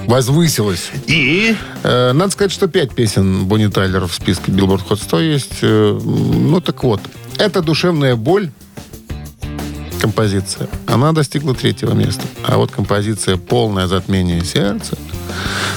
возвысилась. 0.06 0.90
И 1.06 1.54
Э, 1.82 2.12
Надо 2.12 2.30
сказать, 2.32 2.52
что 2.52 2.68
пять 2.68 2.94
песен 2.94 3.44
Бонни 3.46 3.66
Тайлер 3.68 4.06
в 4.06 4.12
списке 4.14 4.50
Billboard 4.50 4.86
Hot 4.88 5.02
100 5.02 5.20
есть. 5.20 5.58
Э, 5.62 5.98
Ну 6.02 6.60
так 6.60 6.82
вот, 6.84 7.00
это 7.38 7.60
душевная 7.62 8.16
боль 8.16 8.50
композиция. 10.00 10.68
Она 10.86 11.12
достигла 11.12 11.54
третьего 11.54 11.92
места. 11.92 12.22
А 12.46 12.56
вот 12.56 12.70
композиция 12.70 13.36
«Полное 13.36 13.86
затмение 13.86 14.42
сердца» 14.44 14.96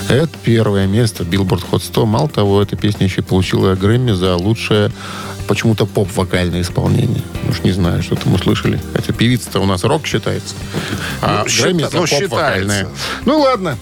это 0.09 0.29
первое 0.43 0.87
место 0.87 1.23
Billboard 1.23 1.63
Hot 1.71 1.83
100. 1.83 2.05
Мало 2.05 2.29
того, 2.29 2.61
эта 2.61 2.75
песня 2.75 3.05
еще 3.07 3.21
получила 3.21 3.75
Грэмми 3.75 4.11
за 4.11 4.35
лучшее 4.35 4.91
почему-то 5.47 5.85
поп-вокальное 5.85 6.61
исполнение. 6.61 7.21
Уж 7.49 7.63
не 7.63 7.71
знаю, 7.71 8.01
что 8.03 8.15
там 8.15 8.33
услышали. 8.33 8.79
Хотя 8.93 9.11
певица-то 9.13 9.59
у 9.59 9.65
нас 9.65 9.83
рок 9.83 10.05
считается. 10.05 10.55
А 11.21 11.43
Ну, 11.45 11.61
Грэмми 11.63 11.83
счита- 11.83 11.89
ну, 11.99 12.07
поп-вокальное. 12.07 12.87
Ну 13.25 13.39
ладно. 13.39 13.77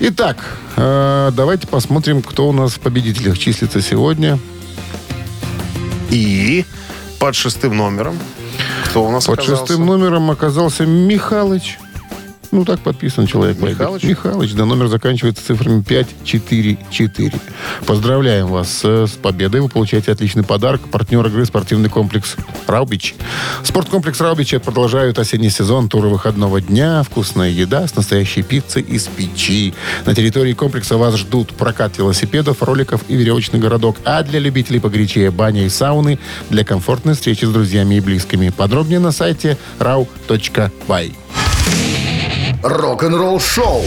Итак, 0.00 0.38
э, 0.76 1.30
давайте 1.34 1.66
посмотрим, 1.66 2.22
кто 2.22 2.48
у 2.48 2.52
нас 2.52 2.72
в 2.72 2.80
победителях 2.80 3.38
числится 3.38 3.80
сегодня. 3.82 4.38
И 6.10 6.64
под 7.18 7.34
шестым 7.34 7.76
номером. 7.76 8.18
Кто 8.86 9.04
у 9.04 9.10
нас 9.10 9.24
Под 9.26 9.38
оказался? 9.38 9.66
шестым 9.66 9.86
номером 9.86 10.30
оказался 10.30 10.84
Михалыч. 10.84 11.78
Ну, 12.52 12.66
так 12.66 12.80
подписан 12.80 13.26
человек. 13.26 13.58
Михалыч? 13.58 14.02
Михалыч, 14.02 14.52
да, 14.52 14.66
номер 14.66 14.88
заканчивается 14.88 15.42
цифрами 15.42 15.82
544. 15.82 17.32
Поздравляем 17.86 18.46
вас 18.46 18.82
э, 18.84 19.06
с 19.06 19.12
победой. 19.12 19.62
Вы 19.62 19.70
получаете 19.70 20.12
отличный 20.12 20.44
подарок. 20.44 20.82
Партнер 20.90 21.26
игры 21.26 21.46
спортивный 21.46 21.88
комплекс 21.88 22.36
«Раубич». 22.66 23.14
Спорткомплекс 23.62 24.20
«Раубич» 24.20 24.54
продолжают 24.62 25.18
осенний 25.18 25.48
сезон 25.48 25.88
туры 25.88 26.08
выходного 26.08 26.60
дня. 26.60 27.02
Вкусная 27.04 27.48
еда 27.48 27.86
с 27.86 27.96
настоящей 27.96 28.42
пиццей 28.42 28.82
из 28.82 29.06
печи. 29.06 29.72
На 30.04 30.14
территории 30.14 30.52
комплекса 30.52 30.98
вас 30.98 31.16
ждут 31.16 31.54
прокат 31.54 31.96
велосипедов, 31.96 32.62
роликов 32.62 33.00
и 33.08 33.16
веревочный 33.16 33.60
городок. 33.60 33.96
А 34.04 34.22
для 34.22 34.40
любителей 34.40 34.78
погорячее 34.78 35.30
баня 35.30 35.64
и 35.64 35.70
сауны 35.70 36.18
для 36.50 36.64
комфортной 36.64 37.14
встречи 37.14 37.46
с 37.46 37.50
друзьями 37.50 37.94
и 37.94 38.00
близкими. 38.00 38.50
Подробнее 38.50 38.98
на 38.98 39.10
сайте 39.10 39.56
rau.by. 39.78 41.14
Рок-н-ролл-шоу 42.62 43.82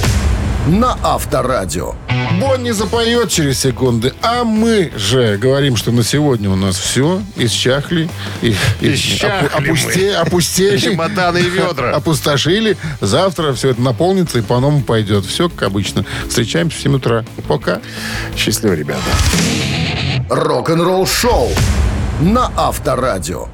на 0.67 0.97
Авторадио. 1.03 1.93
Бонни 2.39 2.71
запоет 2.71 3.30
через 3.30 3.59
секунды, 3.59 4.13
а 4.21 4.43
мы 4.43 4.91
же 4.97 5.38
говорим, 5.38 5.78
что 5.78 5.91
на 5.91 6.03
сегодня 6.03 6.49
у 6.49 6.55
нас 6.55 6.76
все, 6.76 7.21
исчахли, 7.38 8.09
и, 8.41 8.55
и 8.82 8.93
Исчахли 8.95 9.47
опу- 9.47 9.69
опусте- 9.69 10.11
мы. 10.11 10.15
опустели, 10.15 10.78
Чемоданы 10.78 11.38
и 11.38 11.49
ведра. 11.49 11.91
опустошили. 11.95 12.78
Завтра 12.99 13.53
все 13.53 13.69
это 13.69 13.82
наполнится 13.82 14.39
и 14.39 14.41
по-новому 14.41 14.82
пойдет. 14.84 15.26
Все 15.26 15.47
как 15.49 15.63
обычно. 15.69 16.03
Встречаемся 16.28 16.78
в 16.78 16.82
7 16.82 16.95
утра. 16.95 17.23
Пока. 17.47 17.80
Счастливо, 18.36 18.73
ребята. 18.73 19.01
Рок-н-ролл-шоу 20.30 21.49
на 22.19 22.51
Авторадио. 22.57 23.47